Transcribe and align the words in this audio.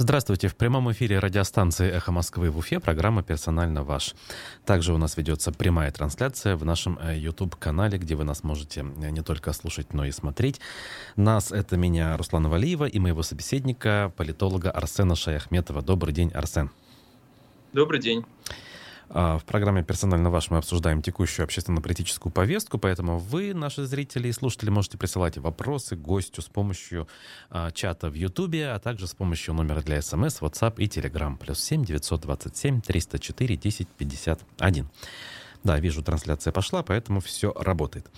Здравствуйте. 0.00 0.46
В 0.46 0.54
прямом 0.54 0.92
эфире 0.92 1.18
радиостанции 1.18 1.90
«Эхо 1.90 2.12
Москвы» 2.12 2.52
в 2.52 2.58
Уфе 2.58 2.78
программа 2.78 3.24
«Персонально 3.24 3.82
ваш». 3.82 4.14
Также 4.64 4.94
у 4.94 4.96
нас 4.96 5.16
ведется 5.16 5.50
прямая 5.50 5.90
трансляция 5.90 6.54
в 6.54 6.64
нашем 6.64 7.00
YouTube-канале, 7.02 7.98
э, 7.98 8.00
где 8.00 8.14
вы 8.14 8.22
нас 8.22 8.44
можете 8.44 8.82
э, 8.82 9.10
не 9.10 9.22
только 9.22 9.52
слушать, 9.52 9.92
но 9.92 10.04
и 10.04 10.12
смотреть. 10.12 10.60
Нас— 11.16 11.50
это 11.52 11.76
меня, 11.76 12.16
Руслана 12.16 12.48
Валиева, 12.48 12.84
и 12.84 13.00
моего 13.00 13.24
собеседника, 13.24 14.12
политолога 14.16 14.70
Арсена 14.70 15.16
Шаяхметова. 15.16 15.82
Добрый 15.82 16.14
день, 16.14 16.30
Арсен. 16.30 16.70
Добрый 17.72 18.00
день. 18.00 18.24
А, 19.10 19.38
в 19.38 19.44
программе 19.44 19.82
«Персонально 19.82 20.30
ваш» 20.30 20.50
мы 20.50 20.58
обсуждаем 20.58 21.02
текущую 21.02 21.44
общественно-политическую 21.44 22.32
повестку, 22.32 22.78
поэтому 22.78 23.18
вы, 23.18 23.54
наши 23.54 23.84
зрители 23.84 24.28
и 24.28 24.32
слушатели, 24.32 24.70
можете 24.70 24.98
присылать 24.98 25.38
вопросы 25.38 25.96
гостю 25.96 26.42
с 26.42 26.46
помощью 26.46 27.08
а, 27.50 27.70
чата 27.70 28.10
в 28.10 28.14
Ютубе, 28.14 28.68
а 28.70 28.78
также 28.78 29.06
с 29.06 29.14
помощью 29.14 29.54
номера 29.54 29.80
для 29.80 30.02
СМС, 30.02 30.40
WhatsApp 30.40 30.74
и 30.78 30.86
Telegram. 30.86 31.36
Плюс 31.36 31.60
7 31.60 31.84
927 31.84 32.80
304 32.82 33.56
10 33.56 33.88
51. 33.88 34.88
Да, 35.64 35.78
вижу, 35.80 36.02
трансляция 36.02 36.52
пошла, 36.52 36.82
поэтому 36.82 37.20
все 37.20 37.52
работает. 37.52 38.10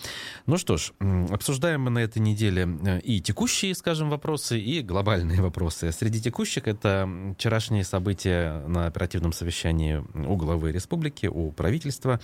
Ну 0.47 0.59
что 0.59 0.77
ж, 0.77 0.93
обсуждаем 1.31 1.83
мы 1.83 1.91
на 1.91 2.01
этой 2.01 2.19
неделе 2.19 2.69
э, 2.85 3.01
и 3.01 3.21
текущие, 3.21 3.75
скажем, 3.75 4.11
вопросы, 4.11 4.61
и 4.61 4.83
глобальные 4.83 5.41
вопросы. 5.43 5.91
Среди 5.93 6.21
текущих 6.21 6.69
это 6.69 7.09
вчерашние 7.37 7.85
события 7.85 8.63
на 8.67 8.87
оперативном 8.87 9.33
совещании 9.33 10.05
у 10.15 10.37
главы 10.37 10.73
республики, 10.73 11.27
у 11.27 11.51
правительства, 11.53 12.21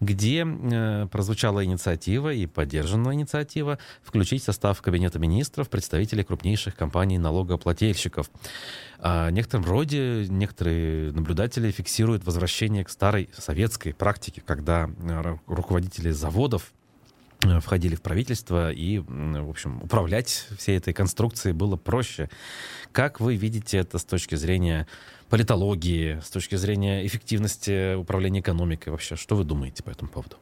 где 0.00 0.44
э, 0.44 1.06
прозвучала 1.10 1.64
инициатива 1.64 2.32
и 2.32 2.46
поддержана 2.46 3.14
инициатива 3.14 3.78
включить 4.02 4.42
в 4.42 4.46
состав 4.46 4.82
Кабинета 4.82 5.18
министров 5.18 5.68
представителей 5.68 6.24
крупнейших 6.24 6.74
компаний 6.74 7.18
налогоплательщиков. 7.18 8.30
А 9.00 9.28
в 9.28 9.30
некотором 9.30 9.64
роде 9.64 10.26
некоторые 10.28 11.12
наблюдатели 11.12 11.70
фиксируют 11.70 12.24
возвращение 12.24 12.84
к 12.84 12.90
старой 12.90 13.30
советской 13.36 13.94
практике, 13.94 14.40
когда 14.48 14.88
э, 14.88 15.36
руководители 15.46 16.10
заводов 16.10 16.72
э, 17.44 17.60
входили 17.60 17.94
в 17.94 18.00
правительство, 18.00 18.72
и, 18.72 18.98
в 18.98 19.50
общем, 19.50 19.80
управлять 19.82 20.48
всей 20.56 20.78
этой 20.78 20.94
конструкцией 20.94 21.52
было 21.52 21.76
проще. 21.76 22.30
Как 22.90 23.20
вы 23.20 23.36
видите 23.36 23.76
это 23.76 23.98
с 23.98 24.04
точки 24.04 24.36
зрения 24.36 24.88
политологии, 25.28 26.18
с 26.24 26.30
точки 26.30 26.56
зрения 26.56 27.06
эффективности 27.06 27.94
управления 27.94 28.40
экономикой 28.40 28.88
вообще? 28.88 29.16
Что 29.16 29.36
вы 29.36 29.44
думаете 29.44 29.82
по 29.82 29.90
этому 29.90 30.10
поводу? 30.10 30.36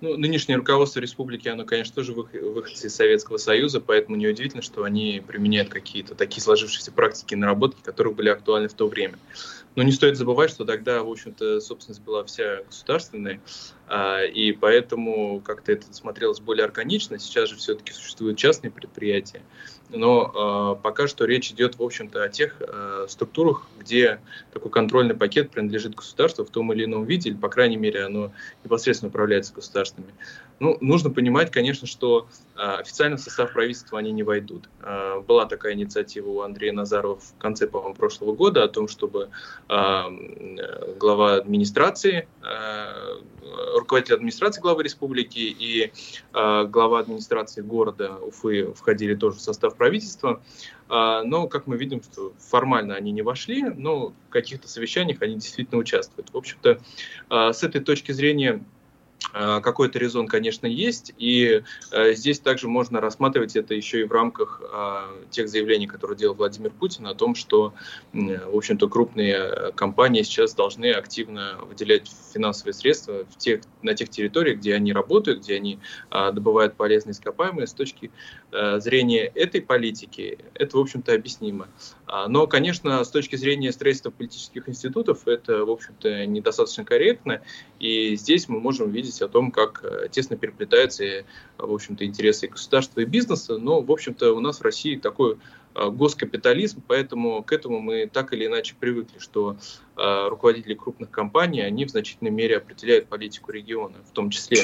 Ну, 0.00 0.16
нынешнее 0.16 0.56
руководство 0.56 1.00
республики, 1.00 1.48
оно, 1.48 1.66
конечно, 1.66 1.94
тоже 1.94 2.14
выходцы 2.14 2.86
из 2.86 2.94
Советского 2.94 3.36
Союза, 3.36 3.80
поэтому 3.80 4.16
неудивительно, 4.16 4.62
что 4.62 4.84
они 4.84 5.22
применяют 5.26 5.68
какие-то 5.68 6.14
такие 6.14 6.42
сложившиеся 6.42 6.90
практики 6.90 7.34
и 7.34 7.36
наработки, 7.36 7.82
которые 7.82 8.14
были 8.14 8.30
актуальны 8.30 8.68
в 8.68 8.74
то 8.74 8.88
время. 8.88 9.18
Но 9.76 9.82
не 9.82 9.92
стоит 9.92 10.16
забывать, 10.16 10.50
что 10.50 10.64
тогда, 10.64 11.02
в 11.02 11.10
общем-то, 11.10 11.60
собственность 11.60 12.02
была 12.02 12.24
вся 12.24 12.62
государственной, 12.62 13.40
а, 13.86 14.24
и 14.24 14.52
поэтому 14.52 15.40
как-то 15.42 15.72
это 15.72 15.92
смотрелось 15.92 16.40
более 16.40 16.64
органично. 16.64 17.18
Сейчас 17.18 17.50
же 17.50 17.56
все-таки 17.56 17.92
существуют 17.92 18.38
частные 18.38 18.70
предприятия, 18.70 19.42
но 19.92 20.76
э, 20.78 20.82
пока 20.82 21.06
что 21.08 21.24
речь 21.24 21.50
идет, 21.50 21.78
в 21.78 21.82
общем-то, 21.82 22.22
о 22.22 22.28
тех 22.28 22.56
э, 22.60 23.06
структурах, 23.08 23.66
где 23.78 24.20
такой 24.52 24.70
контрольный 24.70 25.14
пакет 25.14 25.50
принадлежит 25.50 25.94
государству 25.94 26.44
в 26.44 26.50
том 26.50 26.72
или 26.72 26.84
ином 26.84 27.04
виде, 27.04 27.30
или, 27.30 27.36
по 27.36 27.48
крайней 27.48 27.76
мере, 27.76 28.04
оно 28.04 28.32
непосредственно 28.64 29.10
управляется 29.10 29.52
государствами. 29.54 30.08
Ну, 30.60 30.76
нужно 30.82 31.08
понимать, 31.08 31.50
конечно, 31.50 31.86
что 31.86 32.28
э, 32.54 32.60
официально 32.60 33.16
в 33.16 33.20
состав 33.20 33.52
правительства 33.52 33.98
они 33.98 34.12
не 34.12 34.22
войдут. 34.22 34.68
Э, 34.82 35.20
была 35.26 35.46
такая 35.46 35.72
инициатива 35.72 36.28
у 36.28 36.40
Андрея 36.42 36.74
Назарова 36.74 37.16
в 37.16 37.34
конце, 37.38 37.66
по-моему, 37.66 37.94
прошлого 37.94 38.34
года 38.34 38.62
о 38.62 38.68
том, 38.68 38.86
чтобы 38.86 39.30
э, 39.70 40.02
глава 40.98 41.36
администрации, 41.36 42.28
э, 42.42 43.78
руководитель 43.78 44.16
администрации 44.16 44.60
главы 44.60 44.82
республики 44.82 45.38
и 45.38 45.92
э, 46.34 46.64
глава 46.66 47.00
администрации 47.00 47.62
города 47.62 48.18
Уфы 48.18 48.74
входили 48.74 49.14
тоже 49.14 49.38
в 49.38 49.40
состав 49.40 49.76
правительства. 49.76 50.42
А, 50.90 51.22
но, 51.22 51.46
как 51.46 51.68
мы 51.68 51.76
видим, 51.76 52.02
что 52.02 52.32
формально 52.38 52.96
они 52.96 53.12
не 53.12 53.22
вошли, 53.22 53.62
но 53.62 54.08
в 54.08 54.30
каких-то 54.30 54.68
совещаниях 54.68 55.22
они 55.22 55.36
действительно 55.36 55.78
участвуют. 55.78 56.30
В 56.32 56.36
общем-то, 56.36 56.80
а, 57.28 57.52
с 57.52 57.62
этой 57.62 57.80
точки 57.80 58.10
зрения 58.10 58.62
какой-то 59.32 59.98
резон, 59.98 60.26
конечно, 60.26 60.66
есть, 60.66 61.12
и 61.18 61.62
э, 61.92 62.14
здесь 62.14 62.40
также 62.40 62.68
можно 62.68 63.00
рассматривать 63.00 63.56
это 63.56 63.74
еще 63.74 64.00
и 64.00 64.04
в 64.04 64.12
рамках 64.12 64.60
э, 64.62 65.24
тех 65.30 65.48
заявлений, 65.48 65.86
которые 65.86 66.16
делал 66.16 66.34
Владимир 66.34 66.70
Путин 66.70 67.06
о 67.06 67.14
том, 67.14 67.34
что, 67.34 67.72
э, 68.12 68.18
в 68.46 68.56
общем-то, 68.56 68.88
крупные 68.88 69.72
компании 69.74 70.22
сейчас 70.22 70.54
должны 70.54 70.92
активно 70.92 71.58
выделять 71.68 72.10
финансовые 72.32 72.74
средства 72.74 73.24
в 73.24 73.36
тех, 73.36 73.60
на 73.82 73.94
тех 73.94 74.08
территориях, 74.10 74.58
где 74.58 74.74
они 74.74 74.92
работают, 74.92 75.40
где 75.40 75.56
они 75.56 75.78
э, 76.10 76.32
добывают 76.32 76.74
полезные 76.74 77.12
ископаемые. 77.12 77.66
С 77.66 77.72
точки 77.72 78.10
э, 78.52 78.80
зрения 78.80 79.26
этой 79.34 79.60
политики 79.60 80.38
это, 80.54 80.76
в 80.76 80.80
общем-то, 80.80 81.14
объяснимо. 81.14 81.68
Но, 82.28 82.48
конечно, 82.48 83.04
с 83.04 83.10
точки 83.10 83.36
зрения 83.36 83.70
строительства 83.70 84.10
политических 84.10 84.68
институтов 84.68 85.28
это, 85.28 85.64
в 85.64 85.70
общем-то, 85.70 86.26
недостаточно 86.26 86.84
корректно, 86.84 87.40
и 87.78 88.16
здесь 88.16 88.48
мы 88.48 88.60
можем 88.60 88.90
видеть 88.90 89.19
о 89.22 89.28
том, 89.28 89.50
как 89.50 89.84
э, 89.84 90.08
тесно 90.10 90.36
переплетаются, 90.36 91.04
э, 91.04 91.24
в 91.58 91.72
общем-то, 91.72 92.04
интересы 92.04 92.48
государства 92.48 93.00
и 93.00 93.04
бизнеса. 93.04 93.58
Но, 93.58 93.80
в 93.80 93.90
общем-то, 93.90 94.32
у 94.32 94.40
нас 94.40 94.60
в 94.60 94.62
России 94.62 94.96
такой 94.96 95.38
э, 95.74 95.90
госкапитализм, 95.90 96.82
поэтому 96.86 97.42
к 97.42 97.52
этому 97.52 97.80
мы 97.80 98.08
так 98.12 98.32
или 98.32 98.46
иначе 98.46 98.74
привыкли, 98.78 99.18
что 99.18 99.56
руководители 99.96 100.72
крупных 100.72 101.10
компаний, 101.10 101.60
они 101.60 101.84
в 101.84 101.90
значительной 101.90 102.30
мере 102.30 102.56
определяют 102.56 103.08
политику 103.08 103.52
региона, 103.52 103.96
в 104.08 104.12
том 104.12 104.30
числе 104.30 104.56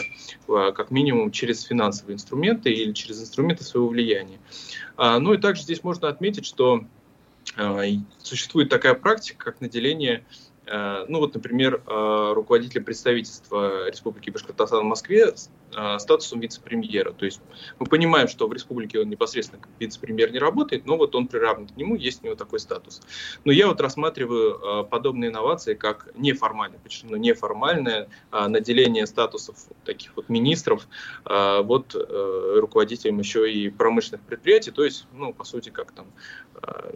как 0.46 0.90
минимум 0.90 1.30
через 1.30 1.62
финансовые 1.62 2.14
инструменты 2.14 2.72
или 2.72 2.92
через 2.92 3.20
инструменты 3.20 3.62
своего 3.62 3.88
влияния. 3.88 4.38
Ну 4.96 5.34
и 5.34 5.36
также 5.36 5.62
здесь 5.62 5.84
можно 5.84 6.08
отметить, 6.08 6.46
что 6.46 6.86
существует 8.22 8.70
такая 8.70 8.94
практика, 8.94 9.44
как 9.44 9.60
наделение 9.60 10.24
ну 10.66 11.18
вот, 11.20 11.34
например, 11.34 11.82
э, 11.86 12.32
руководитель 12.34 12.82
представительства 12.82 13.88
Республики 13.88 14.30
Башкортостан 14.30 14.80
в 14.80 14.84
Москве 14.84 15.26
э, 15.26 15.65
статусом 15.98 16.40
вице-премьера. 16.40 17.12
То 17.12 17.24
есть 17.24 17.40
мы 17.78 17.86
понимаем, 17.86 18.28
что 18.28 18.48
в 18.48 18.52
республике 18.52 19.00
он 19.00 19.08
непосредственно 19.08 19.60
как 19.60 19.70
вице-премьер 19.78 20.32
не 20.32 20.38
работает, 20.38 20.86
но 20.86 20.96
вот 20.96 21.14
он 21.14 21.26
приравнен 21.26 21.68
к 21.68 21.76
нему, 21.76 21.96
есть 21.96 22.22
у 22.22 22.26
него 22.26 22.36
такой 22.36 22.60
статус. 22.60 23.02
Но 23.44 23.52
я 23.52 23.66
вот 23.68 23.80
рассматриваю 23.80 24.84
подобные 24.86 25.30
инновации 25.30 25.74
как 25.74 26.08
неформальное, 26.14 26.78
почему 26.78 27.16
неформальное 27.16 28.08
наделение 28.30 29.06
статусов 29.06 29.56
таких 29.84 30.12
вот 30.16 30.28
министров 30.28 30.88
вот 31.24 31.94
руководителям 31.94 33.18
еще 33.18 33.52
и 33.52 33.68
промышленных 33.68 34.24
предприятий, 34.26 34.70
то 34.70 34.84
есть, 34.84 35.06
ну, 35.12 35.32
по 35.32 35.44
сути, 35.44 35.70
как 35.70 35.92
там 35.92 36.06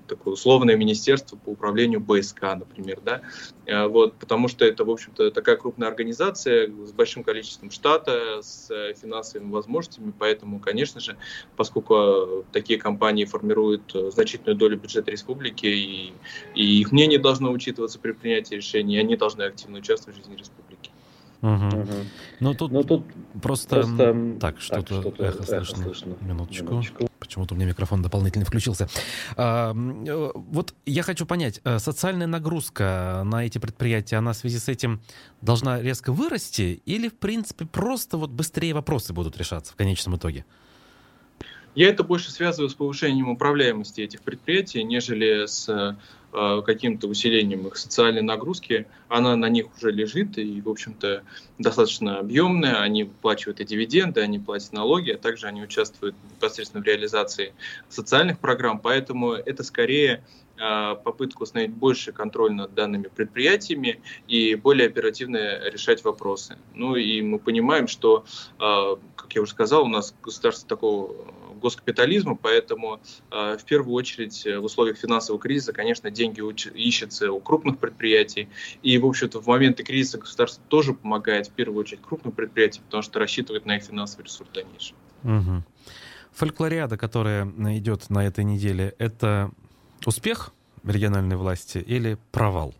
такое 0.07 0.35
условное 0.35 0.77
министерство 0.77 1.37
по 1.37 1.51
управлению 1.51 2.01
БСК, 2.01 2.43
например, 2.55 3.01
да, 3.03 3.23
Э, 3.71 3.87
вот, 3.87 4.15
потому 4.17 4.49
что 4.49 4.65
это, 4.65 4.85
в 4.85 4.91
общем-то, 4.91 5.31
такая 5.31 5.57
крупная 5.57 5.89
организация 5.89 6.69
с 6.85 6.93
большим 6.93 7.23
количеством 7.23 7.71
штата, 7.71 8.41
с 8.43 8.70
э, 8.71 8.95
финансовыми 8.95 9.51
возможностями, 9.51 10.13
поэтому, 10.19 10.61
конечно 10.61 11.01
же, 11.01 11.17
поскольку 11.57 11.95
э, 11.95 12.43
такие 12.53 12.79
компании 12.79 13.25
формируют 13.25 13.93
значительную 14.13 14.57
долю 14.57 14.79
бюджета 14.79 15.11
республики, 15.11 15.67
и, 15.67 16.13
и 16.55 16.81
их 16.81 16.93
мнение 16.93 17.19
должно 17.19 17.51
учитываться 17.51 17.99
при 17.99 18.13
принятии 18.13 18.55
решений, 18.55 18.99
они 18.99 19.17
должны 19.17 19.43
активно 19.43 19.79
участвовать 19.79 20.19
в 20.19 20.23
жизни 20.23 20.37
республики. 20.37 20.91
Угу. 21.43 21.53
Угу. 21.53 21.95
Ну 22.41 22.55
тут, 22.55 22.73
ну, 22.73 22.85
тут 22.85 23.05
просто, 23.43 23.77
просто 23.83 24.37
так 24.41 24.61
что-то, 24.61 25.01
что 25.01 25.09
эхо, 25.11 25.25
эхо 25.25 25.43
слышно. 25.43 25.85
слышно. 25.85 26.17
Минуточку. 26.21 26.65
Минуточку. 26.65 27.10
Почему-то 27.31 27.55
у 27.55 27.57
меня 27.57 27.69
микрофон 27.69 28.03
дополнительно 28.03 28.45
включился. 28.45 28.89
А, 29.37 29.73
э, 29.73 30.33
вот 30.35 30.75
я 30.85 31.05
хочу 31.05 31.27
понять, 31.27 31.61
э, 31.63 31.79
социальная 31.79 32.27
нагрузка 32.27 33.23
на 33.25 33.47
эти 33.47 33.59
предприятия, 33.59 34.17
она 34.17 34.33
в 34.33 34.37
связи 34.37 34.59
с 34.59 34.69
этим 34.69 35.01
должна 35.41 35.81
резко 35.81 36.13
вырасти 36.13 36.83
или, 36.87 37.09
в 37.09 37.17
принципе, 37.17 37.67
просто 37.67 38.17
вот 38.17 38.31
быстрее 38.31 38.75
вопросы 38.75 39.13
будут 39.13 39.37
решаться 39.39 39.73
в 39.73 39.77
конечном 39.77 40.17
итоге? 40.17 40.45
Я 41.75 41.89
это 41.89 42.03
больше 42.03 42.33
связываю 42.33 42.69
с 42.69 42.75
повышением 42.75 43.29
управляемости 43.29 44.01
этих 44.01 44.23
предприятий, 44.23 44.83
нежели 44.83 45.47
с 45.47 45.69
э, 46.33 46.63
каким-то 46.67 47.07
усилением 47.07 47.69
их 47.69 47.77
социальной 47.77 48.23
нагрузки. 48.23 48.87
Она 49.09 49.37
на 49.37 49.49
них 49.49 49.67
уже 49.77 49.93
лежит 49.93 50.37
и, 50.37 50.61
в 50.61 50.69
общем-то, 50.69 51.23
достаточно 51.59 52.19
объемная. 52.19 52.81
Они 52.81 53.05
выплачивают 53.05 53.61
и 53.61 53.65
дивиденды, 53.65 54.21
они 54.21 54.41
платят 54.41 54.73
налоги, 54.73 55.11
а 55.11 55.19
также 55.19 55.47
они 55.47 55.63
участвуют 55.63 56.17
непосредственно 56.33 56.83
в 56.83 56.87
реализации 56.87 57.53
социальных 57.89 58.41
программ. 58.41 58.81
Поэтому 58.81 59.33
это 59.33 59.63
скорее 59.63 60.25
э, 60.57 60.97
попытка 61.05 61.45
установить 61.45 61.73
больше 61.73 62.11
контроль 62.11 62.53
над 62.53 62.75
данными 62.75 63.09
предприятиями 63.15 64.01
и 64.27 64.57
более 64.57 64.89
оперативно 64.89 65.69
решать 65.69 66.03
вопросы. 66.03 66.59
Ну 66.75 66.97
и 66.97 67.23
мы 67.23 67.39
понимаем, 67.39 67.87
что, 67.87 68.25
э, 68.59 68.97
как 69.15 69.35
я 69.35 69.43
уже 69.43 69.53
сказал, 69.53 69.85
у 69.85 69.89
нас 69.89 70.13
государство 70.21 70.69
такого 70.69 71.15
госкапитализма, 71.61 72.35
поэтому 72.35 73.01
в 73.31 73.61
первую 73.67 73.95
очередь 73.95 74.45
в 74.45 74.65
условиях 74.65 74.97
финансового 74.97 75.41
кризиса, 75.41 75.73
конечно, 75.73 76.11
деньги 76.11 76.41
ищутся 76.75 77.31
у 77.33 77.41
крупных 77.41 77.79
предприятий, 77.79 78.49
и, 78.83 78.99
в 78.99 79.07
общем-то, 79.07 79.41
в 79.41 79.47
моменты 79.47 79.83
кризиса 79.83 80.19
государство 80.19 80.63
тоже 80.69 80.95
помогает, 80.95 81.49
в 81.49 81.53
первую 81.53 81.81
очередь, 81.81 82.03
крупным 82.03 82.33
предприятиям, 82.33 82.85
потому 82.85 83.03
что 83.03 83.19
рассчитывает 83.19 83.67
на 83.67 83.77
их 83.77 83.85
финансовый 83.85 84.25
ресурс 84.25 84.49
в 84.51 84.53
дальнейшем. 84.53 84.97
Угу. 85.23 85.65
Фольклориада, 86.33 86.97
которая 86.97 87.45
идет 87.77 88.09
на 88.11 88.27
этой 88.27 88.45
неделе, 88.45 88.95
это 88.99 89.51
успех 90.07 90.53
региональной 90.85 91.37
власти 91.37 91.79
или 91.79 92.17
провал? 92.33 92.75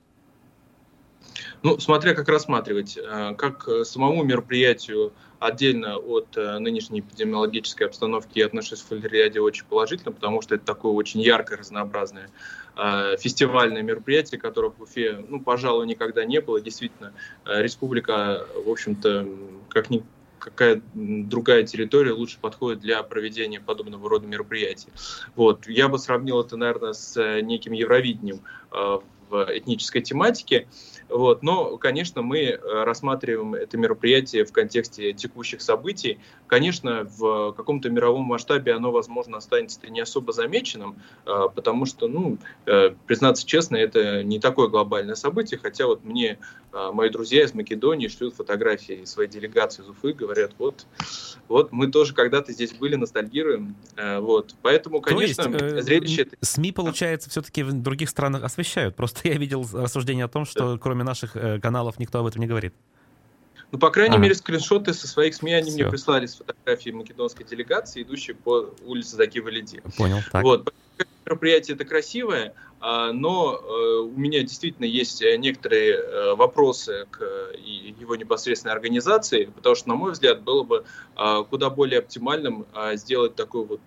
Ну, 1.63 1.79
смотря 1.79 2.15
как 2.15 2.29
рассматривать. 2.29 2.97
Э, 2.97 3.35
как 3.37 3.69
самому 3.85 4.23
мероприятию 4.23 5.13
отдельно 5.41 5.97
от 5.97 6.37
э, 6.37 6.59
нынешней 6.59 7.01
эпидемиологической 7.01 7.87
обстановки 7.87 8.39
я 8.39 8.47
отношусь 8.47 8.83
к 8.83 8.87
фольклориаде 8.87 9.41
очень 9.41 9.65
положительно, 9.65 10.13
потому 10.13 10.43
что 10.43 10.55
это 10.55 10.65
такое 10.65 10.93
очень 10.93 11.21
яркое, 11.23 11.59
разнообразное 11.59 12.29
э, 12.77 13.17
фестивальное 13.19 13.83
мероприятие, 13.83 14.39
которого 14.39 14.71
в 14.71 14.83
Уфе, 14.83 15.25
ну, 15.29 15.41
пожалуй, 15.41 15.87
никогда 15.87 16.25
не 16.25 16.41
было. 16.41 16.61
Действительно, 16.61 17.15
республика, 17.47 18.47
в 18.55 18.71
общем-то, 18.71 19.27
как 19.69 19.91
ни 19.91 20.05
какая 20.39 20.81
другая 20.95 21.65
территория 21.65 22.13
лучше 22.13 22.39
подходит 22.41 22.81
для 22.81 23.03
проведения 23.03 23.61
подобного 23.61 24.09
рода 24.09 24.27
мероприятий. 24.27 24.89
Вот. 25.37 25.69
Я 25.69 25.89
бы 25.89 25.99
сравнил 25.99 26.41
это, 26.41 26.57
наверное, 26.57 26.95
с 26.95 27.41
неким 27.43 27.73
Евровидением 27.73 28.41
в 28.71 29.47
этнической 29.55 30.01
тематике. 30.01 30.67
Вот. 31.11 31.43
Но, 31.43 31.77
конечно, 31.77 32.23
мы 32.23 32.39
э, 32.39 32.59
рассматриваем 32.85 33.55
это 33.55 33.77
мероприятие 33.77 34.45
в 34.45 34.53
контексте 34.53 35.13
текущих 35.13 35.61
событий. 35.61 36.19
Конечно, 36.47 37.05
в 37.19 37.53
каком-то 37.53 37.91
мировом 37.91 38.23
масштабе 38.23 38.73
оно, 38.73 38.93
возможно, 38.93 39.39
останется 39.39 39.81
не 39.89 40.01
особо 40.01 40.33
замеченным, 40.33 40.97
э, 41.27 41.49
потому 41.55 41.85
что, 41.85 42.09
ну, 42.09 42.39
э, 42.67 42.91
признаться 43.07 43.47
честно, 43.47 43.77
это 43.77 44.23
не 44.23 44.39
такое 44.39 44.69
глобальное 44.69 45.17
событие, 45.17 45.59
хотя 45.61 45.87
вот 45.87 46.05
мне 46.05 46.39
мои 46.93 47.11
друзья 47.11 47.43
из 47.45 47.53
Македонии 47.53 48.07
шлют 48.07 48.37
фотографии 48.37 49.05
своей 49.05 49.29
делегации 49.29 49.83
из 49.83 49.89
Уфы, 49.89 50.13
говорят, 50.13 50.53
вот, 50.57 50.87
вот 51.49 51.73
мы 51.73 51.89
тоже 51.89 52.15
когда-то 52.15 52.53
здесь 52.53 52.73
были, 52.73 52.95
ностальгируем. 52.95 53.75
Вот. 53.97 54.55
Поэтому, 54.63 55.01
конечно, 55.01 55.59
То 55.59 55.65
есть, 55.65 55.85
зрелище... 55.85 56.29
СМИ, 56.41 56.71
получается, 56.71 57.29
все-таки 57.29 57.65
в 57.65 57.73
других 57.73 58.09
странах 58.09 58.45
освещают. 58.45 58.95
Просто 58.95 59.27
я 59.29 59.35
видел 59.35 59.67
рассуждение 59.73 60.27
о 60.27 60.29
том, 60.29 60.45
что 60.45 60.79
кроме 60.79 61.00
кроме 61.01 61.09
наших 61.09 61.37
э, 61.37 61.59
каналов, 61.61 61.99
никто 61.99 62.19
об 62.19 62.27
этом 62.27 62.41
не 62.43 62.47
говорит. 62.47 62.75
Ну, 63.73 63.79
по 63.79 63.91
крайней 63.91 64.17
ага. 64.17 64.23
мере, 64.23 64.35
скриншоты 64.35 64.93
со 64.93 65.07
своих 65.07 65.35
СМИ 65.35 65.53
они 65.53 65.71
Все. 65.71 65.83
мне 65.83 65.91
прислали 65.91 66.27
с 66.27 66.37
фотографией 66.37 66.95
македонской 66.95 67.45
делегации, 67.45 68.03
идущей 68.03 68.35
по 68.35 68.75
улице 68.85 69.17
Заки 69.17 69.39
Валиди. 69.39 69.81
Понял, 69.97 70.19
так. 70.31 70.43
Вот. 70.43 70.75
Мероприятие 71.25 71.75
это 71.77 71.85
красивое, 71.85 72.55
а, 72.81 73.13
но 73.13 73.61
э, 73.63 73.99
у 74.01 74.19
меня 74.19 74.41
действительно 74.41 74.87
есть 74.87 75.21
э, 75.21 75.37
некоторые 75.37 75.93
э, 75.93 76.35
вопросы 76.35 77.07
к 77.11 77.51
его 77.63 78.17
непосредственной 78.17 78.75
организации, 78.75 79.45
потому 79.45 79.75
что, 79.75 79.89
на 79.91 79.95
мой 79.95 80.13
взгляд, 80.13 80.43
было 80.43 80.63
бы 80.63 80.85
а, 81.15 81.43
куда 81.43 81.69
более 81.69 81.99
оптимальным 81.99 82.67
а, 82.73 82.97
сделать 82.97 83.35
такой 83.35 83.67
вот 83.67 83.81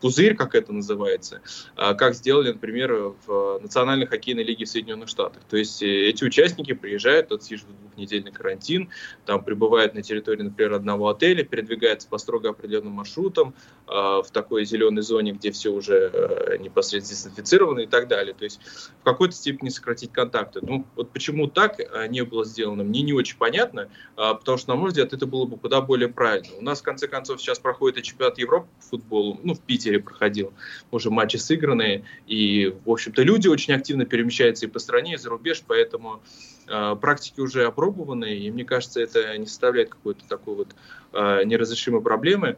пузырь, 0.00 0.34
как 0.34 0.54
это 0.54 0.72
называется, 0.72 1.42
как 1.76 2.14
сделали, 2.14 2.52
например, 2.52 3.14
в 3.26 3.58
Национальной 3.60 4.06
хоккейной 4.06 4.42
лиге 4.42 4.64
в 4.64 4.68
Соединенных 4.68 5.08
Штатах. 5.08 5.42
То 5.48 5.56
есть 5.56 5.82
эти 5.82 6.24
участники 6.24 6.72
приезжают, 6.72 7.32
отсиживают 7.32 7.78
двухнедельный 7.80 8.32
карантин, 8.32 8.90
там 9.26 9.44
прибывают 9.44 9.94
на 9.94 10.02
территории, 10.02 10.42
например, 10.42 10.74
одного 10.74 11.08
отеля, 11.08 11.44
передвигаются 11.44 12.08
по 12.08 12.18
строго 12.18 12.50
определенным 12.50 12.92
маршрутам 12.92 13.54
в 13.86 14.26
такой 14.32 14.64
зеленой 14.64 15.02
зоне, 15.02 15.32
где 15.32 15.50
все 15.50 15.70
уже 15.70 16.49
непосредственно 16.58 17.30
дезинфицировано 17.30 17.80
и 17.80 17.86
так 17.86 18.08
далее. 18.08 18.34
То 18.34 18.44
есть 18.44 18.60
в 19.00 19.04
какой-то 19.04 19.34
степени 19.34 19.68
сократить 19.68 20.12
контакты. 20.12 20.60
Ну, 20.62 20.86
вот 20.96 21.10
почему 21.10 21.48
так 21.48 21.80
а, 21.80 22.06
не 22.06 22.24
было 22.24 22.44
сделано, 22.44 22.84
мне 22.84 23.02
не 23.02 23.12
очень 23.12 23.36
понятно, 23.36 23.88
а, 24.16 24.34
потому 24.34 24.58
что, 24.58 24.70
на 24.70 24.76
мой 24.76 24.88
взгляд, 24.88 25.12
это 25.12 25.26
было 25.26 25.46
бы 25.46 25.56
куда 25.56 25.80
более 25.80 26.08
правильно. 26.08 26.48
У 26.58 26.62
нас, 26.62 26.80
в 26.80 26.82
конце 26.82 27.08
концов, 27.08 27.40
сейчас 27.40 27.58
проходит 27.58 27.98
и 27.98 28.02
чемпионат 28.02 28.38
Европы 28.38 28.68
по 28.78 28.84
футболу, 28.84 29.40
ну, 29.42 29.54
в 29.54 29.60
Питере 29.60 30.00
проходил, 30.00 30.52
уже 30.90 31.10
матчи 31.10 31.36
сыгранные, 31.36 32.04
и, 32.26 32.74
в 32.84 32.90
общем-то, 32.90 33.22
люди 33.22 33.48
очень 33.48 33.74
активно 33.74 34.04
перемещаются 34.04 34.66
и 34.66 34.68
по 34.68 34.78
стране, 34.78 35.14
и 35.14 35.16
за 35.16 35.30
рубеж, 35.30 35.62
поэтому 35.66 36.22
э, 36.66 36.96
практики 37.00 37.40
уже 37.40 37.64
опробованы, 37.64 38.36
и 38.36 38.50
мне 38.50 38.64
кажется, 38.64 39.00
это 39.00 39.36
не 39.38 39.46
составляет 39.46 39.90
какой-то 39.90 40.24
такой 40.28 40.54
вот 40.54 40.68
неразрешимой 41.12 42.02
проблемы. 42.02 42.56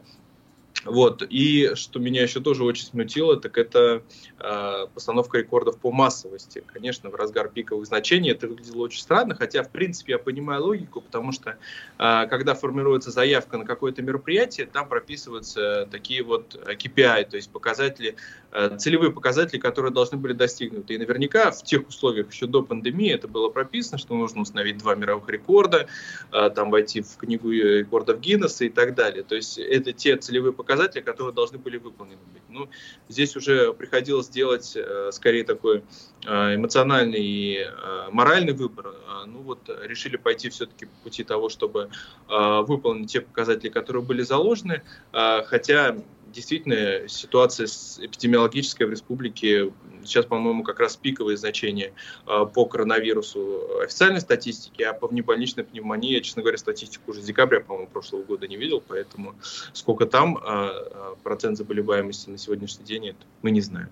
Вот. 0.85 1.23
И 1.29 1.71
что 1.75 1.99
меня 1.99 2.23
еще 2.23 2.41
тоже 2.41 2.63
очень 2.63 2.85
смутило, 2.85 3.39
так 3.39 3.57
это 3.57 4.03
э, 4.39 4.87
постановка 4.93 5.37
рекордов 5.37 5.77
по 5.79 5.91
массовости. 5.91 6.63
Конечно, 6.67 7.09
в 7.09 7.15
разгар 7.15 7.49
пиковых 7.49 7.85
значений 7.85 8.31
это 8.31 8.47
выглядело 8.47 8.83
очень 8.83 9.01
странно, 9.01 9.35
хотя, 9.35 9.63
в 9.63 9.69
принципе, 9.69 10.13
я 10.13 10.19
понимаю 10.19 10.63
логику, 10.63 11.01
потому 11.01 11.31
что 11.31 11.57
э, 11.97 12.27
когда 12.27 12.53
формируется 12.53 13.11
заявка 13.11 13.57
на 13.57 13.65
какое-то 13.65 14.01
мероприятие, 14.01 14.67
там 14.67 14.87
прописываются 14.87 15.87
такие 15.91 16.23
вот 16.23 16.55
KPI, 16.55 17.29
то 17.29 17.35
есть 17.37 17.49
показатели, 17.51 18.15
э, 18.51 18.77
целевые 18.77 19.11
показатели, 19.11 19.59
которые 19.59 19.93
должны 19.93 20.17
были 20.17 20.33
достигнуты. 20.33 20.95
И 20.95 20.97
наверняка 20.97 21.51
в 21.51 21.63
тех 21.63 21.87
условиях 21.87 22.31
еще 22.31 22.47
до 22.47 22.63
пандемии 22.63 23.11
это 23.11 23.27
было 23.27 23.49
прописано, 23.49 23.97
что 23.97 24.15
нужно 24.15 24.41
установить 24.41 24.77
два 24.77 24.95
мировых 24.95 25.29
рекорда, 25.29 25.87
э, 26.31 26.49
там 26.49 26.71
войти 26.71 27.01
в 27.01 27.17
книгу 27.17 27.51
рекордов 27.51 28.19
Гиннесса 28.19 28.65
и 28.65 28.69
так 28.69 28.95
далее. 28.95 29.23
То 29.23 29.35
есть 29.35 29.57
это 29.57 29.93
те 29.93 30.17
целевые 30.17 30.53
показатели, 30.53 30.72
показатели, 30.73 31.01
которые 31.01 31.33
должны 31.33 31.59
были 31.59 31.77
выполнены 31.77 32.21
быть. 32.33 32.41
Ну, 32.49 32.67
здесь 33.07 33.35
уже 33.35 33.73
приходилось 33.73 34.27
делать 34.27 34.73
э, 34.75 35.11
скорее 35.11 35.43
такой 35.43 35.83
э, 36.25 36.55
эмоциональный 36.55 37.23
и 37.23 37.57
э, 37.59 38.07
моральный 38.11 38.53
выбор. 38.53 38.95
Ну 39.27 39.41
вот 39.41 39.69
решили 39.83 40.17
пойти 40.17 40.49
все-таки 40.49 40.85
по 40.85 40.95
пути 41.03 41.23
того, 41.23 41.47
чтобы 41.47 41.89
выполнить 42.27 43.11
те 43.11 43.21
показатели, 43.21 43.69
которые 43.69 44.03
были 44.03 44.21
заложены, 44.21 44.81
хотя 45.11 45.95
действительно 46.27 47.07
ситуация 47.07 47.67
эпидемиологическая 47.67 48.87
в 48.87 48.91
республике 48.91 49.71
сейчас, 50.05 50.25
по-моему, 50.25 50.63
как 50.63 50.79
раз 50.79 50.95
пиковые 50.95 51.37
значения 51.37 51.93
а, 52.25 52.45
по 52.45 52.65
коронавирусу 52.65 53.79
официальной 53.83 54.21
статистики, 54.21 54.81
а 54.83 54.93
по 54.93 55.07
внебольничной 55.07 55.63
пневмонии, 55.63 56.13
я, 56.13 56.21
честно 56.21 56.41
говоря, 56.41 56.57
статистику 56.57 57.11
уже 57.11 57.21
с 57.21 57.25
декабря, 57.25 57.59
по-моему, 57.59 57.87
прошлого 57.87 58.23
года 58.23 58.47
не 58.47 58.57
видел, 58.57 58.81
поэтому 58.85 59.35
сколько 59.73 60.05
там 60.05 60.37
а, 60.37 60.41
а, 60.43 61.15
процент 61.23 61.57
заболеваемости 61.57 62.29
на 62.29 62.37
сегодняшний 62.37 62.85
день, 62.85 63.15
мы 63.41 63.51
не 63.51 63.61
знаем. 63.61 63.89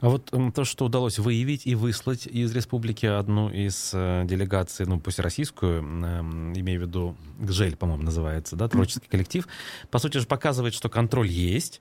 А 0.00 0.10
вот 0.10 0.32
то, 0.54 0.64
что 0.64 0.84
удалось 0.84 1.18
выявить 1.18 1.66
и 1.66 1.74
выслать 1.74 2.26
из 2.26 2.54
республики 2.54 3.04
одну 3.04 3.50
из 3.50 3.90
э, 3.92 4.22
делегаций, 4.26 4.86
ну 4.86 5.00
пусть 5.00 5.18
российскую, 5.18 5.82
э, 5.82 6.20
имею 6.60 6.80
в 6.80 6.82
виду 6.84 7.16
ГЖЕЛь, 7.40 7.74
по-моему, 7.76 8.04
называется, 8.04 8.54
да, 8.54 8.68
творческий 8.68 9.08
коллектив, 9.08 9.48
по 9.90 9.98
сути 9.98 10.18
же 10.18 10.26
показывает, 10.26 10.74
что 10.74 10.88
контроль 10.88 11.26
есть, 11.26 11.80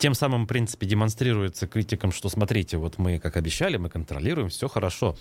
тем 0.00 0.14
самым, 0.14 0.44
в 0.44 0.48
принципе, 0.48 0.86
демонстрируется 0.86 1.66
критикам, 1.66 2.10
что 2.10 2.30
смотрите, 2.30 2.78
вот 2.78 2.96
мы, 2.96 3.18
как 3.18 3.36
обещали, 3.36 3.76
мы 3.76 3.90
контролируем, 3.90 4.48
все 4.48 4.66
хорошо. 4.66 5.14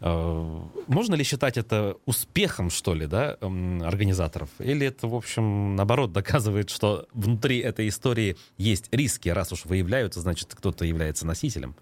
Э, 0.00 0.60
можно 0.88 1.14
ли 1.14 1.22
считать 1.22 1.56
это 1.56 1.96
успехом, 2.06 2.70
что 2.70 2.92
ли, 2.92 3.06
да, 3.06 3.38
организаторов? 3.40 4.48
Или 4.58 4.88
это, 4.88 5.06
в 5.06 5.14
общем, 5.14 5.76
наоборот, 5.76 6.12
доказывает, 6.12 6.70
что 6.70 7.06
внутри 7.12 7.60
этой 7.60 7.86
истории 7.88 8.36
есть 8.58 8.88
риски, 8.90 9.28
раз 9.28 9.52
уж 9.52 9.64
выявляются, 9.64 10.20
значит, 10.20 10.52
кто-то 10.54 10.84
является 10.84 11.24
носителем? 11.24 11.76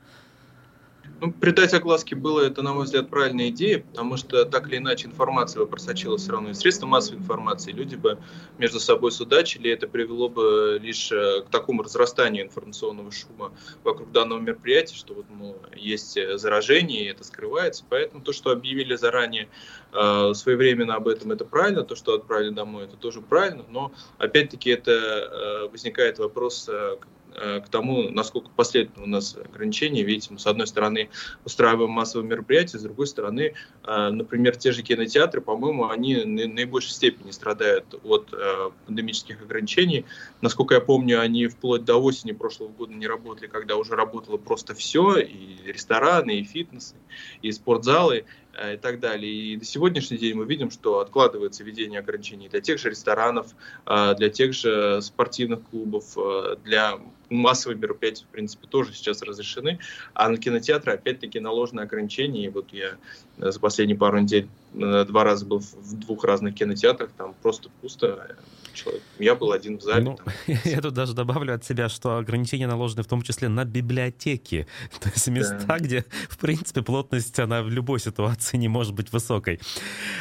Ну, 1.24 1.32
придать 1.32 1.72
огласке 1.72 2.14
было 2.16 2.42
это, 2.42 2.60
на 2.60 2.74
мой 2.74 2.84
взгляд, 2.84 3.08
правильная 3.08 3.48
идея, 3.48 3.78
потому 3.78 4.18
что 4.18 4.44
так 4.44 4.68
или 4.68 4.76
иначе 4.76 5.06
информация 5.06 5.60
бы 5.60 5.66
просочилась 5.66 6.20
все 6.20 6.32
равно 6.32 6.50
из 6.50 6.58
средства 6.58 6.86
массовой 6.86 7.16
информации, 7.20 7.72
люди 7.72 7.96
бы 7.96 8.18
между 8.58 8.78
собой 8.78 9.10
судачили, 9.10 9.70
это 9.70 9.88
привело 9.88 10.28
бы 10.28 10.78
лишь 10.82 11.10
э, 11.12 11.40
к 11.40 11.48
такому 11.48 11.82
разрастанию 11.82 12.44
информационного 12.44 13.10
шума 13.10 13.52
вокруг 13.84 14.12
данного 14.12 14.38
мероприятия, 14.38 14.96
что 14.96 15.14
вот, 15.14 15.24
ну, 15.30 15.56
есть 15.74 16.18
заражение, 16.38 17.06
и 17.06 17.08
это 17.08 17.24
скрывается, 17.24 17.86
поэтому 17.88 18.22
то, 18.22 18.34
что 18.34 18.50
объявили 18.50 18.94
заранее 18.94 19.48
э, 19.94 20.34
своевременно 20.34 20.96
об 20.96 21.08
этом, 21.08 21.32
это 21.32 21.46
правильно, 21.46 21.84
то, 21.84 21.96
что 21.96 22.12
отправили 22.12 22.50
домой, 22.50 22.84
это 22.84 22.98
тоже 22.98 23.22
правильно, 23.22 23.64
но 23.70 23.94
опять-таки 24.18 24.68
это 24.68 24.90
э, 24.92 25.68
возникает 25.68 26.18
вопрос 26.18 26.68
э, 26.68 26.98
Э, 27.23 27.23
к 27.34 27.68
тому, 27.68 28.10
насколько 28.10 28.50
последовательно 28.54 29.04
у 29.04 29.08
нас 29.08 29.36
ограничения. 29.36 30.02
Видите, 30.02 30.28
мы, 30.32 30.38
с 30.38 30.46
одной 30.46 30.66
стороны, 30.66 31.08
устраиваем 31.44 31.90
массовые 31.90 32.28
мероприятия, 32.28 32.78
с 32.78 32.82
другой 32.82 33.06
стороны, 33.06 33.54
э, 33.82 34.08
например, 34.10 34.56
те 34.56 34.72
же 34.72 34.82
кинотеатры, 34.82 35.40
по-моему, 35.40 35.88
они 35.88 36.24
наибольшей 36.24 36.92
степени 36.92 37.30
страдают 37.30 37.94
от 38.04 38.32
э, 38.32 38.70
пандемических 38.86 39.42
ограничений. 39.42 40.04
Насколько 40.40 40.74
я 40.74 40.80
помню, 40.80 41.20
они 41.20 41.46
вплоть 41.46 41.84
до 41.84 41.96
осени 41.96 42.32
прошлого 42.32 42.68
года 42.68 42.92
не 42.92 43.06
работали, 43.06 43.46
когда 43.46 43.76
уже 43.76 43.94
работало 43.94 44.36
просто 44.36 44.74
все, 44.74 45.16
и 45.18 45.58
рестораны, 45.66 46.40
и 46.40 46.44
фитнесы, 46.44 46.96
и 47.42 47.50
спортзалы. 47.52 48.24
И 48.72 48.76
так 48.76 49.00
далее. 49.00 49.32
И 49.32 49.56
до 49.56 49.64
сегодняшний 49.64 50.18
день 50.18 50.34
мы 50.34 50.44
видим, 50.44 50.70
что 50.70 51.00
откладывается 51.00 51.64
введение 51.64 52.00
ограничений 52.00 52.48
для 52.48 52.60
тех 52.60 52.78
же 52.78 52.90
ресторанов, 52.90 53.48
для 53.86 54.28
тех 54.30 54.54
же 54.54 55.00
спортивных 55.02 55.62
клубов, 55.70 56.16
для 56.64 56.98
массовые 57.30 57.78
мероприятия, 57.78 58.24
в 58.24 58.28
принципе, 58.28 58.66
тоже 58.68 58.92
сейчас 58.92 59.22
разрешены, 59.22 59.78
а 60.12 60.28
на 60.28 60.36
кинотеатры, 60.36 60.92
опять-таки, 60.92 61.40
наложены 61.40 61.80
ограничения. 61.80 62.44
И 62.44 62.48
вот 62.48 62.72
я 62.72 62.96
за 63.38 63.58
последние 63.58 63.98
пару 63.98 64.18
недель 64.18 64.48
два 64.72 65.24
раза 65.24 65.46
был 65.46 65.58
в 65.58 65.98
двух 65.98 66.24
разных 66.24 66.54
кинотеатрах, 66.54 67.10
там 67.16 67.34
просто 67.42 67.70
пусто, 67.80 68.36
человек. 68.74 69.02
Я 69.18 69.34
был 69.34 69.52
один 69.52 69.78
в 69.78 69.82
зале. 69.82 70.04
Ну, 70.04 70.18
я 70.64 70.80
тут 70.80 70.94
даже 70.94 71.14
добавлю 71.14 71.54
от 71.54 71.64
себя, 71.64 71.88
что 71.88 72.16
ограничения 72.18 72.66
наложены 72.66 73.02
в 73.02 73.06
том 73.06 73.22
числе 73.22 73.48
на 73.48 73.64
библиотеки. 73.64 74.66
То 75.00 75.08
есть 75.08 75.28
места, 75.28 75.64
да. 75.66 75.78
где, 75.78 76.04
в 76.28 76.38
принципе, 76.38 76.82
плотность, 76.82 77.38
она 77.38 77.62
в 77.62 77.70
любой 77.70 78.00
ситуации 78.00 78.56
не 78.56 78.68
может 78.68 78.94
быть 78.94 79.12
высокой. 79.12 79.60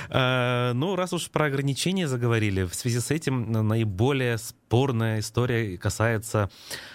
А, 0.10 0.74
ну, 0.74 0.96
раз 0.96 1.14
уж 1.14 1.30
про 1.30 1.46
ограничения 1.46 2.08
заговорили, 2.08 2.64
в 2.64 2.76
связи 2.76 3.00
с 3.00 3.12
этим 3.12 3.52
наиболее 3.52 4.38
спорная 4.38 5.20
история 5.20 5.78
касается 5.78 6.50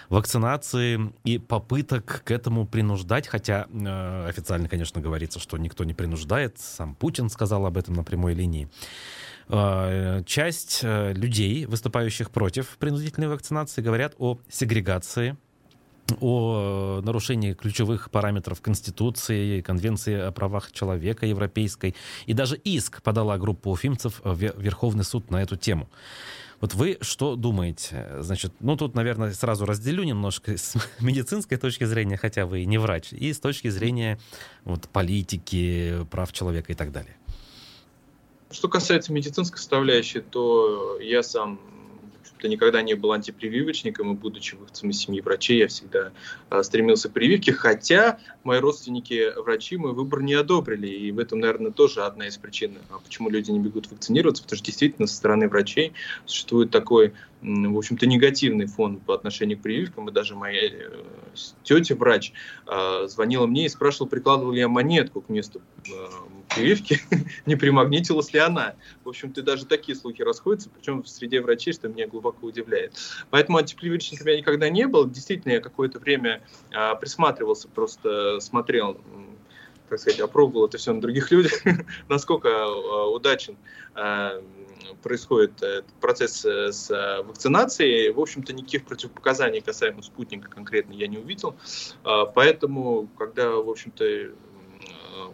вакцинации 0.09 1.13
и 1.23 1.37
попыток 1.37 2.23
к 2.25 2.31
этому 2.31 2.65
принуждать, 2.65 3.27
хотя 3.27 3.67
э, 3.71 4.25
официально, 4.27 4.67
конечно, 4.67 4.99
говорится, 5.01 5.39
что 5.39 5.57
никто 5.57 5.83
не 5.83 5.93
принуждает, 5.93 6.57
сам 6.59 6.95
Путин 6.95 7.29
сказал 7.29 7.65
об 7.65 7.77
этом 7.77 7.93
на 7.93 8.03
прямой 8.03 8.33
линии. 8.33 8.69
Э, 9.49 10.21
часть 10.25 10.81
э, 10.83 11.13
людей, 11.13 11.65
выступающих 11.65 12.29
против 12.29 12.77
принудительной 12.77 13.27
вакцинации, 13.27 13.81
говорят 13.81 14.13
о 14.19 14.37
сегрегации 14.49 15.37
о 16.21 17.01
нарушении 17.03 17.53
ключевых 17.53 18.09
параметров 18.09 18.61
Конституции, 18.61 19.61
Конвенции 19.61 20.15
о 20.15 20.31
правах 20.31 20.71
человека 20.71 21.27
европейской. 21.27 21.95
И 22.25 22.33
даже 22.33 22.57
иск 22.57 23.03
подала 23.03 23.37
группа 23.37 23.67
уфимцев 23.67 24.19
в 24.23 24.35
Верховный 24.35 25.03
суд 25.03 25.29
на 25.29 25.43
эту 25.43 25.55
тему. 25.55 25.87
Вот 26.61 26.73
вы 26.73 26.97
что 27.01 27.35
думаете? 27.35 28.07
Значит, 28.21 28.53
ну 28.59 28.75
тут, 28.75 28.95
наверное, 28.95 29.33
сразу 29.33 29.65
разделю 29.65 30.03
немножко 30.03 30.57
с 30.57 30.75
медицинской 30.99 31.57
точки 31.57 31.83
зрения, 31.83 32.17
хотя 32.17 32.47
вы 32.47 32.65
не 32.65 32.79
врач, 32.79 33.13
и 33.13 33.31
с 33.31 33.39
точки 33.39 33.69
зрения 33.69 34.19
вот, 34.65 34.89
политики, 34.89 36.05
прав 36.09 36.33
человека 36.33 36.71
и 36.71 36.75
так 36.75 36.91
далее. 36.91 37.18
Что 38.51 38.67
касается 38.67 39.13
медицинской 39.13 39.59
составляющей, 39.59 40.21
то 40.21 40.97
я 40.99 41.21
сам 41.23 41.59
никогда 42.47 42.81
не 42.81 42.93
был 42.93 43.11
антипрививочником, 43.11 44.13
и 44.13 44.15
будучи 44.15 44.55
выходцем 44.55 44.91
из 44.91 44.99
семьи 44.99 45.21
врачей, 45.21 45.59
я 45.59 45.67
всегда 45.67 46.11
а, 46.49 46.63
стремился 46.63 47.09
к 47.09 47.13
прививке, 47.13 47.51
хотя 47.51 48.19
мои 48.43 48.59
родственники 48.59 49.33
врачи 49.37 49.77
мой 49.77 49.93
выбор 49.93 50.21
не 50.21 50.35
одобрили, 50.35 50.87
и 50.87 51.11
в 51.11 51.19
этом, 51.19 51.39
наверное, 51.39 51.71
тоже 51.71 52.03
одна 52.03 52.27
из 52.27 52.37
причин, 52.37 52.77
а 52.89 52.99
почему 52.99 53.29
люди 53.29 53.51
не 53.51 53.59
бегут 53.59 53.91
вакцинироваться, 53.91 54.43
потому 54.43 54.57
что 54.57 54.65
действительно 54.65 55.07
со 55.07 55.15
стороны 55.15 55.49
врачей 55.49 55.93
существует 56.25 56.71
такой 56.71 57.13
в 57.41 57.77
общем-то, 57.77 58.05
негативный 58.05 58.65
фон 58.65 58.97
по 58.99 59.13
отношению 59.13 59.57
к 59.57 59.61
прививкам. 59.61 60.09
И 60.09 60.11
даже 60.11 60.35
моя 60.35 60.67
э, 60.67 61.03
тетя, 61.63 61.95
врач, 61.95 62.33
э, 62.67 63.07
звонила 63.07 63.45
мне 63.45 63.65
и 63.65 63.69
спрашивала, 63.69 64.09
прикладывал 64.09 64.51
ли 64.51 64.59
я 64.59 64.67
монетку 64.67 65.21
к 65.21 65.29
месту 65.29 65.61
э, 65.87 65.91
прививки, 66.53 66.99
не 67.45 67.55
примагнитилась 67.55 68.33
ли 68.33 68.39
она. 68.39 68.75
В 69.05 69.09
общем-то, 69.09 69.41
даже 69.41 69.65
такие 69.65 69.95
слухи 69.95 70.21
расходятся, 70.21 70.69
причем 70.69 71.03
в 71.03 71.07
среде 71.07 71.39
врачей, 71.41 71.71
что 71.71 71.87
меня 71.87 72.07
глубоко 72.07 72.47
удивляет. 72.47 72.93
Поэтому 73.29 73.57
антипрививочником 73.57 74.27
я 74.27 74.37
никогда 74.37 74.69
не 74.69 74.85
был. 74.87 75.09
Действительно, 75.09 75.53
я 75.53 75.61
какое-то 75.61 75.99
время 75.99 76.41
присматривался, 76.99 77.67
просто 77.69 78.39
смотрел 78.39 78.99
так 79.87 79.97
сказать, 79.97 80.19
опробовал 80.19 80.67
это 80.67 80.77
все 80.77 80.93
на 80.93 81.01
других 81.01 81.31
людях, 81.31 81.63
насколько 82.07 82.67
удачен 83.07 83.57
происходит 85.01 85.61
э, 85.63 85.83
процесс 85.99 86.45
э, 86.45 86.71
с 86.71 86.89
э, 86.91 87.21
вакцинацией. 87.23 88.11
В 88.11 88.19
общем-то, 88.19 88.53
никаких 88.53 88.85
противопоказаний 88.85 89.61
касаемо 89.61 90.01
спутника 90.01 90.49
конкретно 90.49 90.93
я 90.93 91.07
не 91.07 91.17
увидел. 91.17 91.55
А, 92.03 92.25
поэтому, 92.25 93.07
когда, 93.17 93.51
в 93.51 93.69
общем-то, 93.69 94.31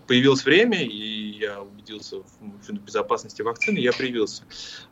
появилось 0.08 0.46
время, 0.46 0.84
и 0.84 1.38
я 1.40 1.62
убедился 1.62 2.18
в 2.40 2.72
безопасности 2.74 3.42
вакцины, 3.42 3.78
я 3.78 3.94
привился. 3.94 4.44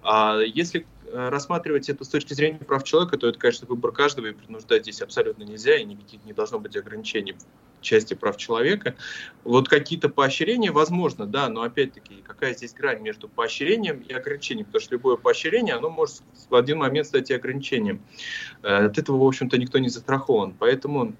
А 0.04 0.40
если 0.40 0.86
рассматривать 1.12 1.90
это 1.90 2.04
с 2.04 2.10
точки 2.10 2.34
зрения 2.34 2.60
прав 2.60 2.84
человека, 2.84 3.18
то 3.18 3.28
это, 3.28 3.40
конечно, 3.40 3.68
выбор 3.68 3.92
каждого, 3.92 4.28
и 4.28 4.34
принуждать 4.34 4.84
здесь 4.84 5.02
абсолютно 5.02 5.44
нельзя, 5.44 5.76
и 5.76 5.84
никаких 5.84 6.24
не 6.26 6.34
должно 6.34 6.60
быть 6.60 6.76
ограничений 6.76 7.36
части 7.84 8.14
прав 8.14 8.38
человека. 8.38 8.96
Вот 9.44 9.70
какие-то 9.70 10.10
поощрения, 10.10 10.72
возможно, 10.72 11.26
да, 11.26 11.50
но 11.50 11.62
опять-таки, 11.62 12.24
какая 12.26 12.54
здесь 12.54 12.74
грань 12.74 13.02
между 13.02 13.28
поощрением 13.28 14.00
и 14.00 14.14
ограничением? 14.14 14.66
Потому 14.66 14.82
что 14.82 14.96
любое 14.96 15.18
поощрение, 15.18 15.76
оно 15.76 15.90
может 15.90 16.24
в 16.50 16.56
один 16.56 16.80
момент 16.80 17.08
стать 17.08 17.30
и 17.30 17.34
ограничением. 17.34 18.02
Э, 18.64 18.86
от 18.86 18.98
этого, 18.98 19.18
в 19.18 19.28
общем-то, 19.28 19.58
никто 19.58 19.78
не 19.80 19.90
застрахован. 19.90 20.54
Поэтому 20.58 21.14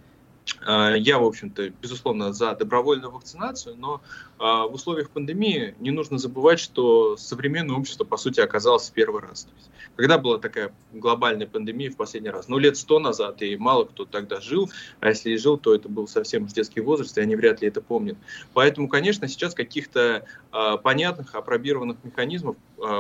я, 0.66 1.20
в 1.20 1.26
общем-то, 1.26 1.70
безусловно, 1.70 2.34
за 2.34 2.56
добровольную 2.56 3.12
вакцинацию, 3.12 3.76
но 3.78 4.02
а, 4.40 4.68
в 4.68 4.74
условиях 4.74 5.10
пандемии 5.10 5.74
не 5.80 5.92
нужно 5.92 6.18
забывать, 6.18 6.60
что 6.60 7.16
современное 7.16 7.78
общество, 7.78 8.04
по 8.04 8.18
сути, 8.18 8.42
оказалось 8.42 8.90
в 8.90 8.92
первый 8.92 9.22
раз. 9.22 9.44
То 9.44 9.52
есть, 9.56 9.70
когда 9.96 10.18
была 10.18 10.38
такая 10.38 10.74
глобальная 10.92 11.48
пандемия 11.48 11.90
в 11.90 11.96
последний 11.96 12.30
раз? 12.30 12.50
Ну, 12.50 12.58
лет 12.58 12.76
сто 12.76 13.00
назад, 13.00 13.42
и 13.42 13.56
мало 13.56 13.86
кто 13.86 14.04
тогда 14.04 14.42
жил, 14.42 14.70
а 15.00 15.10
если 15.10 15.32
и 15.32 15.38
жил, 15.38 15.58
то 15.58 15.74
это 15.74 15.88
был 15.88 16.10
совсем 16.10 16.44
уж 16.44 16.52
детский 16.52 16.82
возраст, 16.82 17.18
и 17.18 17.22
они 17.22 17.38
вряд 17.38 17.62
ли 17.62 17.70
это 17.70 17.80
помнят. 17.80 18.18
Поэтому, 18.54 18.90
конечно, 18.90 19.30
сейчас 19.30 19.54
каких-то 19.54 20.26
э, 20.52 20.78
понятных, 20.84 21.36
опробированных 21.36 22.04
механизмов 22.04 22.58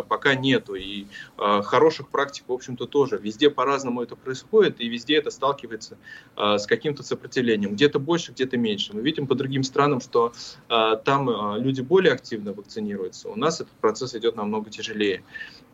пока 0.07 0.33
нету, 0.35 0.75
и 0.75 1.07
хороших 1.35 2.07
практик, 2.07 2.45
в 2.47 2.53
общем-то, 2.53 2.85
тоже. 2.85 3.17
Везде 3.17 3.49
по-разному 3.49 4.01
это 4.01 4.15
происходит, 4.15 4.79
и 4.79 4.87
везде 4.87 5.17
это 5.17 5.29
сталкивается 5.29 5.97
с 6.37 6.65
каким-то 6.67 7.03
сопротивлением. 7.03 7.32
Где-то 7.41 7.99
больше, 7.99 8.31
где-то 8.31 8.57
меньше. 8.57 8.93
Мы 8.93 9.01
видим 9.01 9.27
по 9.27 9.35
другим 9.35 9.63
странам, 9.63 10.01
что 10.01 10.33
э, 10.69 10.97
там 11.03 11.29
а, 11.29 11.57
люди 11.57 11.81
более 11.81 12.13
активно 12.13 12.53
вакцинируются, 12.53 13.29
у 13.29 13.35
нас 13.35 13.61
этот 13.61 13.73
процесс 13.73 14.15
идет 14.15 14.35
намного 14.35 14.69
тяжелее. 14.69 15.23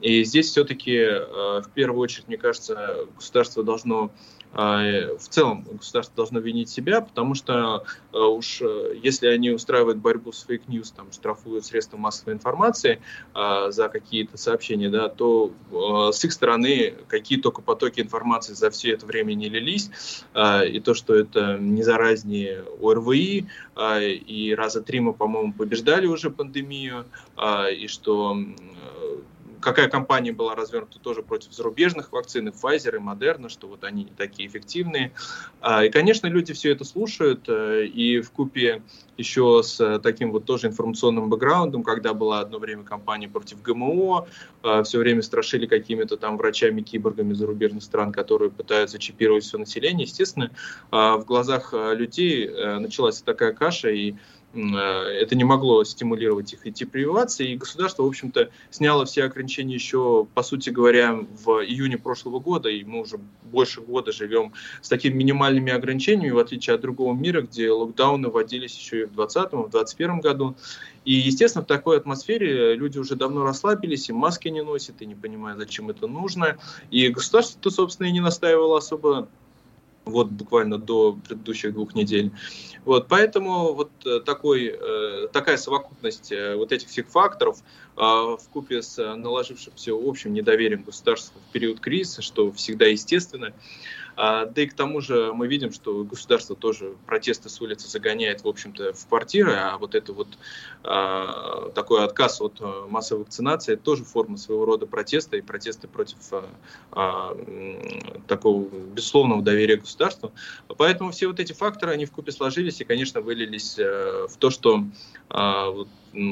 И 0.01 0.23
здесь 0.23 0.47
все-таки, 0.47 0.97
а, 0.99 1.61
в 1.61 1.69
первую 1.71 2.01
очередь, 2.01 2.27
мне 2.27 2.37
кажется, 2.37 3.05
государство 3.15 3.63
должно 3.63 4.11
в 4.51 5.19
целом 5.29 5.63
государство 5.71 6.15
должно 6.15 6.39
винить 6.39 6.69
себя, 6.69 7.01
потому 7.01 7.35
что 7.35 7.83
а, 8.11 8.27
уж 8.27 8.61
э, 8.61 8.95
если 9.01 9.27
они 9.27 9.51
устраивают 9.51 9.99
борьбу 9.99 10.31
с 10.31 10.43
fake 10.43 10.65
news, 10.65 10.91
там, 10.91 11.11
штрафуют 11.11 11.65
средства 11.65 11.97
массовой 11.97 12.33
информации 12.33 12.99
а, 13.33 13.69
за 13.69 13.89
какие-то 13.89 14.37
сообщения, 14.37 14.89
да, 14.89 15.09
то 15.09 15.51
с 16.11 16.23
их 16.23 16.31
стороны 16.31 16.95
какие 17.07 17.39
только 17.39 17.61
потоки 17.61 18.01
информации 18.01 18.53
за 18.53 18.71
все 18.71 18.93
это 18.93 19.05
время 19.05 19.33
не 19.33 19.49
лились, 19.49 19.91
и 20.35 20.79
то, 20.79 20.93
что 20.93 21.13
это 21.13 21.57
не 21.59 21.83
заразнее 21.83 22.65
ОРВИ, 22.81 23.47
и 23.97 24.55
раза 24.57 24.81
три 24.81 24.99
мы, 24.99 25.13
по-моему, 25.13 25.53
побеждали 25.53 26.07
уже 26.07 26.29
пандемию, 26.29 27.05
и 27.71 27.87
что 27.87 28.37
какая 29.61 29.89
компания 29.89 30.31
была 30.31 30.55
развернута 30.55 30.99
тоже 30.99 31.23
против 31.23 31.53
зарубежных 31.53 32.11
вакцин, 32.11 32.47
и 32.47 32.51
Pfizer, 32.51 32.95
и 32.95 32.99
Moderna, 32.99 33.49
что 33.49 33.67
вот 33.67 33.83
они 33.83 34.05
не 34.05 34.11
такие 34.11 34.47
эффективные. 34.47 35.11
А, 35.61 35.83
и, 35.85 35.89
конечно, 35.89 36.27
люди 36.27 36.53
все 36.53 36.71
это 36.71 36.83
слушают, 36.83 37.47
э, 37.47 37.85
и 37.85 38.21
в 38.21 38.31
купе 38.31 38.81
еще 39.17 39.61
с 39.63 39.99
таким 39.99 40.31
вот 40.31 40.45
тоже 40.45 40.67
информационным 40.67 41.29
бэкграундом, 41.29 41.83
когда 41.83 42.13
была 42.13 42.39
одно 42.39 42.59
время 42.59 42.83
кампания 42.83 43.27
против 43.27 43.61
ГМО, 43.61 44.27
э, 44.63 44.83
все 44.83 44.99
время 44.99 45.21
страшили 45.21 45.65
какими-то 45.65 46.17
там 46.17 46.37
врачами-киборгами 46.37 47.33
зарубежных 47.33 47.83
стран, 47.83 48.11
которые 48.11 48.51
пытаются 48.51 48.99
чипировать 48.99 49.43
все 49.43 49.57
население. 49.57 50.05
Естественно, 50.05 50.51
э, 50.91 50.95
в 50.95 51.23
глазах 51.25 51.73
людей 51.73 52.49
началась 52.79 53.21
такая 53.21 53.53
каша, 53.53 53.89
и 53.89 54.13
Э, 54.13 54.38
это 54.53 55.35
не 55.35 55.43
могло 55.43 55.83
стимулировать 55.83 56.53
их 56.53 56.65
идти 56.65 56.85
прививаться, 56.85 57.43
и 57.43 57.55
государство, 57.55 58.03
в 58.03 58.07
общем-то, 58.07 58.49
сняло 58.71 59.05
все 59.05 59.25
ограничения 59.25 59.75
еще, 59.75 60.27
по 60.33 60.41
сути 60.41 60.71
говоря, 60.71 61.13
в 61.13 61.63
июне 61.63 61.97
прошлого 61.97 62.39
года, 62.39 62.69
и 62.69 62.83
мы 62.83 63.01
уже 63.01 63.19
больше 63.43 63.81
года 63.81 64.11
живем 64.11 64.53
с 64.81 64.89
такими 64.89 65.13
минимальными 65.13 65.71
ограничениями, 65.71 66.31
в 66.31 66.39
отличие 66.39 66.75
от 66.75 66.81
другого 66.81 67.13
мира, 67.13 67.41
где 67.41 67.69
локдауны 67.69 68.29
вводились 68.29 68.75
еще 68.75 69.01
и 69.01 69.05
в 69.05 69.13
2020, 69.13 69.53
в 69.53 69.69
2021 69.69 70.19
году. 70.19 70.55
И, 71.05 71.13
естественно, 71.13 71.63
в 71.63 71.67
такой 71.67 71.97
атмосфере 71.97 72.75
люди 72.75 72.97
уже 72.97 73.15
давно 73.15 73.43
расслабились, 73.43 74.09
и 74.09 74.13
маски 74.13 74.47
не 74.47 74.63
носят, 74.63 75.01
и 75.01 75.05
не 75.05 75.15
понимают, 75.15 75.59
зачем 75.59 75.89
это 75.89 76.07
нужно. 76.07 76.57
И 76.89 77.07
государство-то, 77.09 77.69
собственно, 77.69 78.07
и 78.07 78.11
не 78.11 78.19
настаивало 78.19 78.79
особо 78.79 79.29
вот 80.09 80.27
буквально 80.27 80.77
до 80.77 81.17
предыдущих 81.27 81.73
двух 81.73 81.95
недель. 81.95 82.31
Вот, 82.85 83.07
поэтому 83.07 83.73
вот 83.73 83.91
э, 84.05 84.19
такой, 84.21 84.75
э, 84.79 85.27
такая 85.31 85.57
совокупность 85.57 86.31
э, 86.31 86.55
вот 86.55 86.71
этих 86.71 86.87
всех 86.87 87.07
факторов 87.07 87.59
в 87.95 88.39
купе 88.53 88.81
с 88.81 88.97
наложившимся 89.15 89.91
общим 89.93 90.31
недоверием 90.31 90.83
государства 90.83 91.37
в 91.49 91.51
период 91.51 91.81
кризиса, 91.81 92.21
что 92.21 92.49
всегда 92.53 92.85
естественно, 92.85 93.53
А, 94.08 94.08
да 94.19 94.61
и 94.61 94.65
к 94.65 94.73
тому 94.73 94.99
же 94.99 95.31
мы 95.33 95.47
видим, 95.47 95.71
что 95.71 96.03
государство 96.03 96.53
тоже 96.53 96.95
протесты 97.05 97.47
с 97.47 97.61
улицы 97.61 97.88
загоняет, 97.88 98.43
в 98.43 98.47
общем-то, 98.49 98.91
в 98.91 99.07
квартиры, 99.07 99.53
а 99.53 99.77
вот 99.77 99.95
это 99.95 100.11
вот 100.11 100.27
а, 100.83 101.69
такой 101.69 102.03
отказ 102.03 102.41
от 102.41 102.57
а, 102.59 102.85
массовой 102.88 103.21
вакцинации, 103.21 103.75
это 103.75 103.83
тоже 103.83 104.03
форма 104.03 104.35
своего 104.38 104.65
рода 104.65 104.85
протеста 104.85 105.38
и 105.38 105.41
протесты 105.41 105.88
против 105.88 106.17
а, 106.31 106.49
а, 106.91 107.38
такого 108.27 108.67
безусловного 108.67 109.41
доверия 109.41 109.77
государству. 109.77 110.33
Поэтому 110.77 111.11
все 111.11 111.27
вот 111.27 111.39
эти 111.39 111.53
факторы, 111.53 111.93
они 111.93 112.05
в 112.05 112.11
купе 112.11 112.33
сложились 112.33 112.81
и, 112.81 112.83
конечно, 112.83 113.21
вылились 113.21 113.77
а, 113.79 114.27
в 114.27 114.35
то, 114.35 114.49
что 114.49 114.83
а, 115.29 115.73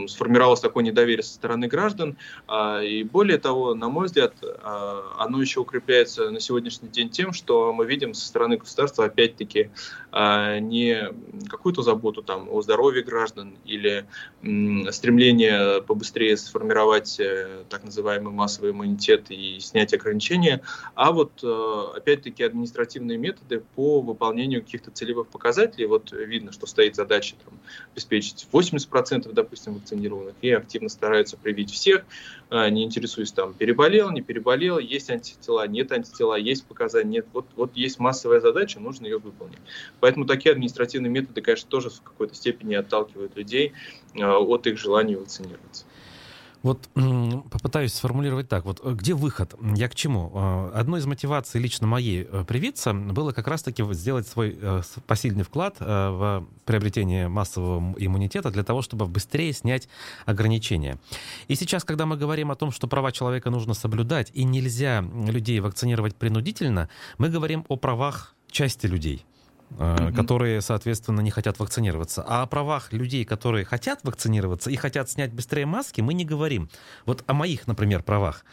сформировалось 0.08 0.60
такое 0.60 0.84
недоверие 0.84 1.24
со 1.24 1.34
стороны 1.34 1.68
граждан. 1.68 2.18
А, 2.48 2.82
и 2.82 3.04
более 3.04 3.38
того, 3.38 3.74
на 3.74 3.90
мой 3.90 4.08
взгляд, 4.08 4.34
а, 4.42 5.16
оно 5.20 5.42
еще 5.42 5.60
укрепляется 5.60 6.30
на 6.30 6.40
сегодняшний 6.40 6.90
день 6.90 7.10
тем, 7.10 7.34
что 7.34 7.74
мы 7.74 7.86
видим 7.86 8.14
со 8.14 8.26
стороны 8.26 8.58
государства 8.58 9.06
опять-таки 9.06 9.70
а, 10.12 10.60
не 10.60 11.12
какую-то 11.50 11.82
заботу 11.82 12.22
там, 12.22 12.48
о 12.50 12.62
здоровье 12.62 13.04
граждан 13.04 13.56
или 13.66 14.06
стремление 14.92 15.82
побыстрее 15.82 16.38
сформировать 16.38 17.20
э, 17.20 17.64
так 17.70 17.84
называемый 17.84 18.32
массовый 18.32 18.72
иммунитет 18.72 19.26
и 19.30 19.60
снять 19.60 19.94
ограничения, 19.94 20.62
а 20.96 21.12
вот 21.12 21.44
э, 21.44 21.84
опять-таки 21.96 22.44
административные 22.44 23.18
методы 23.18 23.64
по 23.76 24.02
выполнению 24.02 24.64
каких-то 24.64 24.92
целевых 24.92 25.28
показателей. 25.28 25.86
Вот 25.88 26.12
видно, 26.12 26.52
что 26.52 26.68
стоит 26.68 26.96
задача 26.96 27.36
там, 27.44 27.60
обеспечить 27.94 28.48
80%, 28.52 29.32
допустим, 29.34 29.67
допустим, 29.68 29.74
вакцинированных, 29.74 30.36
и 30.42 30.52
активно 30.52 30.90
стараются 30.90 31.38
привить 31.38 31.72
всех, 31.72 32.06
а, 32.50 32.70
не 32.70 32.84
интересуясь 32.84 33.34
там, 33.34 33.54
переболел, 33.54 34.12
не 34.12 34.22
переболел, 34.22 34.80
есть 34.80 35.10
антитела, 35.10 35.68
нет 35.68 35.92
антитела, 35.92 36.36
есть 36.36 36.68
показания, 36.68 37.08
нет. 37.08 37.28
Вот, 37.34 37.52
вот 37.56 37.76
есть 37.76 38.00
массовая 38.00 38.40
задача, 38.40 38.80
нужно 38.80 39.06
ее 39.06 39.20
выполнить. 39.20 39.60
Поэтому 40.00 40.26
такие 40.26 40.52
административные 40.52 41.10
методы, 41.10 41.42
конечно, 41.42 41.70
тоже 41.70 41.90
в 41.90 42.02
какой-то 42.02 42.36
степени 42.36 42.76
отталкивают 42.76 43.36
людей 43.36 43.74
а, 44.20 44.38
от 44.40 44.68
их 44.68 44.78
желания 44.78 45.18
вакцинироваться. 45.18 45.86
Вот 46.64 46.90
попытаюсь 47.52 47.94
сформулировать 47.94 48.50
так. 48.50 48.66
Вот 48.66 48.82
э, 48.84 48.94
где 48.94 49.14
выход? 49.14 49.56
Я 49.76 49.88
к 49.90 49.96
чему? 49.96 50.32
Э, 50.34 50.72
одной 50.74 51.00
из 51.00 51.06
мотиваций 51.06 51.62
лично 51.62 51.88
моей 51.88 52.28
э, 52.30 52.44
привиться 52.48 52.94
было 52.94 53.32
как 53.32 53.48
раз-таки 53.48 53.84
сделать 53.94 54.28
свой 54.28 54.58
посильный 55.06 55.44
вклад 55.44 55.76
в 55.80 56.46
приобретение 56.66 57.28
массового 57.28 57.96
иммунитета 57.98 58.50
для 58.52 58.64
того, 58.64 58.82
чтобы 58.82 59.06
быстрее 59.06 59.54
снять 59.54 59.88
ограничения. 60.26 60.98
И 61.48 61.56
сейчас, 61.56 61.84
когда 61.84 62.06
мы 62.06 62.18
говорим 62.18 62.52
о 62.52 62.56
том, 62.56 62.72
что 62.72 62.88
права 62.88 63.12
человека 63.12 63.50
нужно 63.50 63.74
соблюдать 63.74 64.32
и 64.34 64.44
нельзя 64.44 65.02
людей 65.02 65.60
вакцинировать 65.60 66.16
принудительно, 66.16 66.90
мы 67.18 67.30
говорим 67.30 67.66
о 67.70 67.76
правах 67.76 68.36
части 68.52 68.88
людей 68.88 69.26
mm-hmm. 69.72 70.14
которые, 70.14 70.62
соответственно, 70.62 71.22
не 71.22 71.32
хотят 71.32 71.60
вакцинироваться. 71.60 72.24
А 72.28 72.44
о 72.44 72.48
правах 72.48 72.94
людей, 72.94 73.26
которые 73.26 73.66
хотят 73.66 74.00
вакцинироваться 74.04 74.70
и 74.70 74.76
хотят 74.76 75.10
снять 75.10 75.34
быстрее 75.34 75.66
маски, 75.66 76.02
мы 76.02 76.14
не 76.14 76.26
говорим. 76.26 76.70
Вот 77.06 77.24
о 77.28 77.34
моих, 77.34 77.68
например, 77.68 78.04
правах. 78.04 78.46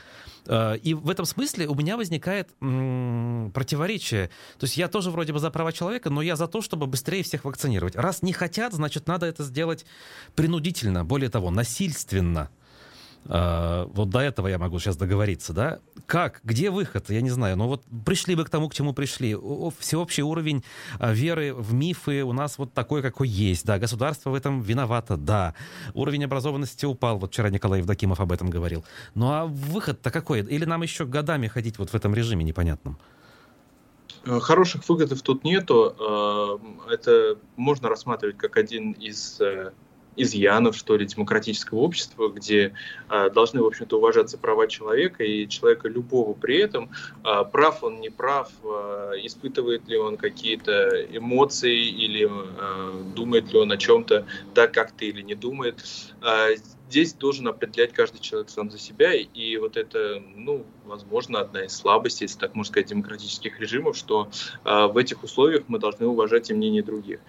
Э, 0.46 0.76
и 0.76 0.94
в 0.94 1.10
этом 1.10 1.24
смысле 1.24 1.66
у 1.68 1.74
меня 1.74 1.96
возникает 1.96 2.48
противоречие. 2.58 4.28
То 4.58 4.64
есть 4.64 4.76
я 4.76 4.88
тоже 4.88 5.10
вроде 5.10 5.32
бы 5.32 5.38
за 5.38 5.50
права 5.50 5.72
человека, 5.72 6.10
но 6.10 6.22
я 6.22 6.36
за 6.36 6.46
то, 6.46 6.62
чтобы 6.62 6.86
быстрее 6.86 7.22
всех 7.22 7.44
вакцинировать. 7.44 7.96
Раз 7.96 8.22
не 8.22 8.32
хотят, 8.32 8.72
значит, 8.72 9.06
надо 9.06 9.26
это 9.26 9.42
сделать 9.44 9.84
принудительно, 10.34 11.04
более 11.04 11.30
того, 11.30 11.50
насильственно. 11.50 12.50
А, 13.26 13.86
вот 13.86 14.10
до 14.10 14.20
этого 14.20 14.48
я 14.48 14.58
могу 14.58 14.78
сейчас 14.78 14.96
договориться, 14.96 15.52
да? 15.52 15.78
Как? 16.06 16.40
Где 16.44 16.70
выход? 16.70 17.10
Я 17.10 17.20
не 17.20 17.30
знаю. 17.30 17.56
Но 17.56 17.68
вот 17.68 17.82
пришли 18.04 18.34
бы 18.34 18.44
к 18.44 18.50
тому, 18.50 18.68
к 18.68 18.74
чему 18.74 18.92
пришли. 18.92 19.36
Всеобщий 19.78 20.22
уровень 20.22 20.64
а, 20.98 21.12
веры 21.12 21.54
в 21.54 21.72
мифы 21.72 22.22
у 22.22 22.32
нас 22.32 22.58
вот 22.58 22.72
такой, 22.72 23.02
какой 23.02 23.28
есть. 23.28 23.64
Да, 23.64 23.78
государство 23.78 24.30
в 24.30 24.34
этом 24.34 24.60
виновато, 24.60 25.16
да. 25.16 25.54
Уровень 25.94 26.24
образованности 26.24 26.84
упал. 26.86 27.18
Вот 27.18 27.32
вчера 27.32 27.50
Николай 27.50 27.80
Евдокимов 27.80 28.20
об 28.20 28.32
этом 28.32 28.50
говорил. 28.50 28.84
Ну 29.14 29.30
а 29.30 29.46
выход-то 29.46 30.10
какой? 30.10 30.40
Или 30.40 30.64
нам 30.64 30.82
еще 30.82 31.06
годами 31.06 31.46
ходить 31.46 31.78
вот 31.78 31.90
в 31.90 31.94
этом 31.94 32.14
режиме 32.14 32.44
непонятном? 32.44 32.98
Э, 34.26 34.40
хороших 34.40 34.88
выходов 34.88 35.22
тут 35.22 35.44
нету. 35.44 35.94
Э, 35.98 36.92
это 36.92 37.38
можно 37.56 37.88
рассматривать 37.88 38.36
как 38.36 38.56
один 38.56 38.92
из 38.92 39.40
э, 39.40 39.72
изъянов, 40.16 40.76
что 40.76 40.96
ли, 40.96 41.06
демократического 41.06 41.80
общества, 41.80 42.28
где 42.28 42.74
э, 43.08 43.30
должны, 43.30 43.62
в 43.62 43.66
общем-то, 43.66 43.98
уважаться 43.98 44.38
права 44.38 44.66
человека 44.66 45.24
и 45.24 45.48
человека 45.48 45.88
любого 45.88 46.34
при 46.34 46.58
этом, 46.58 46.90
э, 47.24 47.44
прав 47.50 47.82
он, 47.82 48.00
не 48.00 48.10
прав, 48.10 48.50
э, 48.62 49.12
испытывает 49.22 49.88
ли 49.88 49.96
он 49.96 50.16
какие-то 50.16 51.04
эмоции 51.16 51.88
или 51.88 52.28
э, 52.30 53.14
думает 53.14 53.52
ли 53.52 53.58
он 53.58 53.72
о 53.72 53.76
чем-то 53.76 54.26
так, 54.54 54.72
как 54.72 54.92
ты 54.92 55.08
или 55.08 55.22
не 55.22 55.34
думает. 55.34 55.84
Э, 56.22 56.54
здесь 56.88 57.14
должен 57.14 57.48
определять 57.48 57.92
каждый 57.92 58.20
человек 58.20 58.50
сам 58.50 58.70
за 58.70 58.78
себя, 58.78 59.12
и 59.14 59.56
вот 59.56 59.76
это, 59.76 60.22
ну, 60.36 60.64
возможно, 60.84 61.40
одна 61.40 61.64
из 61.64 61.74
слабостей, 61.74 62.24
если 62.24 62.38
так 62.38 62.54
можно 62.54 62.70
сказать, 62.70 62.90
демократических 62.90 63.58
режимов, 63.60 63.96
что 63.96 64.28
э, 64.64 64.86
в 64.86 64.96
этих 64.96 65.24
условиях 65.24 65.64
мы 65.68 65.78
должны 65.78 66.06
уважать 66.06 66.50
и 66.50 66.54
мнение 66.54 66.82
других. 66.82 67.20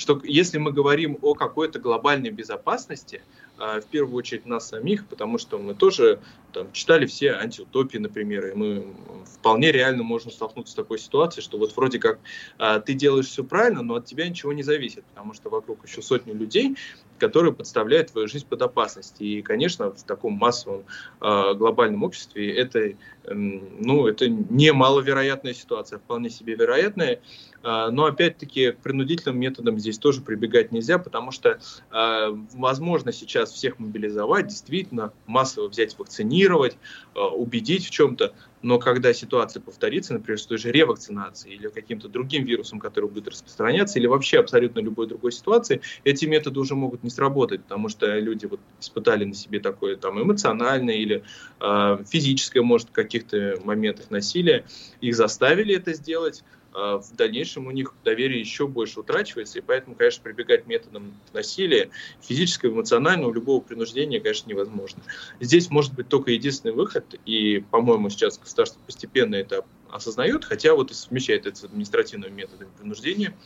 Что 0.00 0.18
если 0.24 0.56
мы 0.56 0.72
говорим 0.72 1.18
о 1.20 1.34
какой-то 1.34 1.78
глобальной 1.78 2.30
безопасности, 2.30 3.20
э, 3.58 3.82
в 3.82 3.84
первую 3.84 4.16
очередь 4.16 4.46
нас 4.46 4.68
самих, 4.68 5.06
потому 5.06 5.36
что 5.36 5.58
мы 5.58 5.74
тоже 5.74 6.20
там, 6.54 6.72
читали 6.72 7.04
все 7.04 7.32
антиутопии, 7.32 7.98
например, 7.98 8.46
и 8.46 8.54
мы 8.54 8.86
вполне 9.26 9.70
реально 9.70 10.02
можем 10.02 10.30
столкнуться 10.30 10.72
с 10.72 10.74
такой 10.74 10.98
ситуацией, 10.98 11.44
что 11.44 11.58
вот 11.58 11.76
вроде 11.76 11.98
как 11.98 12.18
э, 12.58 12.80
ты 12.80 12.94
делаешь 12.94 13.26
все 13.26 13.44
правильно, 13.44 13.82
но 13.82 13.96
от 13.96 14.06
тебя 14.06 14.26
ничего 14.26 14.54
не 14.54 14.62
зависит, 14.62 15.04
потому 15.04 15.34
что 15.34 15.50
вокруг 15.50 15.86
еще 15.86 16.00
сотни 16.00 16.32
людей, 16.32 16.76
которые 17.20 17.52
подставляют 17.52 18.10
твою 18.10 18.26
жизнь 18.26 18.46
под 18.48 18.62
опасность. 18.62 19.16
И, 19.20 19.42
конечно, 19.42 19.90
в 19.90 20.02
таком 20.02 20.32
массовом 20.32 20.84
э, 21.20 21.54
глобальном 21.54 22.02
обществе 22.02 22.52
это, 22.56 22.78
э, 22.80 22.94
ну, 23.32 24.08
это 24.08 24.28
не 24.28 24.72
маловероятная 24.72 25.54
ситуация, 25.54 25.98
вполне 25.98 26.30
себе 26.30 26.54
вероятная. 26.54 27.20
Э, 27.62 27.90
но, 27.90 28.06
опять-таки, 28.06 28.72
принудительным 28.72 29.38
методам 29.38 29.78
здесь 29.78 29.98
тоже 29.98 30.22
прибегать 30.22 30.72
нельзя, 30.72 30.98
потому 30.98 31.30
что 31.30 31.60
э, 31.92 32.36
возможно 32.54 33.12
сейчас 33.12 33.52
всех 33.52 33.78
мобилизовать, 33.78 34.48
действительно 34.48 35.12
массово 35.26 35.68
взять, 35.68 35.96
вакцинировать, 35.98 36.78
э, 37.14 37.20
убедить 37.20 37.86
в 37.86 37.90
чем-то, 37.90 38.32
но 38.62 38.78
когда 38.78 39.12
ситуация 39.12 39.60
повторится, 39.60 40.14
например, 40.14 40.38
с 40.38 40.46
той 40.46 40.58
же 40.58 40.70
ревакцинацией 40.70 41.56
или 41.56 41.68
каким-то 41.68 42.08
другим 42.08 42.44
вирусом, 42.44 42.78
который 42.78 43.08
будет 43.08 43.28
распространяться, 43.28 43.98
или 43.98 44.06
вообще 44.06 44.38
абсолютно 44.38 44.80
любой 44.80 45.06
другой 45.06 45.32
ситуации, 45.32 45.80
эти 46.04 46.26
методы 46.26 46.60
уже 46.60 46.74
могут 46.74 47.02
не 47.02 47.10
сработать, 47.10 47.62
потому 47.62 47.88
что 47.88 48.18
люди 48.18 48.46
вот 48.46 48.60
испытали 48.80 49.24
на 49.24 49.34
себе 49.34 49.60
такое 49.60 49.96
там 49.96 50.20
эмоциональное 50.22 50.96
или 50.96 51.22
э, 51.60 52.04
физическое, 52.08 52.62
может, 52.62 52.88
в 52.88 52.92
каких-то 52.92 53.58
моментах 53.64 54.10
насилия, 54.10 54.64
их 55.00 55.16
заставили 55.16 55.74
это 55.74 55.94
сделать, 55.94 56.44
в 56.72 57.04
дальнейшем 57.16 57.66
у 57.66 57.70
них 57.70 57.94
доверие 58.04 58.40
еще 58.40 58.66
больше 58.66 59.00
утрачивается, 59.00 59.58
и 59.58 59.62
поэтому, 59.62 59.96
конечно, 59.96 60.22
прибегать 60.22 60.64
к 60.64 60.66
методам 60.66 61.12
насилия, 61.32 61.90
физического, 62.20 62.70
эмоционального, 62.70 63.32
любого 63.32 63.60
принуждения, 63.60 64.20
конечно, 64.20 64.48
невозможно. 64.48 65.02
Здесь 65.40 65.70
может 65.70 65.94
быть 65.94 66.08
только 66.08 66.30
единственный 66.30 66.72
выход, 66.72 67.14
и, 67.26 67.64
по-моему, 67.70 68.08
сейчас 68.10 68.38
государство 68.38 68.80
постепенно 68.86 69.34
это 69.34 69.64
осознает, 69.90 70.44
хотя 70.44 70.74
вот 70.74 70.92
и 70.92 70.94
совмещает 70.94 71.46
это 71.46 71.58
с 71.58 71.64
административными 71.64 72.32
методами 72.32 72.70
принуждения, 72.78 73.36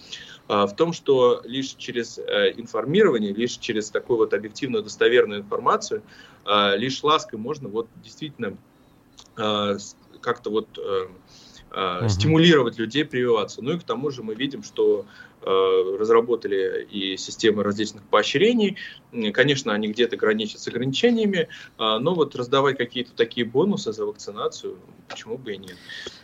а, 0.47 0.67
в 0.67 0.77
том, 0.77 0.93
что 0.93 1.41
лишь 1.45 1.75
через 1.77 2.19
э, 2.19 2.53
информирование, 2.57 3.33
лишь 3.33 3.57
через 3.57 3.89
такую 3.89 4.19
вот 4.19 4.35
объективную 4.35 4.85
достоверную 4.85 5.41
информацию, 5.41 6.03
лишь 6.77 7.03
лаской 7.03 7.39
можно 7.39 7.71
вот 7.71 7.89
действительно 8.03 8.59
как-то 9.35 10.51
вот 10.51 10.69
э, 10.79 11.09
угу. 11.75 12.09
стимулировать 12.09 12.79
людей 12.79 13.05
прививаться. 13.05 13.63
Ну 13.63 13.73
и 13.73 13.79
к 13.79 13.83
тому 13.83 14.11
же 14.11 14.23
мы 14.23 14.35
видим, 14.35 14.63
что 14.63 15.07
Э, 15.47 15.97
разработали 15.99 16.89
и 16.91 17.19
системы 17.19 17.63
различных 17.63 18.03
поощрений. 18.05 18.79
Конечно, 19.33 19.73
они 19.73 19.89
где-то 19.89 20.17
граничат 20.17 20.61
с 20.61 20.69
ограничениями, 20.69 21.49
а, 21.77 21.99
но 21.99 22.15
вот 22.15 22.35
раздавать 22.37 22.79
какие-то 22.79 23.13
такие 23.13 23.47
бонусы 23.47 23.93
за 23.93 24.07
вакцинацию, 24.07 24.79
почему 25.09 25.37
бы 25.37 25.55
и 25.55 25.59
нет. 25.59 25.77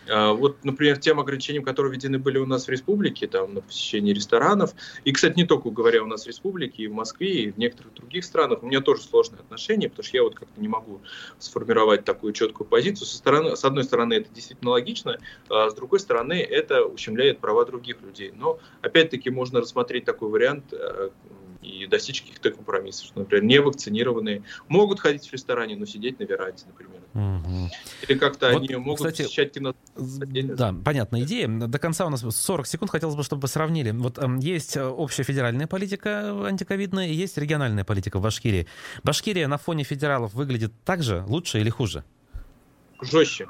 А, 0.09 0.33
вот, 0.33 0.65
например, 0.65 0.99
тем 0.99 1.21
ограничениям, 1.21 1.65
которые 1.65 1.93
введены 1.93 2.19
были 2.19 2.39
у 2.39 2.47
нас 2.47 2.67
в 2.67 2.69
республике, 2.71 3.27
там, 3.27 3.55
на 3.55 3.61
посещение 3.61 4.15
ресторанов, 4.15 4.75
и, 5.05 5.13
кстати, 5.13 5.37
не 5.37 5.45
только 5.45 5.71
говоря 5.71 6.03
у 6.03 6.07
нас 6.07 6.25
в 6.25 6.27
республике, 6.27 6.85
и 6.85 6.87
в 6.87 6.95
Москве, 6.95 7.45
и 7.45 7.51
в 7.51 7.59
некоторых 7.59 7.95
других 7.95 8.25
странах, 8.25 8.63
у 8.63 8.67
меня 8.67 8.81
тоже 8.81 9.03
сложные 9.03 9.41
отношения, 9.41 9.89
потому 9.89 10.05
что 10.05 10.17
я 10.17 10.23
вот 10.23 10.35
как-то 10.35 10.61
не 10.61 10.69
могу 10.69 11.01
сформировать 11.39 12.05
такую 12.05 12.33
четкую 12.33 12.67
позицию. 12.69 13.07
Со 13.07 13.17
стороны, 13.17 13.57
с 13.57 13.65
одной 13.65 13.85
стороны, 13.85 14.15
это 14.15 14.33
действительно 14.33 14.71
логично, 14.71 15.19
а 15.49 15.69
с 15.69 15.75
другой 15.75 16.01
стороны, 16.01 16.35
это 16.35 16.85
ущемляет 16.85 17.41
права 17.41 17.65
других 17.65 18.01
людей. 18.03 18.33
Но, 18.35 18.59
опять 18.83 19.11
опять-таки 19.11 19.31
можно 19.31 19.61
рассмотреть 19.61 20.05
такой 20.05 20.29
вариант, 20.29 20.73
э, 20.73 21.11
и 21.63 21.87
достичь 21.87 22.23
каких-то 22.23 22.51
компромиссов. 22.51 23.07
Что, 23.07 23.21
например, 23.21 23.45
невакцинированные 23.45 24.43
могут 24.69 25.01
ходить 25.01 25.29
в 25.29 25.33
ресторане, 25.33 25.77
но 25.77 25.87
сидеть 25.87 26.19
на 26.19 26.25
веранде, 26.25 26.65
например. 26.67 27.01
Угу. 27.15 27.71
Или 28.09 28.19
как-то 28.19 28.53
вот, 28.53 28.63
они 28.63 28.77
могут 28.77 28.99
кстати, 28.99 29.23
посещать 29.23 29.53
кино. 29.53 29.75
Да, 29.97 30.75
понятная 30.85 31.23
идея. 31.23 31.49
До 31.49 31.79
конца 31.79 32.07
у 32.07 32.11
нас 32.11 32.21
40 32.23 32.67
секунд. 32.67 32.91
Хотелось 32.91 33.15
бы, 33.15 33.23
чтобы 33.23 33.49
сравнили. 33.49 33.91
Вот 33.91 34.19
э, 34.19 34.27
есть 34.41 34.77
общая 34.77 35.23
федеральная 35.23 35.67
политика 35.67 36.47
антиковидная 36.47 37.09
и 37.09 37.15
есть 37.15 37.37
региональная 37.37 37.85
политика 37.85 38.19
в 38.19 38.23
Башкирии. 38.23 38.67
Башкирия 39.03 39.47
на 39.49 39.59
фоне 39.59 39.85
федералов 39.85 40.35
выглядит 40.35 40.73
так 40.85 41.03
же, 41.03 41.25
лучше 41.27 41.61
или 41.61 41.71
хуже? 41.71 42.05
Жестче, 43.03 43.49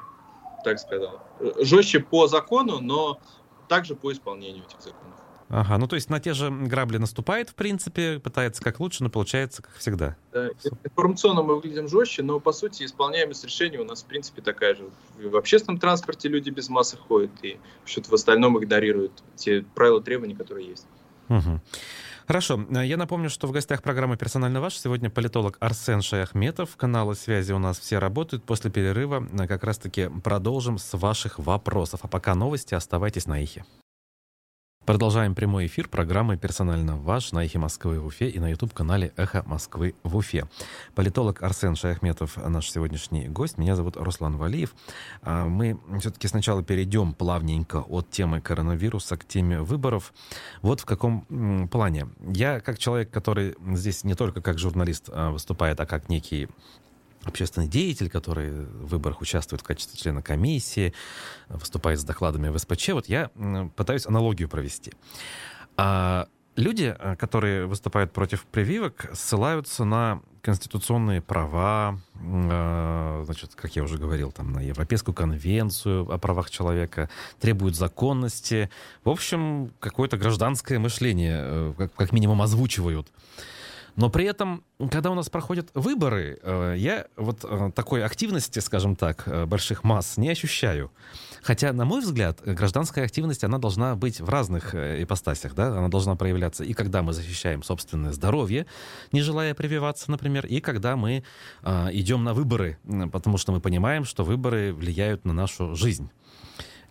так 0.63 0.79
сказал. 0.79 1.21
Жестче 1.59 1.99
по 1.99 2.27
закону, 2.27 2.79
но 2.79 3.19
также 3.67 3.95
по 3.95 4.11
исполнению 4.11 4.63
этих 4.65 4.81
законов. 4.81 5.20
Ага, 5.53 5.77
ну 5.77 5.85
то 5.85 5.97
есть 5.97 6.09
на 6.09 6.21
те 6.21 6.33
же 6.33 6.49
грабли 6.49 6.95
наступает, 6.95 7.49
в 7.49 7.55
принципе, 7.55 8.19
пытается 8.19 8.63
как 8.63 8.79
лучше, 8.79 9.03
но 9.03 9.09
получается 9.09 9.61
как 9.61 9.75
всегда. 9.75 10.15
Да, 10.31 10.47
информационно 10.85 11.43
мы 11.43 11.55
выглядим 11.55 11.89
жестче, 11.89 12.23
но 12.23 12.39
по 12.39 12.53
сути 12.53 12.85
исполняемость 12.85 13.43
решений 13.43 13.77
у 13.77 13.83
нас 13.83 14.01
в 14.01 14.05
принципе 14.05 14.41
такая 14.41 14.75
же. 14.75 14.89
В 15.21 15.35
общественном 15.35 15.77
транспорте 15.77 16.29
люди 16.29 16.49
без 16.51 16.69
масок 16.69 17.01
ходят 17.01 17.31
и 17.41 17.59
что-то 17.83 18.11
в 18.11 18.13
остальном 18.13 18.57
игнорируют 18.63 19.11
те 19.35 19.65
правила 19.75 20.01
требования, 20.01 20.37
которые 20.37 20.69
есть. 20.69 20.87
Угу. 21.27 21.59
Хорошо. 22.27 22.65
Я 22.69 22.95
напомню, 22.95 23.29
что 23.29 23.45
в 23.47 23.51
гостях 23.51 23.83
программы 23.83 24.15
«Персонально 24.15 24.61
ваш» 24.61 24.77
сегодня 24.77 25.09
политолог 25.09 25.57
Арсен 25.59 26.01
Шаяхметов. 26.01 26.77
Каналы 26.77 27.13
связи 27.13 27.51
у 27.51 27.59
нас 27.59 27.77
все 27.77 27.97
работают. 27.97 28.45
После 28.45 28.71
перерыва 28.71 29.27
как 29.49 29.65
раз-таки 29.65 30.09
продолжим 30.23 30.77
с 30.77 30.97
ваших 30.97 31.39
вопросов. 31.39 31.99
А 32.03 32.07
пока 32.07 32.35
новости. 32.35 32.73
Оставайтесь 32.73 33.25
на 33.25 33.43
эхе. 33.43 33.65
Продолжаем 34.83 35.35
прямой 35.35 35.67
эфир 35.67 35.87
программы 35.87 36.37
«Персонально 36.37 36.97
ваш» 36.97 37.33
на 37.33 37.45
«Эхе 37.45 37.59
Москвы» 37.59 37.99
в 37.99 38.07
Уфе 38.07 38.29
и 38.29 38.39
на 38.39 38.49
YouTube-канале 38.49 39.13
«Эхо 39.15 39.43
Москвы» 39.45 39.93
в 40.01 40.17
Уфе. 40.17 40.47
Политолог 40.95 41.43
Арсен 41.43 41.75
Шаяхметов 41.75 42.35
наш 42.37 42.71
сегодняшний 42.71 43.27
гость. 43.27 43.59
Меня 43.59 43.75
зовут 43.75 43.95
Руслан 43.95 44.37
Валиев. 44.37 44.73
А, 45.21 45.45
мы 45.45 45.79
все-таки 45.99 46.27
сначала 46.27 46.63
перейдем 46.63 47.13
плавненько 47.13 47.77
от 47.77 48.09
темы 48.09 48.41
коронавируса 48.41 49.17
к 49.17 49.27
теме 49.27 49.61
выборов. 49.61 50.13
Вот 50.63 50.79
в 50.79 50.85
каком 50.85 51.67
плане. 51.71 52.07
Я, 52.33 52.59
как 52.59 52.79
человек, 52.79 53.11
который 53.11 53.55
здесь 53.75 54.03
не 54.03 54.15
только 54.15 54.41
как 54.41 54.57
журналист 54.57 55.11
а, 55.13 55.29
выступает, 55.29 55.79
а 55.79 55.85
как 55.85 56.09
некий 56.09 56.49
общественный 57.23 57.67
деятель, 57.67 58.09
который 58.09 58.51
в 58.51 58.87
выборах 58.87 59.21
участвует 59.21 59.61
в 59.61 59.63
качестве 59.63 59.99
члена 59.99 60.21
комиссии, 60.21 60.93
выступает 61.49 61.99
с 61.99 62.03
докладами 62.03 62.49
в 62.49 62.57
СПЧ. 62.57 62.89
Вот 62.89 63.07
я 63.07 63.29
пытаюсь 63.75 64.05
аналогию 64.05 64.49
провести. 64.49 64.91
А 65.77 66.27
люди, 66.55 66.95
э, 66.97 67.15
которые 67.15 67.65
выступают 67.65 68.11
против 68.11 68.45
прививок, 68.45 69.09
ссылаются 69.13 69.83
на 69.85 70.21
конституционные 70.41 71.21
права, 71.21 71.99
э, 72.15 73.23
значит, 73.25 73.55
как 73.55 73.75
я 73.75 73.83
уже 73.83 73.97
говорил, 73.97 74.31
там, 74.31 74.51
на 74.51 74.59
Европейскую 74.59 75.13
конвенцию 75.13 76.11
о 76.11 76.17
правах 76.17 76.49
человека, 76.49 77.09
требуют 77.39 77.75
законности. 77.75 78.69
В 79.03 79.09
общем, 79.09 79.71
какое-то 79.79 80.17
гражданское 80.17 80.79
мышление, 80.79 81.39
э, 81.41 81.73
как, 81.77 81.93
как 81.93 82.11
минимум, 82.11 82.41
озвучивают. 82.41 83.07
Но 83.95 84.09
при 84.09 84.25
этом, 84.25 84.63
когда 84.89 85.11
у 85.11 85.15
нас 85.15 85.29
проходят 85.29 85.69
выборы, 85.73 86.39
э, 86.41 86.75
я 86.77 87.07
вот 87.17 87.43
э, 87.43 87.71
такой 87.75 88.03
активности, 88.03 88.59
скажем 88.59 88.95
так, 88.95 89.23
э, 89.25 89.45
больших 89.45 89.83
масс 89.83 90.17
не 90.17 90.29
ощущаю. 90.29 90.91
Хотя, 91.41 91.73
на 91.73 91.85
мой 91.85 92.01
взгляд, 92.01 92.39
гражданская 92.45 93.05
активность, 93.05 93.43
она 93.43 93.57
должна 93.57 93.95
быть 93.95 94.21
в 94.21 94.29
разных 94.29 94.75
ипостасях, 94.75 95.55
да, 95.55 95.67
она 95.77 95.89
должна 95.89 96.15
проявляться 96.15 96.63
и 96.63 96.73
когда 96.73 97.01
мы 97.01 97.13
защищаем 97.13 97.63
собственное 97.63 98.11
здоровье, 98.11 98.65
не 99.11 99.21
желая 99.21 99.53
прививаться, 99.55 100.11
например, 100.11 100.45
и 100.45 100.61
когда 100.61 100.95
мы 100.95 101.23
идем 101.63 102.23
на 102.23 102.33
выборы, 102.33 102.77
потому 103.11 103.37
что 103.37 103.51
мы 103.51 103.59
понимаем, 103.59 104.05
что 104.05 104.23
выборы 104.23 104.71
влияют 104.71 105.25
на 105.25 105.33
нашу 105.33 105.75
жизнь 105.75 106.11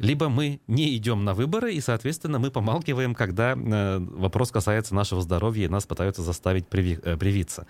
либо 0.01 0.29
мы 0.29 0.61
не 0.67 0.97
идем 0.97 1.25
на 1.25 1.35
выборы, 1.35 1.73
и, 1.73 1.81
соответственно, 1.81 2.39
мы 2.39 2.51
помалкиваем, 2.51 3.15
когда 3.15 3.53
э, 3.53 3.99
вопрос 3.99 4.51
касается 4.51 4.95
нашего 4.95 5.21
здоровья, 5.21 5.67
и 5.67 5.69
нас 5.69 5.87
пытаются 5.87 6.23
заставить 6.23 6.67
приви, 6.67 6.99
э, 7.03 7.17
привиться. 7.17 7.67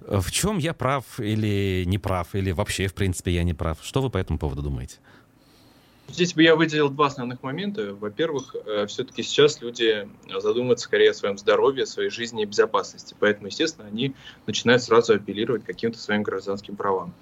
В 0.00 0.30
чем 0.30 0.58
я 0.58 0.74
прав 0.74 1.18
или 1.18 1.84
не 1.86 1.98
прав, 1.98 2.34
или 2.34 2.50
вообще, 2.50 2.88
в 2.88 2.94
принципе, 2.94 3.32
я 3.32 3.42
не 3.42 3.54
прав? 3.54 3.78
Что 3.82 4.02
вы 4.02 4.10
по 4.10 4.18
этому 4.18 4.38
поводу 4.38 4.62
думаете? 4.62 4.98
Здесь 6.08 6.34
бы 6.34 6.42
я 6.42 6.54
выделил 6.54 6.90
два 6.90 7.06
основных 7.06 7.42
момента. 7.42 7.94
Во-первых, 7.94 8.54
э, 8.66 8.86
все-таки 8.86 9.22
сейчас 9.22 9.62
люди 9.62 10.06
задумываются 10.38 10.84
скорее 10.84 11.10
о 11.10 11.14
своем 11.14 11.38
здоровье, 11.38 11.84
о 11.84 11.86
своей 11.86 12.10
жизни 12.10 12.42
и 12.42 12.46
безопасности. 12.46 13.16
Поэтому, 13.18 13.46
естественно, 13.46 13.88
они 13.88 14.14
начинают 14.46 14.82
сразу 14.82 15.14
апеллировать 15.14 15.64
каким-то 15.64 15.98
своим 15.98 16.22
гражданским 16.22 16.76
правам. 16.76 17.14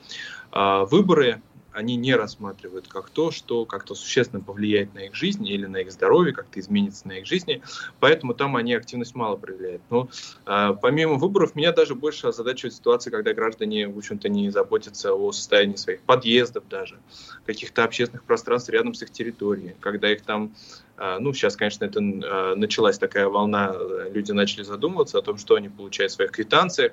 А 0.50 0.84
выборы 0.84 1.40
они 1.72 1.96
не 1.96 2.14
рассматривают 2.14 2.88
как 2.88 3.10
то, 3.10 3.30
что 3.30 3.64
как-то 3.64 3.94
существенно 3.94 4.42
повлияет 4.42 4.94
на 4.94 5.06
их 5.06 5.14
жизнь 5.14 5.46
или 5.46 5.66
на 5.66 5.78
их 5.78 5.92
здоровье, 5.92 6.32
как-то 6.32 6.60
изменится 6.60 7.08
на 7.08 7.12
их 7.18 7.26
жизни, 7.26 7.62
поэтому 8.00 8.34
там 8.34 8.56
они 8.56 8.74
активность 8.74 9.14
мало 9.14 9.36
проявляют. 9.36 9.82
Но 9.90 10.08
э, 10.46 10.74
помимо 10.80 11.14
выборов, 11.14 11.54
меня 11.54 11.72
даже 11.72 11.94
больше 11.94 12.28
озадачивает 12.28 12.74
ситуация, 12.74 13.10
когда 13.10 13.32
граждане, 13.32 13.88
в 13.88 13.98
общем-то, 13.98 14.28
не 14.28 14.50
заботятся 14.50 15.14
о 15.14 15.32
состоянии 15.32 15.76
своих 15.76 16.00
подъездов 16.02 16.64
даже, 16.68 16.98
каких-то 17.46 17.84
общественных 17.84 18.24
пространств 18.24 18.70
рядом 18.70 18.94
с 18.94 19.02
их 19.02 19.10
территорией, 19.10 19.74
когда 19.80 20.12
их 20.12 20.22
там 20.22 20.54
а, 20.96 21.18
ну, 21.18 21.32
сейчас, 21.32 21.56
конечно, 21.56 21.84
это 21.84 22.00
а, 22.00 22.54
началась 22.54 22.98
такая 22.98 23.26
волна, 23.26 23.74
люди 24.12 24.32
начали 24.32 24.62
задумываться 24.62 25.18
о 25.18 25.22
том, 25.22 25.38
что 25.38 25.54
они 25.54 25.68
получают 25.68 26.12
в 26.12 26.14
своих 26.14 26.32
квитанциях, 26.32 26.92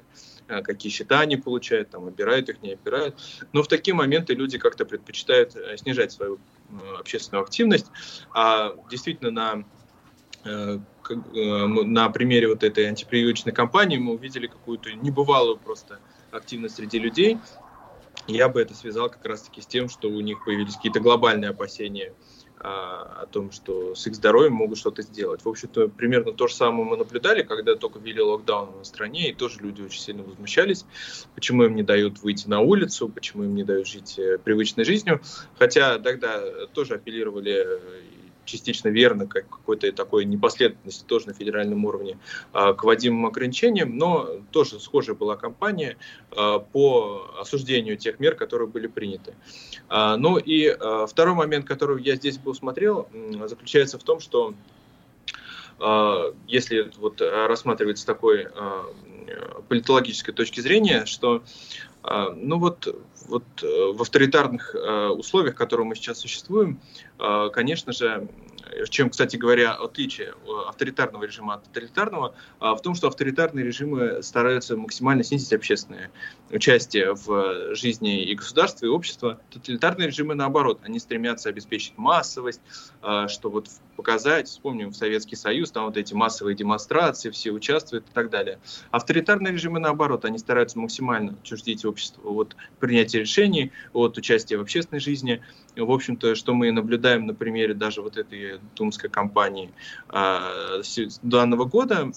какие 0.64 0.92
счета 0.92 1.22
они 1.22 1.38
получают, 1.38 1.92
там, 1.92 2.08
обирают 2.08 2.50
их, 2.50 2.62
не 2.62 2.74
обирают. 2.74 3.16
Но 3.54 3.64
в 3.64 3.68
такие 3.68 3.94
моменты 3.94 4.34
люди 4.34 4.58
как-то 4.58 4.86
предпочитают 4.86 5.56
э, 5.56 5.78
снижать 5.78 6.12
свою 6.12 6.40
общественную 6.98 7.44
активность, 7.44 7.88
а 8.34 8.76
действительно 8.90 9.32
на 9.32 9.64
э, 10.44 10.80
э, 11.10 11.66
на 11.68 12.10
примере 12.10 12.48
вот 12.48 12.64
этой 12.64 12.88
антипрививочной 12.88 13.54
кампании 13.54 13.98
мы 13.98 14.14
увидели 14.14 14.48
какую-то 14.48 14.92
небывалую 14.94 15.58
просто 15.58 16.00
активность 16.32 16.76
среди 16.76 17.00
людей. 17.00 17.38
Я 18.28 18.50
бы 18.50 18.62
это 18.62 18.74
связал 18.76 19.10
как 19.10 19.26
раз-таки 19.26 19.62
с 19.62 19.68
тем, 19.68 19.90
что 19.90 20.10
у 20.10 20.22
них 20.22 20.44
появились 20.46 20.76
какие-то 20.76 21.00
глобальные 21.00 21.50
опасения 21.50 22.14
а, 22.14 22.14
о 22.62 23.26
том, 23.32 23.52
что 23.52 23.96
с 23.96 24.06
их 24.08 24.16
здоровьем 24.16 24.54
могут 24.54 24.78
что-то 24.78 25.02
сделать. 25.02 25.44
В 25.44 25.50
общем-то, 25.50 25.88
примерно 25.88 26.34
то 26.34 26.48
же 26.48 26.56
самое 26.56 26.84
мы 26.84 26.98
наблюдали, 26.98 27.44
когда 27.44 27.76
только 27.76 28.00
ввели 28.00 28.22
локдаун 28.22 28.78
на 28.78 28.84
стране, 28.84 29.30
и 29.30 29.34
тоже 29.34 29.60
люди 29.62 29.82
очень 29.82 30.02
сильно 30.02 30.24
возмущались, 30.24 30.86
почему 31.36 31.64
им 31.64 31.76
не 31.76 31.84
дают 31.84 32.22
выйти 32.22 32.48
на 32.48 32.60
улицу, 32.60 33.08
почему 33.08 33.44
им 33.44 33.56
не 33.56 33.64
дают 33.64 33.88
жить 33.88 34.20
э, 34.20 34.38
привычной 34.38 34.84
жизнью. 34.84 35.22
Хотя 35.58 36.00
тогда 36.00 36.42
тоже 36.74 36.96
апеллировали 36.96 37.66
частично 38.50 38.90
верно, 38.90 39.28
как 39.28 39.50
какой-то 39.50 39.92
такой 39.92 40.26
непоследовательности 40.26 41.06
тоже 41.06 41.28
на 41.28 41.34
федеральном 41.34 41.86
уровне 41.86 42.18
а, 42.52 42.74
к 42.74 42.84
вводимым 42.84 43.26
ограничениям, 43.26 43.98
но 43.98 44.42
тоже 44.52 44.80
схожая 44.80 45.16
была 45.16 45.36
кампания 45.36 45.98
а, 46.32 46.60
по 46.60 47.36
осуждению 47.40 47.98
тех 47.98 48.20
мер, 48.20 48.36
которые 48.36 48.68
были 48.68 48.88
приняты. 48.88 49.36
А, 49.88 50.18
ну 50.18 50.38
и 50.38 50.76
второй 51.08 51.36
момент, 51.36 51.66
который 51.66 52.02
я 52.04 52.16
здесь 52.16 52.38
бы 52.38 52.52
усмотрел, 52.52 53.08
заключается 53.46 53.98
в 53.98 54.04
том, 54.04 54.20
что 54.20 54.54
если 56.48 56.92
вот 56.98 57.22
рассматривать 57.22 58.00
с 58.00 58.04
такой 58.04 58.48
политологической 59.68 60.34
точки 60.34 60.60
зрения, 60.60 61.06
что 61.06 61.44
ну 62.04 62.58
вот, 62.60 62.88
вот 63.28 63.44
э, 63.62 63.92
в 63.94 64.02
авторитарных 64.02 64.74
э, 64.74 65.08
условиях, 65.08 65.56
в 65.56 65.58
которых 65.58 65.86
мы 65.86 65.96
сейчас 65.96 66.20
существуем, 66.20 66.80
конечно 67.52 67.92
же, 67.92 68.28
чем, 68.90 69.10
кстати 69.10 69.38
говоря, 69.38 69.74
отличие 69.74 70.34
авторитарного 70.68 71.24
режима 71.24 71.56
от 71.56 71.64
тоталитарного, 71.66 72.36
а, 72.60 72.76
в 72.76 72.82
том, 72.82 72.96
что 72.96 73.08
авторитарные 73.08 73.66
режимы 73.66 74.22
стараются 74.24 74.78
максимально 74.78 75.24
снизить 75.24 75.54
общественное 75.54 76.12
участие 76.50 77.14
в 77.14 77.76
жизни 77.76 78.24
и 78.24 78.36
государства, 78.36 78.86
и 78.86 78.90
общества. 78.90 79.40
Тоталитарные 79.52 80.08
режимы, 80.08 80.36
наоборот, 80.36 80.80
они 80.84 81.00
стремятся 81.00 81.50
обеспечить 81.50 81.98
массовость, 81.98 82.62
а, 83.02 83.28
что 83.28 83.50
вот 83.50 83.68
показать, 83.96 84.48
вспомним, 84.48 84.92
в 84.92 84.96
Советский 84.96 85.36
Союз, 85.36 85.72
там 85.72 85.86
вот 85.86 85.98
эти 85.98 86.14
массовые 86.14 86.56
демонстрации, 86.56 87.30
все 87.30 87.52
участвуют 87.52 88.06
и 88.10 88.14
так 88.14 88.30
далее. 88.30 88.60
Авторитарные 88.92 89.54
режимы, 89.54 89.80
наоборот, 89.80 90.26
они 90.26 90.38
стараются 90.38 90.80
максимально 90.80 91.34
отчуждить 91.34 91.86
общество 91.86 92.30
от 92.30 92.56
принятия 92.80 93.20
решений, 93.20 93.72
от 93.94 94.18
участия 94.18 94.58
в 94.58 94.62
общественной 94.62 95.00
жизни, 95.00 95.42
в 95.86 95.92
общем-то, 95.92 96.36
что 96.36 96.54
мы 96.54 96.72
наблюдаем 96.72 97.26
на 97.26 97.34
примере 97.34 97.74
даже 97.74 98.02
вот 98.02 98.18
этой 98.18 98.60
думской 98.76 99.10
кампании 99.10 99.72
э, 100.10 100.82
данного 101.22 101.66
года, 101.66 102.12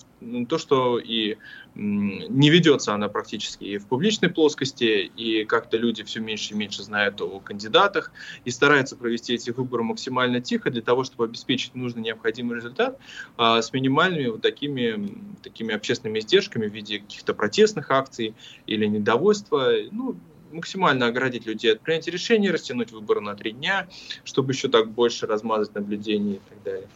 то, 0.48 0.58
что 0.58 0.98
и 0.98 1.36
не 1.74 2.50
ведется 2.50 2.92
она 2.92 3.08
практически 3.08 3.64
и 3.64 3.78
в 3.78 3.86
публичной 3.86 4.28
плоскости, 4.28 5.10
и 5.16 5.44
как-то 5.44 5.78
люди 5.78 6.02
все 6.04 6.20
меньше 6.20 6.52
и 6.52 6.56
меньше 6.56 6.82
знают 6.82 7.20
о 7.20 7.40
кандидатах, 7.40 8.12
и 8.44 8.50
стараются 8.50 8.96
провести 8.96 9.34
эти 9.34 9.50
выборы 9.50 9.82
максимально 9.82 10.40
тихо 10.40 10.70
для 10.70 10.82
того, 10.82 11.04
чтобы 11.04 11.24
обеспечить 11.24 11.74
нужный 11.74 12.02
необходимый 12.02 12.56
результат 12.56 12.98
а, 13.36 13.62
с 13.62 13.72
минимальными 13.72 14.26
вот 14.28 14.42
такими, 14.42 15.08
такими 15.42 15.74
общественными 15.74 16.18
издержками 16.18 16.66
в 16.66 16.74
виде 16.74 16.98
каких-то 16.98 17.32
протестных 17.32 17.90
акций 17.90 18.34
или 18.66 18.86
недовольства. 18.86 19.72
Ну, 19.90 20.16
максимально 20.52 21.06
оградить 21.06 21.46
людей 21.46 21.72
от 21.72 21.80
принятия 21.80 22.10
решений, 22.10 22.50
растянуть 22.50 22.92
выборы 22.92 23.20
на 23.20 23.34
три 23.34 23.52
дня, 23.52 23.88
чтобы 24.24 24.52
еще 24.52 24.68
так 24.68 24.90
больше 24.90 25.26
размазать 25.26 25.74
наблюдения 25.74 26.34
и 26.34 26.40
так 26.48 26.62
далее. 26.62 26.88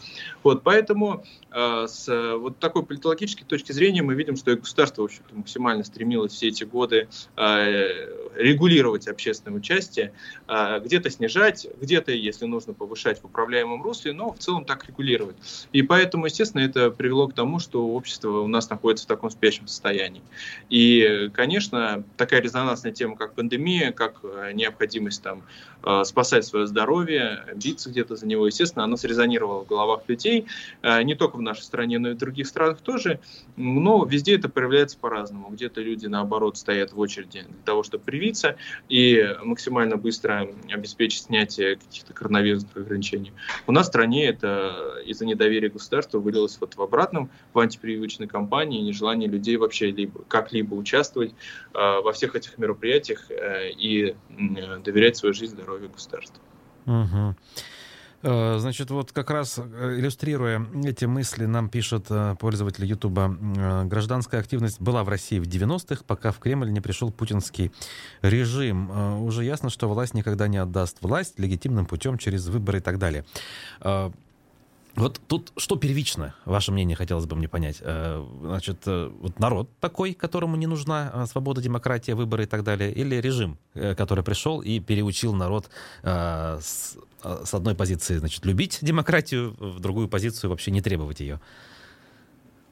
Вот, 0.42 0.62
поэтому 0.62 1.24
э, 1.50 1.86
с 1.88 2.36
вот 2.36 2.58
такой 2.58 2.84
политологической 2.84 3.44
точки 3.44 3.72
зрения 3.72 4.02
мы 4.02 4.14
видим, 4.14 4.36
что 4.36 4.52
и 4.52 4.56
государство, 4.56 5.02
в 5.02 5.06
общем-то, 5.06 5.34
максимально 5.34 5.84
стремилось 5.84 6.32
все 6.32 6.48
эти 6.48 6.64
годы 6.64 7.08
э, 7.36 8.16
регулировать 8.36 9.08
общественное 9.08 9.58
участие, 9.58 10.12
э, 10.48 10.80
где-то 10.80 11.10
снижать, 11.10 11.66
где-то, 11.80 12.12
если 12.12 12.46
нужно, 12.46 12.74
повышать 12.74 13.20
в 13.20 13.24
управляемом 13.24 13.82
русле, 13.82 14.12
но 14.12 14.32
в 14.32 14.38
целом 14.38 14.64
так 14.64 14.86
регулировать. 14.86 15.36
И 15.72 15.82
поэтому, 15.82 16.26
естественно, 16.26 16.62
это 16.62 16.90
привело 16.90 17.28
к 17.28 17.34
тому, 17.34 17.58
что 17.58 17.88
общество 17.88 18.40
у 18.40 18.48
нас 18.48 18.70
находится 18.70 19.04
в 19.04 19.08
таком 19.08 19.30
спящем 19.30 19.66
состоянии. 19.66 20.22
И, 20.68 21.30
конечно, 21.34 22.04
такая 22.16 22.40
резонансная 22.40 22.92
тема, 22.92 23.16
как 23.16 23.34
пандемия, 23.34 23.45
как 23.92 24.16
э, 24.22 24.52
необходимость 24.52 25.22
там 25.22 25.42
э, 25.84 26.04
спасать 26.04 26.44
свое 26.44 26.66
здоровье, 26.66 27.44
биться 27.54 27.90
где-то 27.90 28.16
за 28.16 28.26
него, 28.26 28.46
естественно, 28.46 28.84
она 28.84 28.96
срезонировала 28.96 29.64
в 29.64 29.66
головах 29.66 30.02
людей, 30.08 30.46
э, 30.82 31.02
не 31.02 31.14
только 31.14 31.36
в 31.36 31.42
нашей 31.42 31.62
стране, 31.62 31.98
но 31.98 32.10
и 32.10 32.14
в 32.14 32.18
других 32.18 32.46
странах 32.46 32.80
тоже, 32.80 33.20
но 33.56 34.04
везде 34.04 34.36
это 34.36 34.48
проявляется 34.48 34.98
по-разному. 34.98 35.48
Где-то 35.50 35.80
люди, 35.80 36.06
наоборот, 36.06 36.56
стоят 36.56 36.92
в 36.92 37.00
очереди 37.00 37.42
для 37.42 37.62
того, 37.64 37.82
чтобы 37.82 38.04
привиться 38.04 38.56
и 38.88 39.34
максимально 39.42 39.96
быстро 39.96 40.48
обеспечить 40.70 41.24
снятие 41.24 41.76
каких-то 41.76 42.12
коронавирусных 42.12 42.76
ограничений. 42.76 43.32
У 43.66 43.72
нас 43.72 43.86
в 43.86 43.88
стране 43.88 44.26
это 44.26 45.02
из-за 45.06 45.26
недоверия 45.26 45.70
государства 45.70 46.18
вылилось 46.18 46.58
вот 46.60 46.76
в 46.76 46.82
обратном, 46.82 47.30
в 47.52 47.58
антипрививочной 47.58 48.26
кампании, 48.26 48.80
нежелание 48.80 49.28
людей 49.28 49.56
вообще 49.56 49.90
либо 49.90 50.22
как-либо 50.28 50.74
участвовать 50.74 51.34
во 51.72 52.12
всех 52.12 52.34
этих 52.34 52.58
мероприятиях 52.58 53.30
и 53.78 54.16
доверять 54.84 55.16
свою 55.16 55.34
жизнь 55.34 55.54
здоровью 55.54 55.90
государству. 55.90 56.42
Угу. 56.86 57.34
Значит, 58.22 58.90
вот 58.90 59.12
как 59.12 59.30
раз 59.30 59.58
э, 59.58 59.96
иллюстрируя 59.98 60.66
эти 60.84 61.04
мысли, 61.04 61.44
нам 61.44 61.68
пишет 61.68 62.08
пользователь 62.40 62.84
Ютуба, 62.84 63.28
гражданская 63.84 64.40
активность 64.40 64.80
была 64.80 65.04
в 65.04 65.08
России 65.08 65.38
в 65.38 65.44
90-х, 65.44 66.02
пока 66.06 66.32
в 66.32 66.38
Кремль 66.38 66.72
не 66.72 66.80
пришел 66.80 67.12
путинский 67.12 67.70
режим. 68.22 69.22
Уже 69.22 69.44
ясно, 69.44 69.70
что 69.70 69.88
власть 69.88 70.14
никогда 70.14 70.48
не 70.48 70.56
отдаст 70.56 70.96
власть 71.02 71.38
легитимным 71.38 71.86
путем 71.86 72.18
через 72.18 72.48
выборы 72.48 72.78
и 72.78 72.80
так 72.80 72.98
далее. 72.98 73.24
Вот 74.96 75.20
тут 75.28 75.52
что 75.58 75.76
первично, 75.76 76.34
ваше 76.46 76.72
мнение, 76.72 76.96
хотелось 76.96 77.26
бы 77.26 77.36
мне 77.36 77.48
понять. 77.48 77.76
Э, 77.80 78.26
значит, 78.40 78.78
э, 78.86 79.12
вот 79.20 79.38
народ 79.38 79.68
такой, 79.78 80.14
которому 80.14 80.56
не 80.56 80.66
нужна 80.66 81.10
э, 81.12 81.26
свобода, 81.26 81.60
демократия, 81.60 82.14
выборы 82.14 82.44
и 82.44 82.46
так 82.46 82.64
далее, 82.64 82.90
или 82.92 83.16
режим, 83.16 83.58
который 83.74 84.24
пришел 84.24 84.62
и 84.62 84.80
переучил 84.80 85.34
народ 85.34 85.68
с, 86.02 86.96
одной 87.52 87.74
позиции, 87.74 88.16
значит, 88.16 88.46
любить 88.46 88.78
демократию, 88.80 89.54
в 89.58 89.80
другую 89.80 90.08
позицию 90.08 90.50
вообще 90.50 90.70
не 90.70 90.80
требовать 90.80 91.20
ее? 91.20 91.40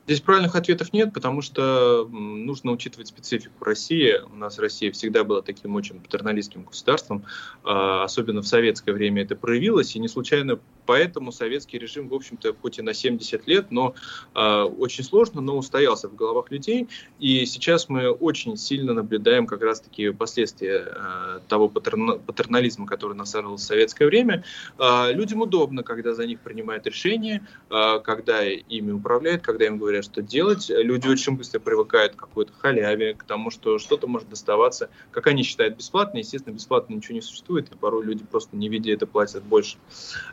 Здесь 0.07 0.21
правильных 0.21 0.55
ответов 0.55 0.93
нет, 0.93 1.15
потому 1.15 1.41
что 1.41 2.07
нужно 2.11 2.73
учитывать 2.73 3.09
специфику 3.09 3.65
России. 3.65 4.21
У 4.31 4.37
нас 4.37 4.59
Россия 4.59 4.93
всегда 4.93 5.25
была 5.25 5.41
таким 5.41 5.75
очень 5.77 5.99
патерналистским 5.99 6.65
государством, 6.65 7.25
а, 7.63 8.05
особенно 8.05 8.43
в 8.43 8.47
советское 8.47 8.93
время 8.93 9.23
это 9.23 9.35
проявилось, 9.35 9.97
и 9.97 9.99
не 9.99 10.09
случайно 10.09 10.59
поэтому 10.85 11.33
советский 11.33 11.79
режим, 11.79 12.09
в 12.09 12.15
общем-то, 12.15 12.55
хоть 12.61 12.79
и 12.79 12.83
на 12.83 12.93
70 12.93 13.47
лет, 13.47 13.71
но 13.71 13.95
очень 14.35 15.03
сложно, 15.03 15.41
но 15.41 15.57
устоялся 15.57 16.09
в 16.09 16.15
головах 16.15 16.51
людей, 16.51 16.89
и 17.19 17.47
сейчас 17.47 17.89
мы 17.89 18.11
очень 18.11 18.59
сильно 18.59 18.93
наблюдаем 18.93 19.47
как 19.47 19.63
раз-таки 19.63 20.11
последствия 20.11 20.85
а, 20.87 21.41
того 21.49 21.71
патернализма, 21.71 22.87
который 22.87 23.17
насаживал 23.17 23.57
в 23.57 23.61
советское 23.61 24.05
время. 24.05 24.45
А, 24.77 25.11
людям 25.11 25.41
удобно, 25.41 25.83
когда 25.83 26.13
за 26.13 26.27
них 26.27 26.41
принимают 26.41 26.87
решения, 26.87 27.47
когда 27.69 28.45
ими 28.45 28.93
управляют, 28.93 29.43
когда 29.43 29.65
им 29.65 29.79
говорят, 29.79 29.94
говоря, 29.95 30.03
что 30.03 30.23
делать. 30.23 30.71
Люди 30.71 31.07
очень 31.09 31.37
быстро 31.37 31.61
привыкают 31.61 32.15
к 32.15 32.19
какой-то 32.19 32.53
халяве, 32.53 33.15
к 33.15 33.25
тому, 33.25 33.51
что 33.51 33.79
что-то 33.79 34.07
может 34.07 34.29
доставаться, 34.29 34.91
как 35.11 35.27
они 35.29 35.43
считают, 35.43 35.77
бесплатно. 35.77 36.19
Естественно, 36.19 36.55
бесплатно 36.55 36.95
ничего 36.95 37.15
не 37.15 37.21
существует, 37.21 37.71
и 37.71 37.77
порой 37.77 38.05
люди 38.05 38.25
просто 38.25 38.57
не 38.57 38.69
видя 38.69 38.93
это 38.93 39.07
платят 39.07 39.45
больше, 39.45 39.77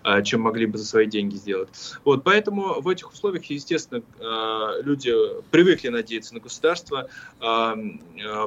а, 0.03 0.21
чем 0.21 0.41
могли 0.41 0.65
бы 0.65 0.77
за 0.77 0.85
свои 0.85 1.05
деньги 1.05 1.35
сделать. 1.35 1.69
Вот, 2.03 2.23
поэтому 2.23 2.81
в 2.81 2.87
этих 2.87 3.11
условиях, 3.11 3.45
естественно, 3.45 4.01
а, 4.19 4.81
люди 4.81 5.13
привыкли 5.51 5.89
надеяться 5.89 6.33
на 6.33 6.39
государство, 6.39 7.07
а, 7.39 7.75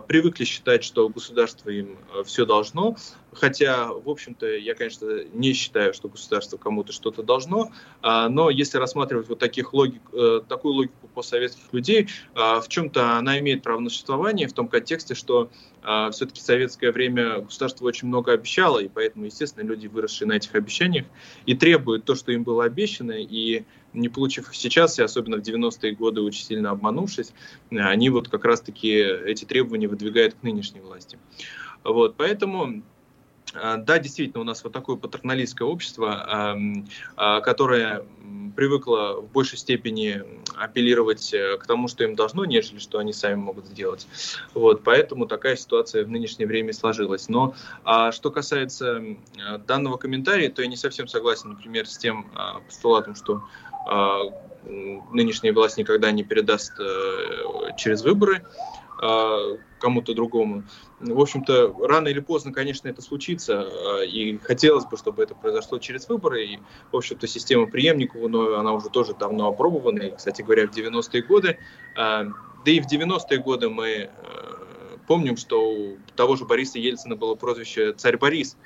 привыкли 0.07 0.44
считать, 0.44 0.83
что 0.83 1.09
государство 1.09 1.70
им 1.70 1.96
все 2.24 2.44
должно, 2.44 2.96
Хотя, 3.34 3.88
в 3.88 4.08
общем-то, 4.08 4.46
я, 4.46 4.74
конечно, 4.74 5.24
не 5.32 5.52
считаю, 5.52 5.92
что 5.94 6.08
государство 6.08 6.56
кому-то 6.56 6.92
что-то 6.92 7.22
должно, 7.22 7.70
а, 8.02 8.28
но 8.28 8.50
если 8.50 8.78
рассматривать 8.78 9.28
вот 9.28 9.38
таких 9.38 9.74
логик, 9.74 10.02
э, 10.12 10.40
такую 10.48 10.74
логику 10.74 11.08
постсоветских 11.14 11.72
людей, 11.72 12.08
а, 12.34 12.60
в 12.60 12.68
чем-то 12.68 13.16
она 13.16 13.38
имеет 13.40 13.62
право 13.62 13.80
на 13.80 13.90
существование 13.90 14.48
в 14.48 14.52
том 14.52 14.68
контексте, 14.68 15.14
что 15.14 15.50
а, 15.82 16.10
все-таки 16.10 16.40
в 16.40 16.44
советское 16.44 16.92
время 16.92 17.40
государство 17.40 17.86
очень 17.86 18.08
много 18.08 18.32
обещало, 18.32 18.78
и 18.78 18.88
поэтому, 18.88 19.26
естественно, 19.26 19.66
люди, 19.66 19.86
выросшие 19.86 20.26
на 20.26 20.34
этих 20.34 20.54
обещаниях, 20.54 21.06
и 21.46 21.54
требуют 21.54 22.04
то, 22.04 22.14
что 22.14 22.32
им 22.32 22.42
было 22.42 22.64
обещано, 22.64 23.12
и 23.12 23.64
не 23.92 24.08
получив 24.08 24.48
их 24.48 24.54
сейчас, 24.54 24.98
и 24.98 25.02
особенно 25.02 25.36
в 25.36 25.40
90-е 25.40 25.94
годы 25.94 26.20
очень 26.22 26.44
сильно 26.44 26.70
обманувшись, 26.70 27.32
они 27.70 28.10
вот 28.10 28.28
как 28.28 28.44
раз-таки 28.44 28.88
эти 28.88 29.44
требования 29.44 29.88
выдвигают 29.88 30.34
к 30.34 30.42
нынешней 30.42 30.80
власти. 30.80 31.18
Вот, 31.84 32.16
поэтому 32.16 32.82
да, 33.54 33.98
действительно, 33.98 34.40
у 34.40 34.44
нас 34.44 34.64
вот 34.64 34.72
такое 34.72 34.96
патерналистское 34.96 35.66
общество, 35.66 36.56
а, 37.16 37.40
которое 37.40 38.04
привыкло 38.56 39.20
в 39.20 39.32
большей 39.32 39.58
степени 39.58 40.22
апеллировать 40.56 41.34
э, 41.34 41.56
к 41.58 41.66
тому, 41.66 41.88
что 41.88 42.04
им 42.04 42.14
должно, 42.14 42.44
нежели 42.44 42.78
что 42.78 42.98
они 42.98 43.12
сами 43.12 43.34
могут 43.34 43.66
сделать. 43.66 44.06
Вот, 44.54 44.84
поэтому 44.84 45.26
такая 45.26 45.56
ситуация 45.56 46.04
в 46.04 46.10
нынешнее 46.10 46.46
время 46.46 46.72
сложилась. 46.72 47.28
Но 47.28 47.54
а 47.82 48.12
что 48.12 48.30
касается 48.30 49.02
данного 49.66 49.96
комментария, 49.96 50.50
то 50.50 50.62
я 50.62 50.68
не 50.68 50.76
совсем 50.76 51.08
согласен, 51.08 51.50
например, 51.50 51.88
с 51.88 51.98
тем 51.98 52.30
постулатом, 52.66 53.16
что 53.16 53.42
нынешняя 54.66 55.52
власть 55.52 55.76
никогда 55.76 56.10
не 56.10 56.22
передаст 56.22 56.72
э, 56.78 57.76
через 57.76 58.02
выборы. 58.02 58.44
А, 59.00 59.57
кому-то 59.80 60.14
другому. 60.14 60.62
В 61.00 61.20
общем-то, 61.20 61.74
рано 61.83 62.09
или 62.09 62.20
поздно, 62.20 62.52
конечно, 62.52 62.88
это 62.88 63.02
случится, 63.02 63.68
а, 63.68 64.02
и 64.02 64.38
хотелось 64.38 64.87
бы, 64.87 64.96
чтобы 64.96 65.22
это 65.22 65.35
произошло 65.35 65.78
через 65.78 66.09
выборы, 66.09 66.44
и, 66.44 66.59
в 66.92 66.96
общем-то, 66.96 67.26
система 67.26 67.66
преемников, 67.66 68.22
но 68.28 68.57
она 68.57 68.72
уже 68.72 68.88
тоже 68.88 69.14
давно 69.14 69.48
опробована, 69.48 70.00
и, 70.00 70.16
кстати 70.16 70.42
говоря, 70.42 70.68
в 70.68 70.70
90-е 70.70 71.22
годы, 71.22 71.59
а, 71.96 72.24
да 72.64 72.70
и 72.70 72.80
в 72.80 72.87
90-е 72.87 73.38
годы 73.38 73.68
мы 73.68 74.11
помним, 75.07 75.37
что 75.37 75.70
у 75.70 75.98
того 76.16 76.37
же 76.37 76.46
Бориса 76.46 76.78
Ельцина 76.78 77.14
было 77.16 77.35
прозвище 77.35 77.92
«Царь 77.92 78.16
Борис», 78.16 78.57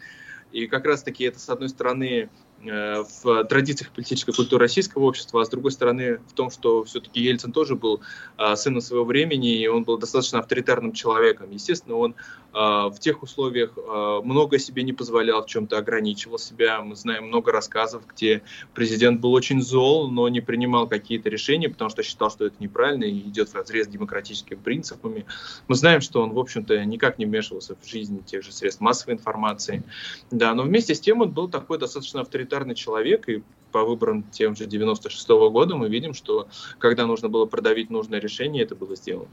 и 0.53 0.67
как 0.67 0.87
раз-таки 0.87 1.25
это, 1.25 1.39
с 1.39 1.49
одной 1.49 1.69
стороны, 1.69 2.31
в 2.61 3.45
традициях 3.45 3.93
политической 3.93 4.33
культуры 4.33 4.63
российского 4.63 5.05
общества, 5.05 5.41
а 5.41 5.45
с 5.45 5.49
другой 5.49 5.71
стороны 5.71 6.19
в 6.27 6.33
том, 6.33 6.51
что 6.51 6.83
все-таки 6.85 7.21
Ельцин 7.21 7.53
тоже 7.53 7.77
был 7.77 8.01
а, 8.37 8.57
сыном 8.57 8.81
своего 8.81 9.05
времени, 9.05 9.57
и 9.61 9.67
он 9.69 9.85
был 9.85 9.97
достаточно 9.97 10.41
авторитарным 10.41 10.93
человеком. 10.93 11.51
Естественно, 11.53 11.97
он 11.97 12.17
а, 12.53 12.89
в 12.89 12.99
тех 12.99 13.23
условиях 13.23 13.75
а, 13.77 14.21
много 14.23 14.59
себе 14.59 14.83
не 14.83 14.93
позволял, 14.93 15.45
в 15.45 15.47
чем-то 15.47 15.79
ограничивал 15.79 16.39
себя. 16.39 16.81
Мы 16.83 16.97
знаем 16.97 17.29
много 17.29 17.53
рассказов, 17.53 18.03
где 18.09 18.43
президент 18.75 19.21
был 19.21 19.33
очень 19.35 19.63
зол, 19.63 20.11
но 20.11 20.29
не 20.29 20.41
принимал 20.41 20.89
какие-то 20.89 21.29
решения, 21.29 21.69
потому 21.69 21.91
что 21.91 22.03
считал, 22.03 22.31
что 22.31 22.47
это 22.47 22.57
неправильно 22.59 23.05
и 23.05 23.21
идет 23.21 23.51
в 23.51 23.55
разрез 23.55 23.87
с 23.87 23.89
демократическими 23.89 24.59
принципами. 24.59 25.27
Мы 25.69 25.77
знаем, 25.77 26.01
что 26.01 26.23
он, 26.23 26.33
в 26.33 26.39
общем-то, 26.39 26.85
никак 26.85 27.19
не 27.19 27.27
вмешивался 27.27 27.77
в 27.81 27.89
жизнь 27.89 28.25
тех 28.25 28.43
же 28.43 28.53
средств 28.53 28.81
массовой 28.81 29.15
информации. 29.15 29.85
Да, 30.33 30.55
но 30.55 30.65
вместе 30.65 30.97
с 30.97 31.01
тем 31.01 31.21
он 31.21 31.31
был 31.31 31.49
такой 31.49 31.79
достаточно 31.79 32.21
авторитарный 32.23 32.48
авторитарный 32.49 32.75
человек, 32.75 33.29
и 33.29 33.43
по 33.73 33.85
выборам 33.85 34.23
тем 34.31 34.57
же 34.57 34.67
96 34.67 35.29
-го 35.29 35.51
года 35.51 35.77
мы 35.77 35.89
видим, 35.89 36.15
что 36.15 36.49
когда 36.79 37.07
нужно 37.07 37.29
было 37.29 37.47
продавить 37.47 37.91
нужное 37.91 38.21
решение, 38.21 38.65
это 38.65 38.75
было 38.75 38.97
сделано. 38.97 39.29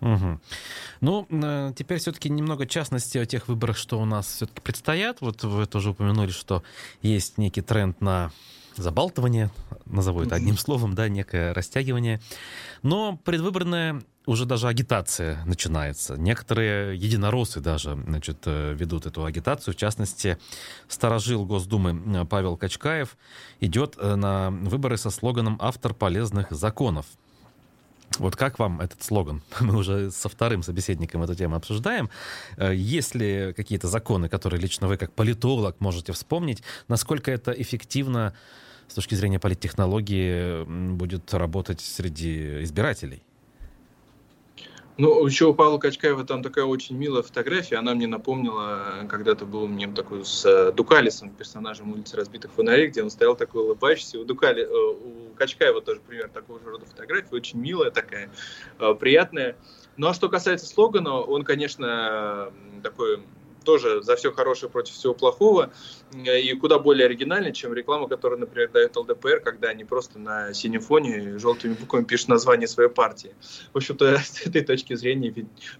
Угу. 0.00 0.40
Ну, 1.00 1.26
э, 1.30 1.72
теперь 1.76 1.98
все-таки 1.98 2.28
немного 2.28 2.66
частности 2.66 3.18
о 3.18 3.26
тех 3.26 3.48
выборах, 3.48 3.76
что 3.76 4.00
у 4.00 4.04
нас 4.04 4.26
все-таки 4.26 4.60
предстоят. 4.60 5.20
Вот 5.20 5.44
вы 5.44 5.66
тоже 5.66 5.90
упомянули, 5.90 6.30
что 6.30 6.62
есть 7.02 7.38
некий 7.38 7.62
тренд 7.62 8.00
на 8.00 8.30
забалтывание, 8.76 9.50
назову 9.86 10.22
это 10.22 10.34
одним 10.34 10.56
словом, 10.58 10.94
да, 10.94 11.08
некое 11.08 11.54
растягивание. 11.54 12.20
Но 12.82 13.18
предвыборная 13.24 14.02
уже 14.26 14.46
даже 14.46 14.68
агитация 14.68 15.44
начинается. 15.46 16.16
Некоторые 16.16 16.96
единороссы 16.96 17.60
даже 17.60 17.94
значит, 18.06 18.38
э, 18.46 18.74
ведут 18.74 19.06
эту 19.06 19.24
агитацию. 19.24 19.74
В 19.74 19.76
частности, 19.76 20.38
сторожил 20.88 21.44
Госдумы 21.44 22.26
Павел 22.26 22.56
Качкаев 22.56 23.16
идет 23.60 23.96
на 23.96 24.50
выборы 24.50 24.96
со 24.96 25.10
слоганом 25.10 25.58
«Автор 25.60 25.94
полезных 25.94 26.50
законов». 26.50 27.06
Вот 28.18 28.36
как 28.36 28.58
вам 28.58 28.80
этот 28.80 29.02
слоган? 29.02 29.42
Мы 29.60 29.76
уже 29.76 30.10
со 30.10 30.28
вторым 30.28 30.62
собеседником 30.62 31.22
эту 31.22 31.34
тему 31.34 31.56
обсуждаем. 31.56 32.10
Э, 32.56 32.74
есть 32.74 33.14
ли 33.14 33.52
какие-то 33.56 33.88
законы, 33.88 34.28
которые 34.28 34.60
лично 34.60 34.88
вы 34.88 34.96
как 34.96 35.12
политолог 35.12 35.80
можете 35.80 36.12
вспомнить? 36.12 36.62
Насколько 36.88 37.30
это 37.30 37.52
эффективно 37.52 38.34
с 38.88 38.94
точки 38.94 39.14
зрения 39.14 39.38
политтехнологии 39.38 40.64
будет 40.94 41.32
работать 41.34 41.80
среди 41.80 42.62
избирателей? 42.62 43.22
Ну, 44.98 45.26
еще 45.26 45.46
у 45.46 45.54
Павла 45.54 45.78
Качкаева 45.78 46.24
там 46.24 46.42
такая 46.42 46.66
очень 46.66 46.96
милая 46.98 47.22
фотография. 47.22 47.76
Она 47.76 47.94
мне 47.94 48.06
напомнила, 48.06 49.06
когда-то 49.08 49.46
был 49.46 49.66
мне 49.66 49.88
такой 49.88 50.24
с 50.24 50.44
э, 50.44 50.70
Дукалисом, 50.72 51.30
персонажем 51.30 51.92
улицы 51.92 52.16
разбитых 52.16 52.52
фонарей, 52.52 52.88
где 52.88 53.02
он 53.02 53.08
стоял 53.08 53.34
такой 53.34 53.64
улыбающийся. 53.64 54.20
У, 54.20 54.24
Дукали, 54.24 54.62
э, 54.62 54.70
у 54.70 55.34
Качкаева 55.34 55.80
тоже 55.80 56.00
пример 56.06 56.28
такого 56.28 56.60
же 56.60 56.66
рода 56.66 56.84
фотографии. 56.84 57.34
Очень 57.34 57.60
милая 57.60 57.90
такая, 57.90 58.30
э, 58.78 58.94
приятная. 58.94 59.56
Ну, 59.96 60.08
а 60.08 60.14
что 60.14 60.28
касается 60.28 60.66
слогана, 60.66 61.20
он, 61.20 61.42
конечно, 61.44 62.52
такой 62.82 63.22
тоже 63.62 64.02
за 64.02 64.16
все 64.16 64.32
хорошее 64.32 64.70
против 64.70 64.94
всего 64.94 65.14
плохого, 65.14 65.70
и 66.14 66.52
куда 66.54 66.78
более 66.78 67.06
оригинальный, 67.06 67.52
чем 67.52 67.72
реклама, 67.72 68.08
которую, 68.08 68.40
например, 68.40 68.70
дает 68.70 68.96
ЛДПР, 68.96 69.40
когда 69.40 69.68
они 69.68 69.84
просто 69.84 70.18
на 70.18 70.52
синем 70.52 70.80
фоне 70.80 71.38
желтыми 71.38 71.74
буквами 71.74 72.04
пишут 72.04 72.28
название 72.28 72.68
своей 72.68 72.90
партии. 72.90 73.34
В 73.72 73.78
общем-то, 73.78 74.18
с 74.24 74.46
этой 74.46 74.62
точки 74.62 74.94
зрения 74.94 75.34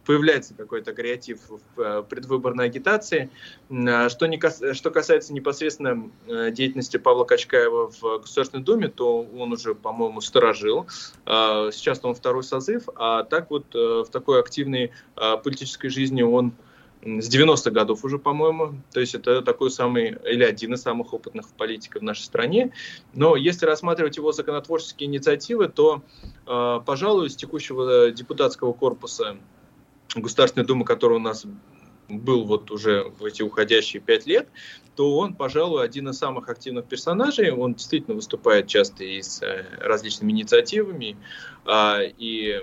появляется 0.04 0.54
какой-то 0.54 0.92
креатив 0.92 1.40
в 1.48 1.80
э, 1.80 2.02
предвыборной 2.02 2.66
агитации. 2.66 3.30
А 3.70 4.08
что, 4.08 4.26
не 4.26 4.38
кас... 4.38 4.62
что 4.72 4.90
касается 4.90 5.32
непосредственно 5.32 6.10
э, 6.26 6.50
деятельности 6.50 6.96
Павла 6.96 7.24
Качкаева 7.24 7.90
в 7.90 8.20
Государственной 8.20 8.64
Думе, 8.64 8.88
то 8.88 9.22
он 9.22 9.52
уже, 9.52 9.74
по-моему, 9.74 10.20
сторожил. 10.20 10.86
А, 11.26 11.70
сейчас 11.72 12.00
он 12.02 12.14
второй 12.14 12.42
созыв, 12.42 12.88
а 12.96 13.24
так 13.24 13.50
вот 13.50 13.66
э, 13.74 13.78
в 14.06 14.08
такой 14.10 14.40
активной 14.40 14.92
политической 15.14 15.88
жизни 15.88 16.22
он 16.22 16.52
с 17.02 17.28
90-х 17.28 17.70
годов 17.70 18.04
уже, 18.04 18.18
по-моему. 18.18 18.80
То 18.92 19.00
есть 19.00 19.14
это 19.14 19.42
такой 19.42 19.70
самый, 19.70 20.16
или 20.24 20.44
один 20.44 20.74
из 20.74 20.82
самых 20.82 21.12
опытных 21.12 21.48
политиков 21.48 22.02
в 22.02 22.04
нашей 22.04 22.22
стране. 22.22 22.72
Но 23.12 23.36
если 23.36 23.66
рассматривать 23.66 24.16
его 24.16 24.32
законотворческие 24.32 25.08
инициативы, 25.08 25.68
то, 25.68 26.02
э, 26.46 26.80
пожалуй, 26.86 27.28
с 27.28 27.36
текущего 27.36 28.10
депутатского 28.10 28.72
корпуса 28.72 29.36
Государственной 30.14 30.66
Думы, 30.66 30.84
который 30.84 31.16
у 31.16 31.20
нас 31.20 31.44
был 32.08 32.44
вот 32.44 32.70
уже 32.70 33.04
в 33.18 33.24
эти 33.24 33.42
уходящие 33.42 34.00
пять 34.02 34.26
лет, 34.26 34.48
то 34.96 35.16
он, 35.16 35.34
пожалуй, 35.34 35.84
один 35.84 36.08
из 36.10 36.18
самых 36.18 36.48
активных 36.48 36.84
персонажей. 36.84 37.50
Он 37.50 37.74
действительно 37.74 38.14
выступает 38.14 38.66
часто 38.66 39.04
и 39.04 39.22
с 39.22 39.42
э, 39.42 39.64
различными 39.80 40.32
инициативами, 40.32 41.16
а, 41.64 42.00
и 42.02 42.62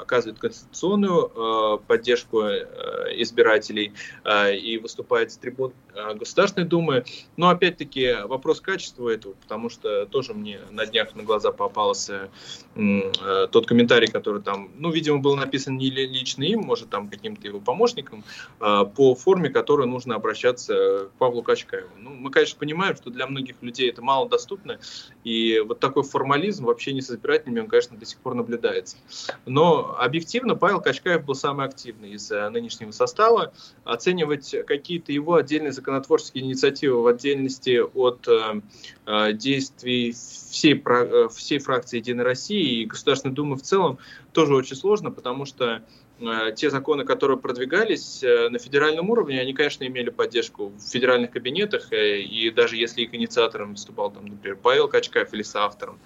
оказывает 0.00 0.38
конституционную 0.38 1.30
э, 1.34 1.78
поддержку 1.86 2.42
э, 2.42 3.20
избирателей 3.22 3.92
э, 4.24 4.56
и 4.56 4.78
выступает 4.78 5.32
с 5.32 5.36
трибун 5.36 5.72
Государственной 6.16 6.66
Думы. 6.66 7.04
Но 7.36 7.50
опять-таки 7.50 8.16
вопрос 8.24 8.60
качества 8.60 9.08
этого, 9.08 9.34
потому 9.34 9.68
что 9.68 10.06
тоже 10.06 10.34
мне 10.34 10.58
на 10.70 10.86
днях 10.86 11.14
на 11.14 11.22
глаза 11.22 11.52
попался 11.52 12.30
тот 13.52 13.66
комментарий, 13.66 14.08
который 14.08 14.42
там, 14.42 14.72
ну, 14.76 14.90
видимо, 14.90 15.18
был 15.18 15.36
написан 15.36 15.76
не 15.76 15.90
лично 15.90 16.42
им, 16.42 16.62
может, 16.62 16.90
там 16.90 17.08
каким-то 17.08 17.46
его 17.46 17.60
помощником, 17.60 18.24
по 18.58 19.14
форме, 19.14 19.50
которой 19.50 19.86
нужно 19.86 20.16
обращаться 20.16 21.10
к 21.14 21.18
Павлу 21.18 21.42
Качкаеву. 21.42 21.90
Ну, 21.96 22.10
мы, 22.10 22.32
конечно, 22.32 22.58
понимаем, 22.58 22.96
что 22.96 23.10
для 23.10 23.28
многих 23.28 23.54
людей 23.60 23.88
это 23.88 24.02
мало 24.02 24.28
доступно, 24.28 24.80
и 25.22 25.60
вот 25.60 25.78
такой 25.78 26.02
формализм 26.02 26.64
вообще 26.64 26.92
не 26.92 27.02
с 27.02 27.10
избирателями, 27.10 27.60
он, 27.60 27.68
конечно, 27.68 27.96
до 27.96 28.04
сих 28.04 28.18
пор 28.18 28.34
наблюдается. 28.34 28.96
Но 29.46 29.83
объективно 29.98 30.54
Павел 30.54 30.80
Качкаев 30.80 31.24
был 31.24 31.34
самый 31.34 31.66
активный 31.66 32.12
из 32.12 32.30
э, 32.30 32.48
нынешнего 32.48 32.90
состава. 32.90 33.52
Оценивать 33.84 34.54
какие-то 34.66 35.12
его 35.12 35.34
отдельные 35.34 35.72
законотворческие 35.72 36.44
инициативы 36.44 37.02
в 37.02 37.06
отдельности 37.06 37.80
от 37.80 38.26
э, 38.28 38.60
э 39.06 39.32
действий 39.34 40.12
всей, 40.12 40.82
э, 40.84 41.28
всей 41.34 41.58
фракции 41.58 41.98
«Единой 41.98 42.24
России» 42.24 42.82
и 42.82 42.86
Государственной 42.86 43.34
Думы 43.34 43.56
в 43.56 43.62
целом 43.62 43.98
тоже 44.32 44.54
очень 44.54 44.76
сложно, 44.76 45.10
потому 45.10 45.44
что 45.44 45.82
те 46.54 46.70
законы, 46.70 47.04
которые 47.04 47.38
продвигались 47.38 48.22
на 48.22 48.58
федеральном 48.58 49.10
уровне, 49.10 49.40
они, 49.40 49.52
конечно, 49.52 49.84
имели 49.84 50.10
поддержку 50.10 50.68
в 50.68 50.80
федеральных 50.80 51.32
кабинетах, 51.32 51.88
и 51.92 52.52
даже 52.54 52.76
если 52.76 53.02
их 53.02 53.14
инициатором 53.14 53.72
выступал, 53.72 54.12
там, 54.12 54.26
например, 54.26 54.56
Павел 54.62 54.86
Качкаев 54.86 55.34
или 55.34 55.42
соавтором, 55.42 55.98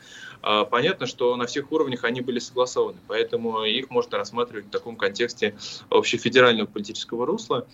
понятно, 0.71 1.07
что 1.07 1.37
на 1.37 1.47
всех 1.47 1.71
уровнях 1.73 2.05
они 2.05 2.23
были 2.23 2.39
согласованы, 2.39 2.99
поэтому 3.07 3.65
их 3.65 3.91
можно 3.91 4.17
рассматривать 4.17 4.67
в 4.67 4.71
таком 4.71 4.97
контексте 4.97 5.55
общефедерального 5.91 6.67
политического 6.67 7.27
русла. 7.27 7.67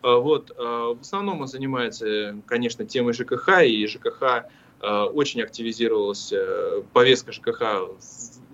Вот. 0.00 0.50
В 0.56 0.98
основном 1.00 1.42
он 1.42 1.46
занимается, 1.46 2.36
конечно, 2.46 2.86
темой 2.86 3.12
ЖКХ, 3.12 3.62
и 3.64 3.86
ЖКХ 3.86 4.46
очень 4.82 5.42
активизировалась 5.42 6.32
э, 6.32 6.82
повестка 6.92 7.32
ЖКХ 7.32 7.62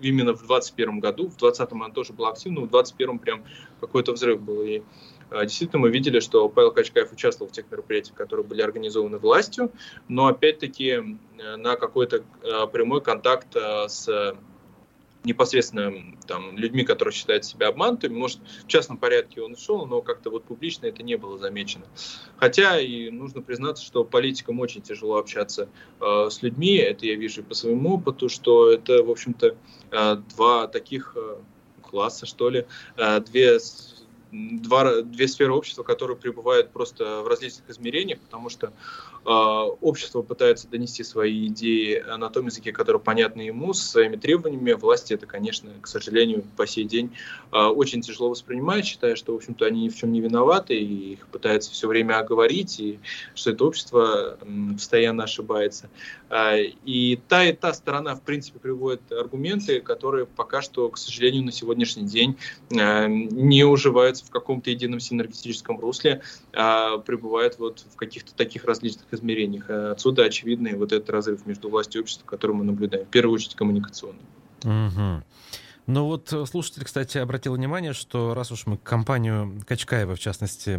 именно 0.01 0.33
в 0.33 0.45
2021 0.45 0.99
году. 0.99 1.23
В 1.23 1.37
2020 1.37 1.71
она 1.73 1.89
тоже 1.89 2.13
была 2.13 2.29
активна, 2.29 2.61
в 2.61 2.69
2021 2.69 3.19
прям 3.19 3.43
какой-то 3.79 4.13
взрыв 4.13 4.41
был. 4.41 4.61
И 4.61 4.83
а, 5.31 5.45
действительно, 5.45 5.81
мы 5.81 5.89
видели, 5.89 6.19
что 6.19 6.49
Павел 6.49 6.71
Качкаев 6.71 7.11
участвовал 7.11 7.49
в 7.49 7.53
тех 7.53 7.69
мероприятиях, 7.71 8.15
которые 8.15 8.45
были 8.45 8.61
организованы 8.61 9.17
властью, 9.17 9.71
но 10.07 10.27
опять-таки 10.27 10.89
э, 11.37 11.55
на 11.57 11.75
какой-то 11.75 12.23
э, 12.43 12.67
прямой 12.67 13.01
контакт 13.01 13.55
э, 13.55 13.87
с 13.87 14.35
непосредственно 15.23 15.93
там, 16.27 16.57
людьми, 16.57 16.83
которые 16.83 17.13
считают 17.13 17.45
себя 17.45 17.67
обманутыми. 17.67 18.15
Может, 18.15 18.39
в 18.63 18.67
частном 18.67 18.97
порядке 18.97 19.41
он 19.41 19.55
шел, 19.57 19.85
но 19.85 20.01
как-то 20.01 20.29
вот 20.29 20.45
публично 20.45 20.85
это 20.85 21.03
не 21.03 21.17
было 21.17 21.37
замечено. 21.37 21.85
Хотя 22.37 22.79
и 22.79 23.09
нужно 23.09 23.41
признаться, 23.41 23.83
что 23.83 24.03
политикам 24.03 24.59
очень 24.59 24.81
тяжело 24.81 25.17
общаться 25.17 25.69
э, 25.99 26.27
с 26.29 26.41
людьми. 26.41 26.75
Это 26.75 27.05
я 27.05 27.15
вижу 27.15 27.43
по 27.43 27.53
своему 27.53 27.95
опыту, 27.95 28.29
что 28.29 28.71
это, 28.71 29.03
в 29.03 29.11
общем-то, 29.11 29.55
э, 29.91 30.15
два 30.35 30.67
таких 30.67 31.13
э, 31.15 31.35
класса, 31.81 32.25
что 32.25 32.49
ли, 32.49 32.65
э, 32.97 33.19
две 33.19 33.59
два, 34.31 35.01
две 35.01 35.27
сферы 35.27 35.53
общества, 35.53 35.83
которые 35.83 36.17
пребывают 36.17 36.71
просто 36.71 37.21
в 37.21 37.27
различных 37.27 37.69
измерениях, 37.69 38.19
потому 38.19 38.49
что 38.49 38.67
э, 38.67 39.29
общество 39.29 40.21
пытается 40.21 40.67
донести 40.67 41.03
свои 41.03 41.47
идеи 41.47 42.03
на 42.17 42.29
том 42.29 42.45
языке, 42.45 42.71
который 42.71 43.01
понятно 43.01 43.41
ему, 43.41 43.73
с 43.73 43.81
своими 43.81 44.15
требованиями. 44.15 44.73
Власти 44.73 45.13
это, 45.13 45.25
конечно, 45.25 45.71
к 45.81 45.87
сожалению, 45.87 46.43
по 46.55 46.67
сей 46.67 46.85
день 46.85 47.15
э, 47.51 47.57
очень 47.57 48.01
тяжело 48.01 48.29
воспринимают, 48.29 48.85
считая, 48.85 49.15
что, 49.15 49.33
в 49.33 49.37
общем-то, 49.37 49.65
они 49.65 49.83
ни 49.83 49.89
в 49.89 49.95
чем 49.95 50.11
не 50.11 50.21
виноваты, 50.21 50.75
и 50.75 51.13
их 51.13 51.27
пытаются 51.27 51.71
все 51.71 51.87
время 51.87 52.19
оговорить, 52.19 52.79
и 52.79 52.99
что 53.33 53.51
это 53.51 53.65
общество 53.65 54.37
э, 54.41 54.73
постоянно 54.73 55.23
ошибается. 55.23 55.89
Э, 56.29 56.61
и 56.85 57.19
та 57.27 57.45
и 57.45 57.53
та 57.53 57.73
сторона, 57.73 58.15
в 58.15 58.21
принципе, 58.21 58.59
приводит 58.59 59.11
аргументы, 59.11 59.81
которые 59.81 60.25
пока 60.25 60.61
что, 60.61 60.89
к 60.89 60.97
сожалению, 60.97 61.43
на 61.43 61.51
сегодняшний 61.51 62.03
день 62.03 62.37
э, 62.71 63.07
не 63.07 63.63
уживаются 63.63 64.18
находятся 64.19 64.25
в 64.25 64.29
каком-то 64.29 64.69
едином 64.69 64.99
синергетическом 64.99 65.79
русле, 65.79 66.21
а 66.53 66.97
пребывают 66.99 67.59
вот 67.59 67.85
в 67.91 67.95
каких-то 67.95 68.33
таких 68.35 68.65
различных 68.65 69.05
измерениях. 69.11 69.65
А 69.69 69.91
отсюда 69.91 70.25
очевидный 70.25 70.75
вот 70.75 70.91
этот 70.91 71.09
разрыв 71.09 71.45
между 71.45 71.69
властью 71.69 72.01
и 72.01 72.03
обществом, 72.03 72.27
который 72.27 72.55
мы 72.55 72.65
наблюдаем, 72.65 73.05
в 73.05 73.09
первую 73.09 73.35
очередь 73.35 73.55
коммуникационный. 73.55 74.21
Угу. 74.63 75.23
Ну 75.87 76.05
вот 76.05 76.31
э, 76.33 76.45
слушатель, 76.45 76.83
кстати, 76.83 77.17
обратил 77.17 77.55
внимание, 77.55 77.93
что 77.93 78.33
раз 78.33 78.51
уж 78.51 78.67
мы 78.67 78.77
компанию 78.77 79.61
Качкаева, 79.65 80.15
в 80.15 80.19
частности, 80.19 80.71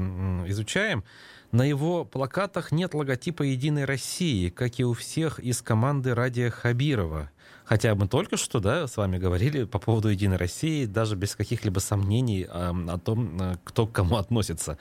изучаем, 0.48 1.02
на 1.50 1.64
его 1.64 2.04
плакатах 2.04 2.70
нет 2.70 2.94
логотипа 2.94 3.42
«Единой 3.42 3.84
России», 3.84 4.50
как 4.50 4.78
и 4.78 4.84
у 4.84 4.92
всех 4.92 5.40
из 5.40 5.62
команды 5.62 6.14
Радия 6.14 6.48
Хабирова. 6.48 7.30
Хотя 7.70 7.94
мы 7.94 8.08
только 8.08 8.36
что, 8.36 8.58
да, 8.58 8.88
с 8.88 8.96
вами 8.96 9.16
говорили 9.16 9.62
по 9.62 9.78
поводу 9.78 10.08
Единой 10.08 10.38
России, 10.38 10.86
даже 10.86 11.14
без 11.14 11.36
каких-либо 11.36 11.78
сомнений 11.78 12.42
о, 12.42 12.74
о 12.88 12.98
том, 12.98 13.40
э, 13.40 13.54
кто 13.62 13.86
к 13.86 13.92
кому 13.92 14.16
относится. 14.16 14.76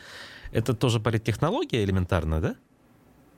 Это 0.52 0.74
тоже 0.74 1.00
политтехнология 1.00 1.84
элементарно, 1.84 2.42
да? 2.42 2.56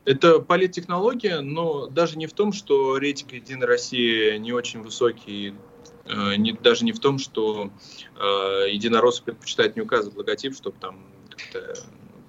Это 0.05 0.39
политтехнология, 0.39 1.41
но 1.41 1.87
даже 1.87 2.17
не 2.17 2.27
в 2.27 2.33
том, 2.33 2.53
что 2.53 2.97
рейтинг 2.97 3.33
Единой 3.33 3.67
России 3.67 4.37
не 4.37 4.53
очень 4.53 4.81
высокий 4.81 5.53
не, 6.37 6.53
даже 6.53 6.85
не 6.85 6.93
в 6.93 6.99
том, 6.99 7.19
что 7.19 7.71
единороссы 8.17 9.21
предпочитают 9.21 9.75
не 9.75 9.81
указывать 9.81 10.17
логотип, 10.17 10.55
чтобы 10.55 10.77
там 10.79 11.05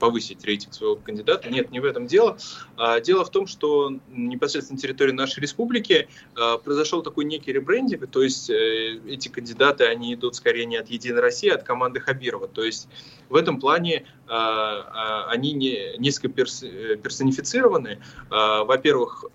повысить 0.03 0.45
рейтинг 0.45 0.75
своего 0.75 0.97
кандидата. 0.97 1.49
Нет, 1.49 1.71
не 1.71 1.79
в 1.79 1.85
этом 1.85 2.09
дело. 2.09 2.37
А, 2.77 2.99
дело 2.99 3.25
в 3.25 3.31
том, 3.31 3.47
что 3.47 3.93
непосредственно 4.11 4.77
на 4.77 4.83
территории 4.83 5.13
нашей 5.13 5.39
республики 5.39 6.09
а, 6.35 6.59
произошел 6.59 7.05
такой 7.05 7.25
некий 7.25 7.53
ребрендинг, 7.53 8.11
то 8.11 8.21
есть 8.21 8.51
э, 8.51 8.99
эти 9.07 9.29
кандидаты, 9.29 9.85
они 9.85 10.15
идут 10.15 10.35
скорее 10.35 10.65
не 10.67 10.77
от 10.77 10.89
«Единой 10.89 11.21
России», 11.21 11.51
а 11.51 11.55
от 11.55 11.63
команды 11.63 12.01
Хабирова. 12.01 12.49
То 12.49 12.65
есть 12.65 12.89
в 13.29 13.37
этом 13.37 13.61
плане 13.61 14.05
а, 14.27 15.29
они 15.31 15.53
не, 15.53 15.97
несколько 15.99 16.31
персонифицированы. 16.31 18.01
Во-первых, 18.29 19.27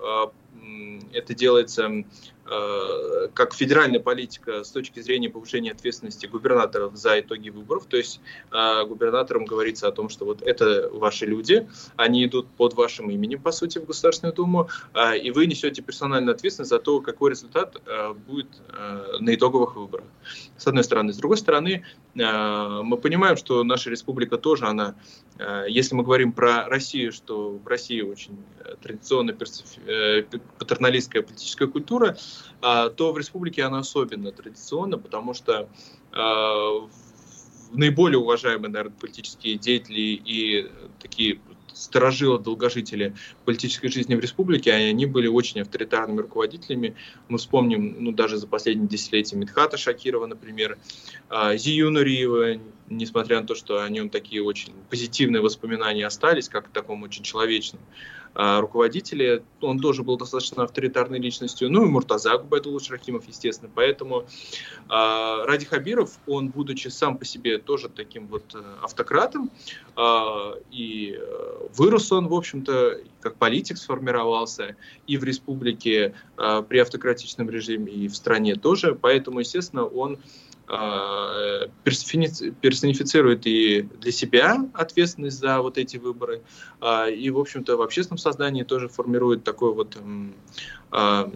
это 1.14 1.34
делается 1.34 1.90
Э, 1.90 2.04
как 2.48 3.54
федеральная 3.54 4.00
политика 4.00 4.64
с 4.64 4.72
точки 4.72 5.02
зрения 5.02 5.30
повышения 5.30 5.72
ответственности 5.72 6.28
губернаторов 6.28 6.96
за 6.96 7.20
итоги 7.20 7.50
выборов. 7.50 7.86
То 7.86 7.98
есть 7.98 8.22
э, 8.52 8.86
губернаторам 8.86 9.46
говорится 9.46 9.88
о 9.88 9.92
том, 9.92 10.10
что 10.10 10.26
вот 10.26 10.42
это 10.42 10.90
ваши 10.92 11.26
люди, 11.26 11.68
они 11.98 12.26
идут 12.26 12.48
под 12.48 12.74
вашим 12.74 13.10
именем, 13.10 13.42
по 13.42 13.52
сути, 13.52 13.80
в 13.80 13.86
Государственную 13.86 14.34
Думу, 14.34 14.70
э, 14.94 15.18
и 15.18 15.32
вы 15.32 15.46
несете 15.46 15.82
персональную 15.82 16.36
ответственность 16.36 16.70
за 16.70 16.80
то, 16.80 17.02
какой 17.02 17.32
результат 17.32 17.82
будет 18.28 18.48
на 19.20 19.36
итоговых 19.36 19.76
выборах. 19.76 20.08
С 20.58 20.68
одной 20.68 20.84
стороны. 20.84 21.14
С 21.14 21.18
другой 21.18 21.38
стороны, 21.38 21.84
мы 22.16 22.98
понимаем, 22.98 23.38
что 23.38 23.64
наша 23.64 23.90
республика 23.90 24.38
тоже, 24.38 24.66
она, 24.66 24.96
если 25.68 25.96
мы 25.96 26.04
говорим 26.04 26.32
про 26.32 26.68
Россию, 26.68 27.12
что 27.12 27.52
в 27.52 27.68
России 27.68 28.02
очень 28.02 28.44
традиционная 28.82 29.36
патерналистская 29.36 31.22
политическая 31.22 31.68
культура, 31.68 32.18
а, 32.62 32.90
то 32.90 33.14
в 33.14 33.18
республике 33.18 33.64
она 33.64 33.80
особенно 33.80 34.32
традиционна, 34.32 34.98
потому 34.98 35.34
что 35.34 35.70
наиболее 37.72 38.20
уважаемые, 38.20 38.72
наверное, 38.72 38.98
политические 38.98 39.58
деятели 39.58 40.00
и 40.00 40.72
такие 41.00 41.40
сторожилы, 41.78 42.40
долгожители 42.40 43.14
политической 43.46 43.90
жизни 43.90 44.16
в 44.16 44.20
республике, 44.20 44.74
они 44.74 45.06
были 45.06 45.28
очень 45.28 45.62
авторитарными 45.62 46.22
руководителями. 46.22 46.96
Мы 47.30 47.38
вспомним, 47.38 47.96
ну, 48.00 48.12
даже 48.12 48.38
за 48.38 48.48
последние 48.48 48.88
десятилетия 48.88 49.36
Мидхата 49.36 49.78
Шакирова, 49.78 50.26
например, 50.26 50.78
а, 51.30 51.56
Зию 51.56 51.92
Нуриева, 51.92 52.60
несмотря 52.90 53.42
на 53.42 53.48
то, 53.48 53.56
что 53.56 53.84
о 53.84 53.90
нем 53.90 54.10
такие 54.10 54.44
очень 54.44 54.74
позитивные 54.90 55.42
воспоминания 55.42 56.06
остались, 56.06 56.50
как 56.50 56.68
о 56.68 56.72
таком 56.72 57.04
очень 57.04 57.24
человечном 57.24 57.82
а, 58.40 58.62
руководителе. 58.62 59.42
Он 59.62 59.80
тоже 59.80 60.04
был 60.04 60.16
достаточно 60.16 60.62
авторитарной 60.64 61.18
личностью. 61.18 61.72
Ну 61.72 61.86
и 61.86 61.90
Муртаза 61.90 62.38
Губайдулович 62.38 62.92
Рахимов, 62.92 63.28
естественно. 63.28 63.72
Поэтому 63.74 64.20
э, 64.20 65.46
Ради 65.46 65.66
Хабиров, 65.66 66.20
он, 66.28 66.50
будучи 66.50 66.90
сам 66.90 67.18
по 67.18 67.26
себе 67.26 67.58
тоже 67.58 67.90
таким 67.90 68.28
вот 68.28 68.44
э, 68.54 68.60
автократом, 68.84 69.50
э, 69.96 70.02
и 70.70 71.20
вырос 71.76 72.12
он, 72.12 72.28
в 72.28 72.34
общем-то, 72.36 73.00
как 73.22 73.38
политик 73.38 73.80
сформировался 73.80 74.76
и 75.08 75.18
в 75.18 75.24
республике 75.24 76.14
э, 76.38 76.64
при 76.70 76.78
автократичном 76.78 77.50
режиме, 77.50 77.92
и 77.92 78.08
в 78.08 78.16
стране 78.16 78.54
тоже. 78.54 78.94
Поэтому, 78.94 79.40
естественно, 79.40 79.84
он 79.84 80.14
а, 80.16 80.20
персонифицирует 80.68 83.48
и 83.48 83.88
для 84.02 84.12
себя 84.12 84.70
ответственность 84.74 85.40
за 85.40 85.62
вот 85.62 85.78
эти 85.78 85.96
выборы, 85.96 86.42
а, 86.82 87.08
и, 87.08 87.30
в 87.30 87.40
общем-то, 87.40 87.78
в 87.78 87.82
общественном 87.82 88.18
сознании 88.18 88.64
тоже 88.64 88.90
формирует 88.90 89.46
такой 89.46 89.74
вот 89.74 89.98
а, 90.92 91.32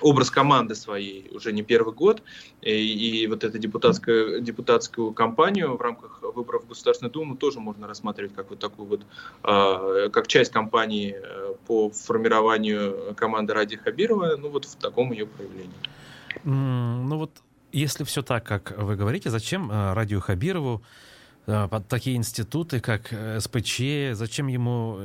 образ 0.00 0.30
команды 0.30 0.76
своей 0.76 1.28
уже 1.32 1.52
не 1.52 1.64
первый 1.64 1.92
год, 1.92 2.22
и, 2.62 2.70
и 2.70 3.26
вот 3.26 3.42
эту 3.42 3.58
депутатскую, 3.58 4.40
депутатскую 4.40 5.12
кампанию 5.12 5.76
в 5.76 5.80
рамках 5.80 6.22
выборов 6.22 6.62
в 6.62 6.68
Государственную 6.68 7.12
Думу 7.12 7.36
тоже 7.36 7.58
можно 7.58 7.88
рассматривать 7.88 8.34
как 8.34 8.50
вот 8.50 8.60
такую 8.60 8.86
вот, 8.86 9.00
как 9.42 10.28
часть 10.28 10.52
кампании 10.52 11.16
э, 11.20 11.54
по 11.66 11.90
формированию 11.90 13.16
команды 13.16 13.54
Ради 13.54 13.76
Хабирова, 13.76 14.36
ну 14.36 14.50
вот 14.50 14.66
в 14.66 14.76
таком 14.76 15.10
ее 15.10 15.26
проявлении. 15.26 15.74
Ну 16.44 17.18
вот 17.18 17.32
если 17.72 18.04
все 18.04 18.22
так, 18.22 18.44
как 18.44 18.76
вы 18.76 18.96
говорите, 18.96 19.30
зачем 19.30 19.70
э, 19.70 19.92
Радио 19.92 20.20
Хабирову 20.20 20.82
э, 21.46 21.68
такие 21.88 22.16
институты, 22.16 22.80
как 22.80 23.12
э, 23.12 23.40
СПЧ, 23.40 24.16
зачем 24.16 24.46
ему 24.46 24.98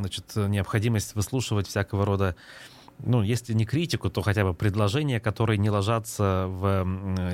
значит, 0.00 0.24
необходимость 0.36 1.14
выслушивать 1.14 1.66
всякого 1.66 2.04
рода 2.04 2.36
ну, 3.04 3.22
если 3.22 3.52
не 3.52 3.64
критику, 3.64 4.10
то 4.10 4.22
хотя 4.22 4.44
бы 4.44 4.54
предложения, 4.54 5.20
которые 5.20 5.58
не 5.58 5.70
ложатся 5.70 6.46
в 6.48 6.84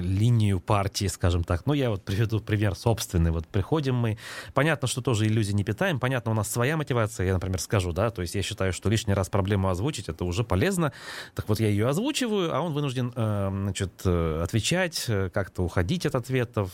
линию 0.00 0.60
партии, 0.60 1.06
скажем 1.06 1.44
так. 1.44 1.66
Ну, 1.66 1.72
я 1.72 1.90
вот 1.90 2.04
приведу 2.04 2.40
пример 2.40 2.74
собственный. 2.74 3.30
Вот 3.30 3.46
приходим 3.46 3.94
мы, 3.94 4.18
понятно, 4.54 4.88
что 4.88 5.00
тоже 5.00 5.26
иллюзий 5.26 5.54
не 5.54 5.64
питаем, 5.64 6.00
понятно, 6.00 6.30
у 6.32 6.34
нас 6.34 6.50
своя 6.50 6.76
мотивация, 6.76 7.26
я, 7.26 7.32
например, 7.34 7.60
скажу, 7.60 7.92
да, 7.92 8.10
то 8.10 8.22
есть 8.22 8.34
я 8.34 8.42
считаю, 8.42 8.72
что 8.72 8.88
лишний 8.88 9.14
раз 9.14 9.28
проблему 9.28 9.68
озвучить, 9.68 10.08
это 10.08 10.24
уже 10.24 10.44
полезно. 10.44 10.92
Так 11.34 11.48
вот, 11.48 11.60
я 11.60 11.68
ее 11.68 11.88
озвучиваю, 11.88 12.54
а 12.54 12.60
он 12.60 12.72
вынужден, 12.72 13.12
э, 13.14 13.48
значит, 13.50 13.92
э, 14.04 14.42
отвечать, 14.42 15.04
э, 15.08 15.30
как-то 15.32 15.62
уходить 15.62 16.06
от 16.06 16.14
ответов, 16.14 16.70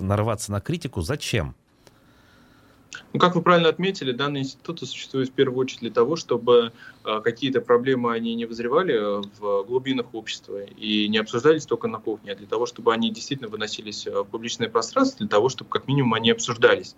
нарываться 0.00 0.52
на 0.52 0.60
критику. 0.60 1.02
Зачем? 1.02 1.54
Ну, 3.12 3.20
как 3.20 3.34
вы 3.34 3.42
правильно 3.42 3.68
отметили, 3.68 4.12
данные 4.12 4.42
институты 4.42 4.84
существуют 4.84 5.30
в 5.30 5.32
первую 5.32 5.60
очередь 5.60 5.80
для 5.80 5.90
того, 5.90 6.16
чтобы 6.16 6.72
э, 7.04 7.20
какие-то 7.22 7.60
проблемы 7.60 8.12
они 8.12 8.34
не 8.34 8.44
вызревали 8.44 9.22
в 9.38 9.64
глубинах 9.64 10.14
общества 10.14 10.62
и 10.64 11.08
не 11.08 11.18
обсуждались 11.18 11.66
только 11.66 11.88
на 11.88 11.98
кухне, 11.98 12.32
а 12.32 12.34
для 12.34 12.46
того, 12.46 12.66
чтобы 12.66 12.92
они 12.92 13.10
действительно 13.10 13.48
выносились 13.48 14.06
в 14.06 14.24
публичное 14.24 14.68
пространство, 14.68 15.18
для 15.18 15.28
того, 15.28 15.48
чтобы 15.48 15.70
как 15.70 15.88
минимум 15.88 16.14
они 16.14 16.30
обсуждались. 16.30 16.96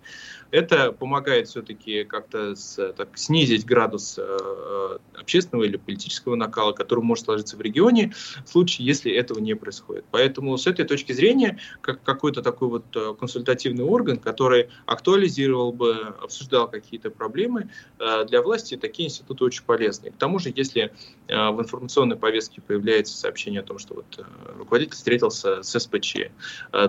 Это 0.51 0.91
помогает 0.91 1.47
все-таки 1.47 2.03
как-то 2.03 2.55
с, 2.55 2.93
так, 2.93 3.17
снизить 3.17 3.65
градус 3.65 4.17
э, 4.17 4.97
общественного 5.17 5.65
или 5.65 5.77
политического 5.77 6.35
накала, 6.35 6.73
который 6.73 7.03
может 7.03 7.25
сложиться 7.25 7.55
в 7.55 7.61
регионе, 7.61 8.13
в 8.45 8.49
случае, 8.49 8.87
если 8.87 9.11
этого 9.11 9.39
не 9.39 9.53
происходит. 9.53 10.05
Поэтому 10.11 10.57
с 10.57 10.65
этой 10.67 10.85
точки 10.85 11.13
зрения, 11.13 11.59
как 11.81 12.01
какой-то 12.03 12.41
такой 12.41 12.67
вот 12.67 12.85
э, 12.95 13.13
консультативный 13.19 13.85
орган, 13.85 14.17
который 14.17 14.69
актуализировал 14.85 15.71
бы 15.71 16.08
обсуждал 16.21 16.69
какие-то 16.69 17.09
проблемы, 17.09 17.69
э, 17.99 18.25
для 18.25 18.41
власти 18.41 18.77
такие 18.77 19.07
институты 19.07 19.43
очень 19.43 19.63
полезны. 19.63 20.11
к 20.11 20.17
тому 20.17 20.39
же, 20.39 20.51
если 20.55 20.93
э, 21.27 21.49
в 21.49 21.61
информационной 21.61 22.15
повестке 22.15 22.61
появляется 22.61 23.17
сообщение 23.17 23.61
о 23.61 23.63
том, 23.63 23.79
что 23.79 23.95
вот 23.95 24.05
э, 24.17 24.23
руководитель 24.57 24.93
встретился 24.93 25.63
с 25.63 25.79
СПЧ, 25.79 26.31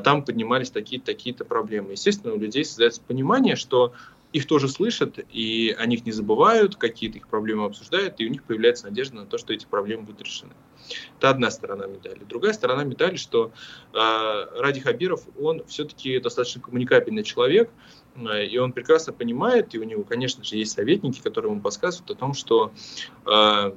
там 0.04 0.24
поднимались 0.24 0.70
такие-то 0.70 1.06
такие 1.06 1.34
проблемы, 1.34 1.92
естественно, 1.92 2.34
у 2.34 2.38
людей 2.38 2.64
создается 2.64 3.00
понимание, 3.00 3.56
что 3.56 3.92
их 4.32 4.46
тоже 4.46 4.68
слышат, 4.68 5.18
и 5.32 5.74
о 5.76 5.86
них 5.86 6.06
не 6.06 6.12
забывают, 6.12 6.76
какие-то 6.76 7.18
их 7.18 7.28
проблемы 7.28 7.64
обсуждают, 7.64 8.14
и 8.18 8.26
у 8.26 8.30
них 8.30 8.44
появляется 8.44 8.86
надежда 8.86 9.16
на 9.16 9.26
то, 9.26 9.38
что 9.38 9.52
эти 9.52 9.66
проблемы 9.66 10.04
будут 10.04 10.22
решены. 10.22 10.52
Это 11.18 11.30
одна 11.30 11.50
сторона 11.50 11.86
медали. 11.86 12.20
Другая 12.28 12.52
сторона 12.52 12.84
медали, 12.84 13.16
что 13.16 13.52
э, 13.92 14.60
Ради 14.60 14.80
Хабиров, 14.80 15.24
он 15.38 15.64
все-таки 15.66 16.18
достаточно 16.20 16.60
коммуникабельный 16.60 17.24
человек, 17.24 17.70
э, 17.70 17.99
и 18.16 18.58
он 18.58 18.72
прекрасно 18.72 19.12
понимает, 19.12 19.74
и 19.74 19.78
у 19.78 19.84
него, 19.84 20.04
конечно 20.04 20.44
же, 20.44 20.56
есть 20.56 20.72
советники, 20.72 21.20
которые 21.20 21.52
ему 21.52 21.60
подсказывают 21.60 22.10
о 22.10 22.14
том, 22.14 22.34
что 22.34 22.72
э, 23.26 23.72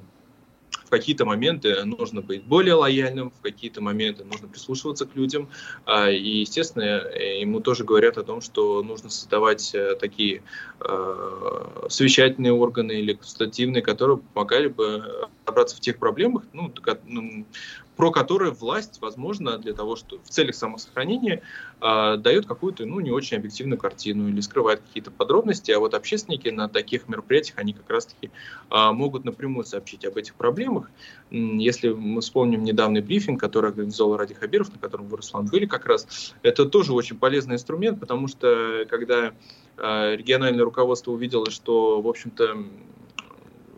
какие-то 0.93 1.25
моменты 1.25 1.83
нужно 1.85 2.21
быть 2.21 2.43
более 2.43 2.75
лояльным, 2.75 3.31
в 3.31 3.41
какие-то 3.41 3.81
моменты 3.81 4.23
нужно 4.25 4.47
прислушиваться 4.47 5.07
к 5.07 5.15
людям. 5.15 5.49
А, 5.85 6.11
и, 6.11 6.41
естественно, 6.41 6.83
ему 6.83 7.61
тоже 7.61 7.83
говорят 7.83 8.19
о 8.19 8.23
том, 8.23 8.41
что 8.41 8.83
нужно 8.83 9.09
создавать 9.09 9.73
э, 9.73 9.95
такие 9.95 10.43
э, 10.81 11.87
совещательные 11.89 12.53
органы 12.53 12.91
или 12.91 13.13
консультативные, 13.13 13.81
которые 13.81 14.17
помогали 14.17 14.67
бы 14.67 15.29
разобраться 15.45 15.77
в 15.77 15.79
тех 15.79 15.97
проблемах, 15.97 16.43
ну, 16.53 16.71
ну 17.05 17.45
про 17.95 18.11
которые 18.11 18.51
власть, 18.51 18.99
возможно, 19.01 19.57
для 19.57 19.73
того, 19.73 19.95
что 19.95 20.17
в 20.23 20.29
целях 20.29 20.55
самосохранения 20.55 21.41
э, 21.81 22.17
дает 22.17 22.45
какую-то, 22.45 22.85
ну, 22.85 22.99
не 22.99 23.11
очень 23.11 23.37
объективную 23.37 23.77
картину 23.77 24.29
или 24.29 24.39
скрывает 24.41 24.81
какие-то 24.81 25.11
подробности, 25.11 25.71
а 25.71 25.79
вот 25.79 25.93
общественники 25.93 26.49
на 26.49 26.67
таких 26.67 27.07
мероприятиях, 27.07 27.57
они 27.59 27.73
как 27.73 27.89
раз-таки 27.89 28.31
э, 28.69 28.91
могут 28.91 29.25
напрямую 29.25 29.65
сообщить 29.65 30.05
об 30.05 30.17
этих 30.17 30.35
проблемах. 30.35 30.89
Если 31.29 31.89
мы 31.89 32.21
вспомним 32.21 32.63
недавний 32.63 33.01
брифинг, 33.01 33.39
который 33.39 33.69
организовал 33.69 34.17
Ради 34.17 34.33
Хабиров, 34.33 34.71
на 34.71 34.79
котором 34.79 35.07
вы, 35.07 35.17
Руслан, 35.17 35.45
были 35.45 35.65
как 35.65 35.85
раз, 35.85 36.33
это 36.41 36.65
тоже 36.65 36.93
очень 36.93 37.17
полезный 37.17 37.55
инструмент, 37.55 37.99
потому 37.99 38.27
что 38.27 38.85
когда 38.89 39.33
э, 39.77 40.15
региональное 40.15 40.63
руководство 40.63 41.11
увидело, 41.11 41.51
что, 41.51 42.01
в 42.01 42.07
общем-то, 42.07 42.57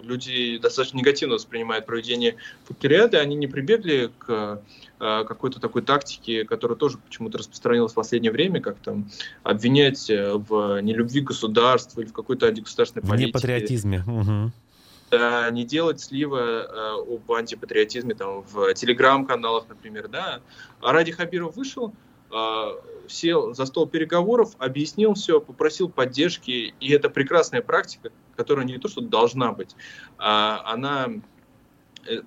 люди 0.05 0.57
достаточно 0.57 0.97
негативно 0.97 1.35
воспринимают 1.35 1.85
проведение 1.85 2.35
факториады, 2.63 3.17
они 3.17 3.35
не 3.35 3.47
прибегли 3.47 4.11
к 4.17 4.61
э, 4.99 5.23
какой-то 5.27 5.59
такой 5.59 5.81
тактике, 5.81 6.45
которая 6.45 6.77
тоже 6.77 6.97
почему-то 6.97 7.37
распространилась 7.37 7.91
в 7.91 7.95
последнее 7.95 8.31
время, 8.31 8.61
как 8.61 8.77
там 8.77 9.09
обвинять 9.43 10.09
э, 10.09 10.33
в 10.33 10.81
нелюбви 10.81 11.21
государства 11.21 12.01
или 12.01 12.07
в 12.07 12.13
какой-то 12.13 12.47
антигосударственной 12.47 13.03
политике. 13.03 13.25
В 13.25 13.27
непатриотизме. 13.29 14.03
Угу. 14.07 14.51
да, 15.11 15.49
не 15.49 15.65
делать 15.65 15.99
слива 15.99 16.37
э, 16.37 17.15
об 17.15 17.31
антипатриотизме 17.31 18.13
там 18.13 18.41
в 18.43 18.73
телеграм-каналах, 18.73 19.65
например, 19.67 20.07
да. 20.07 20.41
А 20.81 20.91
Ради 20.91 21.11
Хабиров 21.11 21.55
вышел, 21.55 21.93
сел 23.07 23.53
за 23.53 23.65
стол 23.65 23.87
переговоров, 23.87 24.55
объяснил 24.57 25.13
все, 25.13 25.39
попросил 25.39 25.89
поддержки, 25.89 26.73
и 26.79 26.91
это 26.91 27.09
прекрасная 27.09 27.61
практика, 27.61 28.11
которая 28.35 28.65
не 28.65 28.77
то, 28.77 28.87
что 28.87 29.01
должна 29.01 29.51
быть, 29.51 29.75
а 30.17 30.61
она 30.65 31.09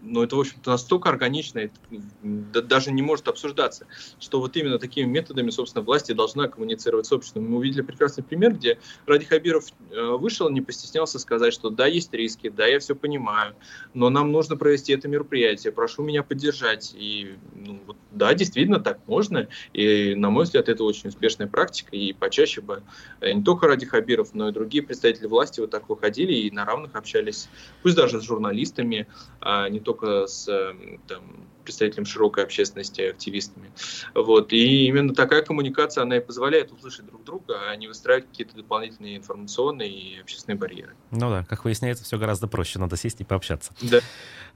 но 0.03 0.25
это, 0.25 0.37
в 0.37 0.41
общем-то, 0.41 0.71
настолько 0.71 1.09
органично, 1.09 1.61
это 1.61 2.63
даже 2.63 2.91
не 2.93 3.03
может 3.03 3.29
обсуждаться, 3.29 3.87
что 4.19 4.41
вот 4.41 4.57
именно 4.57 4.79
такими 4.79 5.07
методами, 5.07 5.51
собственно, 5.51 5.85
власти 5.85 6.13
должна 6.13 6.49
коммуницировать 6.49 7.07
с 7.07 7.13
обществом. 7.13 7.51
Мы 7.51 7.59
увидели 7.59 7.83
прекрасный 7.83 8.25
пример, 8.25 8.55
где 8.55 8.79
Ради 9.07 9.25
Хабиров 9.25 9.65
э, 9.91 10.01
вышел, 10.13 10.49
не 10.51 10.61
постеснялся 10.61 11.19
сказать, 11.19 11.53
что 11.53 11.71
да, 11.71 11.87
есть 11.87 12.13
риски, 12.13 12.49
да, 12.49 12.67
я 12.67 12.79
все 12.79 12.95
понимаю, 12.95 13.55
но 13.95 14.11
нам 14.11 14.33
нужно 14.33 14.57
провести 14.57 14.93
это 14.93 15.09
мероприятие, 15.09 15.73
прошу 15.73 16.03
меня 16.03 16.23
поддержать. 16.23 16.95
И 16.97 17.37
ну, 17.55 17.81
вот, 17.87 17.97
да, 18.11 18.35
действительно, 18.35 18.81
так 18.81 19.01
можно, 19.07 19.49
и, 19.73 20.15
на 20.15 20.31
мой 20.31 20.45
взгляд, 20.45 20.69
это 20.69 20.85
очень 20.85 21.09
успешная 21.09 21.47
практика, 21.47 21.97
и 21.97 22.13
почаще 22.13 22.61
бы 22.61 22.83
э, 23.21 23.33
не 23.33 23.43
только 23.43 23.67
Ради 23.67 23.87
Хабиров, 23.87 24.35
но 24.35 24.49
и 24.49 24.53
другие 24.53 24.83
представители 24.83 25.27
власти 25.27 25.61
вот 25.61 25.71
так 25.71 25.89
выходили 25.89 26.33
и 26.33 26.51
на 26.51 26.65
равных 26.65 26.95
общались, 26.95 27.49
пусть 27.83 27.97
даже 27.97 28.21
с 28.21 28.25
журналистами, 28.25 29.07
а 29.41 29.68
не 29.69 29.81
только 29.81 30.27
с 30.27 30.49
эм, 30.49 31.01
там, 31.07 31.49
представителем 31.69 32.07
широкой 32.07 32.45
общественности, 32.45 33.03
активистами. 33.03 33.71
Вот. 34.15 34.55
И 34.55 34.87
именно 34.87 35.15
такая 35.15 35.43
коммуникация, 35.43 36.03
она 36.03 36.17
и 36.17 36.21
позволяет 36.21 36.73
услышать 36.73 37.05
друг 37.05 37.25
друга, 37.25 37.61
а 37.69 37.77
не 37.77 37.89
выстраивать 37.89 38.27
какие-то 38.27 38.57
дополнительные 38.57 39.19
информационные 39.19 39.91
и 39.91 40.19
общественные 40.19 40.57
барьеры. 40.57 40.95
Ну 41.11 41.29
да, 41.29 41.45
как 41.45 41.65
выясняется, 41.65 42.05
все 42.05 42.17
гораздо 42.17 42.49
проще, 42.49 42.79
надо 42.79 42.97
сесть 42.97 43.21
и 43.21 43.25
пообщаться. 43.25 43.75
Да. 43.83 44.01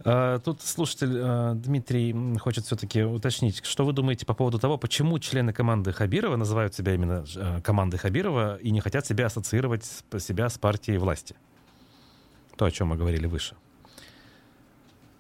А, 0.05 0.39
тут 0.39 0.63
слушатель 0.63 1.19
а, 1.21 1.53
Дмитрий 1.53 2.15
хочет 2.39 2.65
все-таки 2.65 3.03
уточнить, 3.03 3.63
что 3.63 3.85
вы 3.85 3.93
думаете 3.93 4.25
по 4.25 4.33
поводу 4.33 4.59
того, 4.59 4.79
почему 4.79 5.19
члены 5.19 5.53
команды 5.53 5.93
Хабирова 5.93 6.37
называют 6.37 6.75
себя 6.75 6.95
именно 6.95 7.27
а, 7.37 7.61
командой 7.61 7.99
Хабирова 7.99 8.57
и 8.57 8.71
не 8.71 8.81
хотят 8.81 9.05
себя 9.05 9.27
ассоциировать 9.27 9.85
себя 10.19 10.49
с 10.49 10.57
партией 10.57 10.97
власти? 10.97 11.37
То, 12.57 12.65
о 12.65 12.71
чем 12.71 12.89
мы 12.89 12.97
говорили 12.97 13.27
выше. 13.27 13.55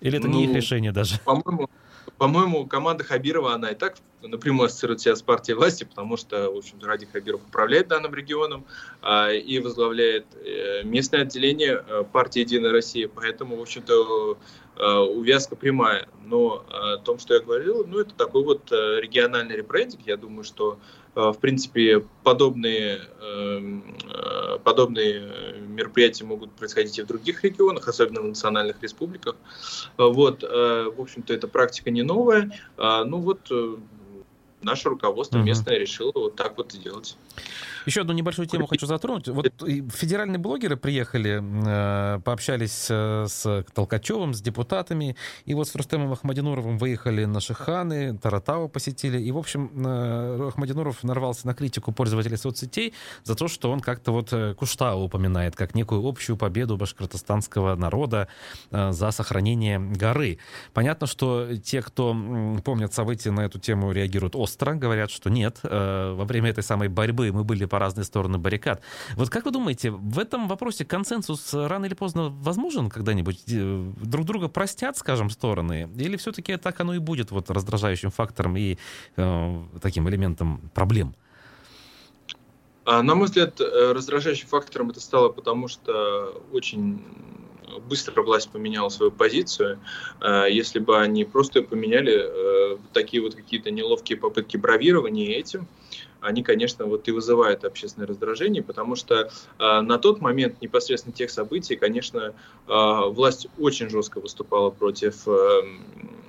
Или 0.02 0.18
это 0.18 0.28
ну, 0.28 0.34
не 0.34 0.44
их 0.44 0.50
ну, 0.50 0.56
решение 0.56 0.92
даже? 0.92 1.18
По-моему, 1.24 1.70
по-моему, 2.18 2.66
команда 2.66 3.04
Хабирова, 3.04 3.54
она 3.54 3.70
и 3.70 3.74
так 3.74 3.96
напрямую 4.22 4.66
ассоциирует 4.66 5.00
себя 5.00 5.16
с 5.16 5.22
партией 5.22 5.56
власти, 5.56 5.84
потому 5.84 6.16
что, 6.16 6.50
в 6.50 6.56
общем-то, 6.58 6.86
Ради 6.86 7.06
Хабиров 7.06 7.40
управляет 7.46 7.88
данным 7.88 8.14
регионом 8.14 8.64
а, 9.00 9.30
и 9.30 9.58
возглавляет 9.58 10.26
э, 10.36 10.84
местное 10.84 11.22
отделение 11.22 11.84
э, 11.84 12.04
партии 12.12 12.40
«Единая 12.40 12.70
Россия», 12.70 13.08
поэтому, 13.08 13.56
в 13.56 13.62
общем-то, 13.62 14.38
э, 14.76 14.96
увязка 14.98 15.56
прямая. 15.56 16.08
Но 16.24 16.64
о 16.68 16.98
том, 16.98 17.18
что 17.18 17.34
я 17.34 17.40
говорил, 17.40 17.84
ну, 17.84 17.98
это 17.98 18.14
такой 18.14 18.44
вот 18.44 18.70
региональный 18.70 19.56
ребрендинг. 19.56 20.02
Я 20.06 20.16
думаю, 20.16 20.44
что 20.44 20.78
Э, 21.01 21.01
в 21.14 21.38
принципе, 21.40 22.04
подобные, 22.22 23.00
эм, 23.20 23.96
э, 24.12 24.58
подобные 24.64 25.58
мероприятия 25.68 26.24
могут 26.24 26.52
происходить 26.52 26.98
и 26.98 27.02
в 27.02 27.06
других 27.06 27.44
регионах, 27.44 27.88
особенно 27.88 28.20
в 28.22 28.26
национальных 28.26 28.82
республиках. 28.82 29.36
Э, 29.98 30.04
вот, 30.04 30.42
в 30.42 31.00
общем-то, 31.00 31.34
эта 31.34 31.48
практика 31.48 31.90
не 31.90 32.02
новая. 32.02 32.50
Ну 32.78 33.18
вот, 33.18 33.50
наше 34.62 34.88
руководство 34.88 35.38
местное 35.38 35.78
решило 35.78 36.12
вот 36.14 36.36
так 36.36 36.56
вот 36.56 36.72
сделать. 36.72 37.16
Еще 37.86 38.02
одну 38.02 38.12
небольшую 38.12 38.46
тему 38.46 38.66
хочу 38.66 38.86
затронуть. 38.86 39.28
Вот 39.28 39.52
федеральные 39.92 40.38
блогеры 40.38 40.76
приехали, 40.76 41.42
э, 41.42 42.20
пообщались 42.20 42.86
э, 42.90 43.26
с 43.28 43.64
Толкачевым, 43.74 44.34
с 44.34 44.40
депутатами, 44.40 45.16
и 45.44 45.54
вот 45.54 45.68
с 45.68 45.74
Рустемом 45.74 46.12
Ахмадинуровым 46.12 46.78
выехали 46.78 47.24
на 47.24 47.40
Шиханы, 47.40 48.16
Таратау 48.18 48.68
посетили, 48.68 49.20
и, 49.20 49.32
в 49.32 49.38
общем, 49.38 49.70
э, 49.84 50.48
Ахмадинуров 50.48 51.02
нарвался 51.02 51.46
на 51.46 51.54
критику 51.54 51.92
пользователей 51.92 52.36
соцсетей 52.36 52.94
за 53.24 53.34
то, 53.34 53.48
что 53.48 53.70
он 53.72 53.80
как-то 53.80 54.12
вот 54.12 54.32
Куштау 54.56 55.04
упоминает 55.04 55.56
как 55.56 55.74
некую 55.74 56.06
общую 56.06 56.36
победу 56.36 56.76
башкортостанского 56.76 57.74
народа 57.76 58.28
за 58.70 59.10
сохранение 59.10 59.78
горы. 59.78 60.38
Понятно, 60.72 61.06
что 61.06 61.56
те, 61.56 61.82
кто 61.82 62.16
помнят 62.64 62.94
события 62.94 63.30
на 63.30 63.40
эту 63.40 63.58
тему, 63.58 63.92
реагируют 63.92 64.36
остро, 64.36 64.74
говорят, 64.74 65.10
что 65.10 65.30
нет, 65.30 65.58
во 65.62 66.24
время 66.24 66.50
этой 66.50 66.62
самой 66.62 66.88
борьбы 66.88 67.32
мы 67.32 67.44
были 67.44 67.64
по 67.72 67.78
разные 67.78 68.04
стороны 68.04 68.36
баррикад. 68.36 68.82
Вот 69.16 69.30
как 69.30 69.46
вы 69.46 69.50
думаете, 69.50 69.90
в 69.90 70.18
этом 70.18 70.46
вопросе 70.46 70.84
консенсус 70.84 71.54
рано 71.54 71.86
или 71.86 71.94
поздно 71.94 72.28
возможен 72.28 72.90
когда-нибудь? 72.90 73.44
Э, 73.48 73.92
друг 74.02 74.26
друга 74.26 74.48
простят, 74.48 74.98
скажем, 74.98 75.30
стороны? 75.30 75.88
Или 75.96 76.18
все-таки 76.18 76.58
так 76.58 76.78
оно 76.80 76.94
и 76.94 76.98
будет 76.98 77.30
вот 77.30 77.50
раздражающим 77.50 78.10
фактором 78.10 78.58
и 78.58 78.76
э, 79.16 79.62
таким 79.80 80.06
элементом 80.06 80.60
проблем? 80.74 81.14
А, 82.84 83.02
на 83.02 83.14
мой 83.14 83.24
взгляд, 83.24 83.58
э, 83.58 83.92
раздражающим 83.92 84.48
фактором 84.48 84.90
это 84.90 85.00
стало 85.00 85.30
потому, 85.30 85.68
что 85.68 86.42
очень 86.52 87.02
быстро 87.88 88.22
власть 88.22 88.50
поменяла 88.50 88.90
свою 88.90 89.12
позицию. 89.12 89.80
Э, 90.20 90.44
если 90.50 90.78
бы 90.78 91.00
они 91.00 91.24
просто 91.24 91.62
поменяли 91.62 92.78
такие 92.92 93.22
вот 93.22 93.34
какие-то 93.34 93.70
неловкие 93.70 94.18
попытки 94.18 94.58
бравирования 94.58 95.38
этим, 95.38 95.66
они, 96.22 96.42
конечно, 96.42 96.86
вот 96.86 97.08
и 97.08 97.10
вызывают 97.10 97.64
общественное 97.64 98.06
раздражение, 98.06 98.62
потому 98.62 98.94
что 98.94 99.30
э, 99.58 99.80
на 99.80 99.98
тот 99.98 100.20
момент 100.20 100.62
непосредственно 100.62 101.14
тех 101.14 101.30
событий, 101.30 101.76
конечно, 101.76 102.18
э, 102.18 102.32
власть 102.66 103.48
очень 103.58 103.90
жестко 103.90 104.20
выступала 104.20 104.70
против, 104.70 105.26
э, 105.26 105.62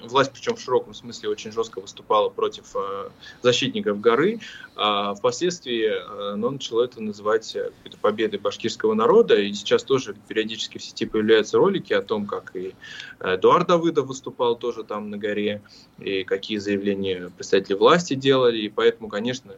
власть, 0.04 0.32
причем 0.34 0.56
в 0.56 0.62
широком 0.62 0.94
смысле, 0.94 1.30
очень 1.30 1.52
жестко 1.52 1.80
выступала 1.80 2.30
против 2.30 2.76
э, 2.76 3.10
защитников 3.42 4.02
горы, 4.02 4.40
а 4.76 5.14
впоследствии 5.14 5.86
э, 5.86 6.36
начало 6.36 6.84
это 6.84 7.02
называть 7.02 7.56
победой 8.02 8.40
башкирского 8.40 8.96
народа, 8.96 9.36
и 9.36 9.54
сейчас 9.54 9.84
тоже 9.84 10.16
периодически 10.28 10.80
в 10.80 10.84
сети 10.84 11.06
появляются 11.06 11.58
ролики 11.58 11.94
о 11.94 12.02
том, 12.02 12.26
как 12.26 12.56
и 12.56 12.74
Эдуард 13.20 13.68
Давыдов 13.68 14.08
выступал 14.08 14.56
тоже 14.56 14.84
там 14.84 15.10
на 15.10 15.18
горе, 15.18 15.62
и 16.00 16.24
какие 16.24 16.58
заявления 16.58 17.32
представители 17.38 17.76
власти 17.76 18.16
делали, 18.16 18.58
и 18.58 18.70
поэтому, 18.70 19.08
конечно, 19.08 19.54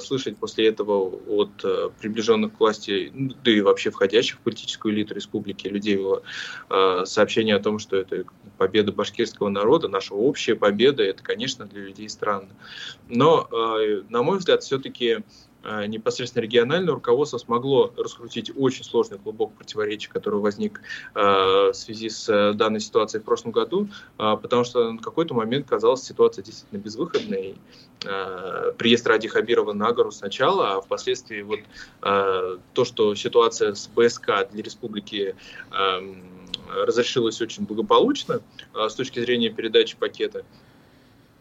слышать 0.00 0.38
после 0.38 0.68
этого 0.68 0.92
от 1.26 1.62
э, 1.62 1.90
приближенных 2.00 2.54
к 2.54 2.60
власти, 2.60 3.10
ну, 3.12 3.34
да 3.44 3.50
и 3.50 3.60
вообще 3.60 3.90
входящих 3.90 4.36
в 4.36 4.40
политическую 4.40 4.94
элиту 4.94 5.14
республики 5.14 5.68
людей 5.68 6.00
а, 6.70 7.04
сообщение 7.04 7.54
о 7.54 7.60
том, 7.60 7.78
что 7.78 7.96
это 7.96 8.24
победа 8.56 8.92
башкирского 8.92 9.50
народа, 9.50 9.88
наша 9.88 10.14
общая 10.14 10.54
победа, 10.54 11.02
это, 11.02 11.22
конечно, 11.22 11.66
для 11.66 11.82
людей 11.82 12.08
странно. 12.08 12.48
Но, 13.08 13.48
на 14.08 14.22
мой 14.22 14.38
взгляд, 14.38 14.62
все-таки 14.62 15.18
непосредственно 15.64 16.42
региональное 16.42 16.94
руководство 16.94 17.38
смогло 17.38 17.92
раскрутить 17.96 18.52
очень 18.56 18.84
сложный 18.84 19.18
клубок 19.18 19.52
противоречий, 19.54 20.08
который 20.08 20.40
возник 20.40 20.80
а, 21.14 21.72
в 21.72 21.74
связи 21.74 22.08
с 22.08 22.28
э, 22.28 22.52
данной 22.54 22.80
ситуацией 22.80 23.20
в 23.20 23.24
прошлом 23.24 23.50
году, 23.50 23.88
а, 24.18 24.36
потому 24.36 24.64
что 24.64 24.92
на 24.92 24.98
какой-то 24.98 25.34
момент 25.34 25.68
казалась 25.68 26.02
ситуация 26.02 26.44
действительно 26.44 26.78
безвыходной. 26.78 27.56
Приезд 28.78 29.08
Ради 29.08 29.26
Хабирова 29.26 29.72
на 29.72 29.92
гору 29.92 30.12
сначала, 30.12 30.76
а 30.76 30.80
впоследствии 30.80 31.42
вот 31.42 31.58
то, 32.00 32.84
что 32.84 33.12
ситуация 33.16 33.74
с 33.74 33.88
БСК 33.88 34.48
для 34.52 34.62
республики 34.62 35.34
разрешилась 36.68 37.40
очень 37.40 37.64
благополучно 37.64 38.40
с 38.72 38.94
точки 38.94 39.18
зрения 39.18 39.50
передачи 39.50 39.96
пакета, 39.96 40.44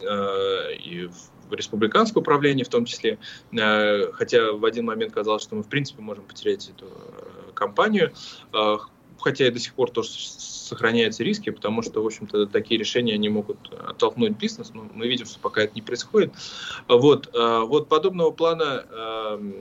и 0.02 1.08
республиканское 1.52 2.22
управление 2.22 2.66
в 2.66 2.70
том 2.70 2.86
числе, 2.86 3.20
э, 3.52 4.12
хотя 4.14 4.52
в 4.52 4.66
один 4.66 4.86
момент 4.86 5.14
казалось, 5.14 5.44
что 5.44 5.56
мы 5.56 5.64
в 5.64 5.68
принципе 5.68 6.02
можем 6.02 6.24
потерять 6.26 6.70
эту 6.70 6.86
э, 6.86 7.52
компанию, 7.54 8.14
э, 8.54 8.78
хотя 9.20 9.48
и 9.48 9.52
до 9.52 9.60
сих 9.60 9.74
пор 9.74 9.92
тоже 9.92 10.10
сохраняются 10.10 11.24
риски, 11.24 11.50
потому 11.50 11.82
что, 11.82 12.04
в 12.04 12.06
общем-то, 12.06 12.46
такие 12.48 12.80
решения 12.80 13.14
они 13.14 13.30
могут 13.30 13.58
оттолкнуть 13.74 14.38
бизнес, 14.38 14.72
но 14.74 14.88
мы 14.94 15.08
видим, 15.08 15.26
что 15.26 15.40
пока 15.40 15.62
это 15.64 15.74
не 15.74 15.82
происходит. 15.82 16.34
Вот, 16.88 17.34
вот 17.34 17.90
подобного 17.90 18.32
плана 18.32 18.86
эм, 18.90 19.56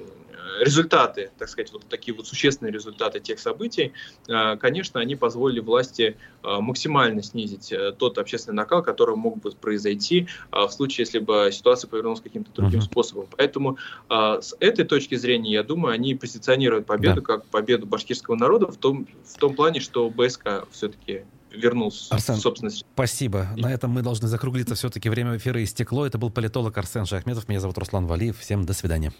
результаты, 0.60 1.30
так 1.38 1.48
сказать, 1.48 1.72
вот 1.72 1.84
такие 1.88 2.14
вот 2.14 2.26
существенные 2.26 2.72
результаты 2.72 3.20
тех 3.20 3.38
событий, 3.38 3.92
э, 4.28 4.56
конечно, 4.56 5.00
они 5.00 5.16
позволили 5.16 5.60
власти 5.60 6.16
э, 6.42 6.60
максимально 6.60 7.22
снизить 7.22 7.72
э, 7.72 7.92
тот 7.92 8.18
общественный 8.18 8.56
накал, 8.56 8.82
который 8.82 9.16
мог 9.16 9.38
бы 9.40 9.50
произойти 9.50 10.28
в 10.50 10.68
случае, 10.68 11.04
если 11.04 11.18
бы 11.18 11.50
ситуация 11.52 11.88
повернулась 11.88 12.20
каким-то 12.20 12.50
другим 12.52 12.80
uh-huh. 12.80 12.84
способом. 12.84 13.26
Поэтому 13.36 13.78
с 14.08 14.54
этой 14.60 14.84
точки 14.84 15.14
зрения, 15.14 15.52
я 15.52 15.62
думаю, 15.62 15.92
они 15.94 16.14
позиционируют 16.14 16.86
победу 16.86 17.20
да. 17.20 17.26
как 17.26 17.46
победу 17.46 17.86
башкирского 17.86 18.36
народа 18.36 18.66
в 18.66 18.76
том, 18.76 19.06
в 19.24 19.38
том 19.38 19.54
плане, 19.54 19.80
что 19.80 20.10
БСК 20.10 20.66
все-таки 20.70 21.24
вернулся 21.56 22.14
Арсен, 22.14 22.34
в 22.34 22.38
собственность. 22.38 22.84
Спасибо. 22.94 23.48
На 23.56 23.72
этом 23.72 23.90
мы 23.90 24.02
должны 24.02 24.28
закруглиться. 24.28 24.74
Все-таки 24.74 25.08
время 25.08 25.36
эфира 25.36 25.62
истекло. 25.62 26.06
Это 26.06 26.18
был 26.18 26.30
политолог 26.30 26.76
Арсен 26.76 27.06
Шахметов. 27.06 27.48
Меня 27.48 27.60
зовут 27.60 27.78
Руслан 27.78 28.06
Валиев. 28.06 28.38
Всем 28.38 28.64
до 28.64 28.72
свидания. 28.72 29.12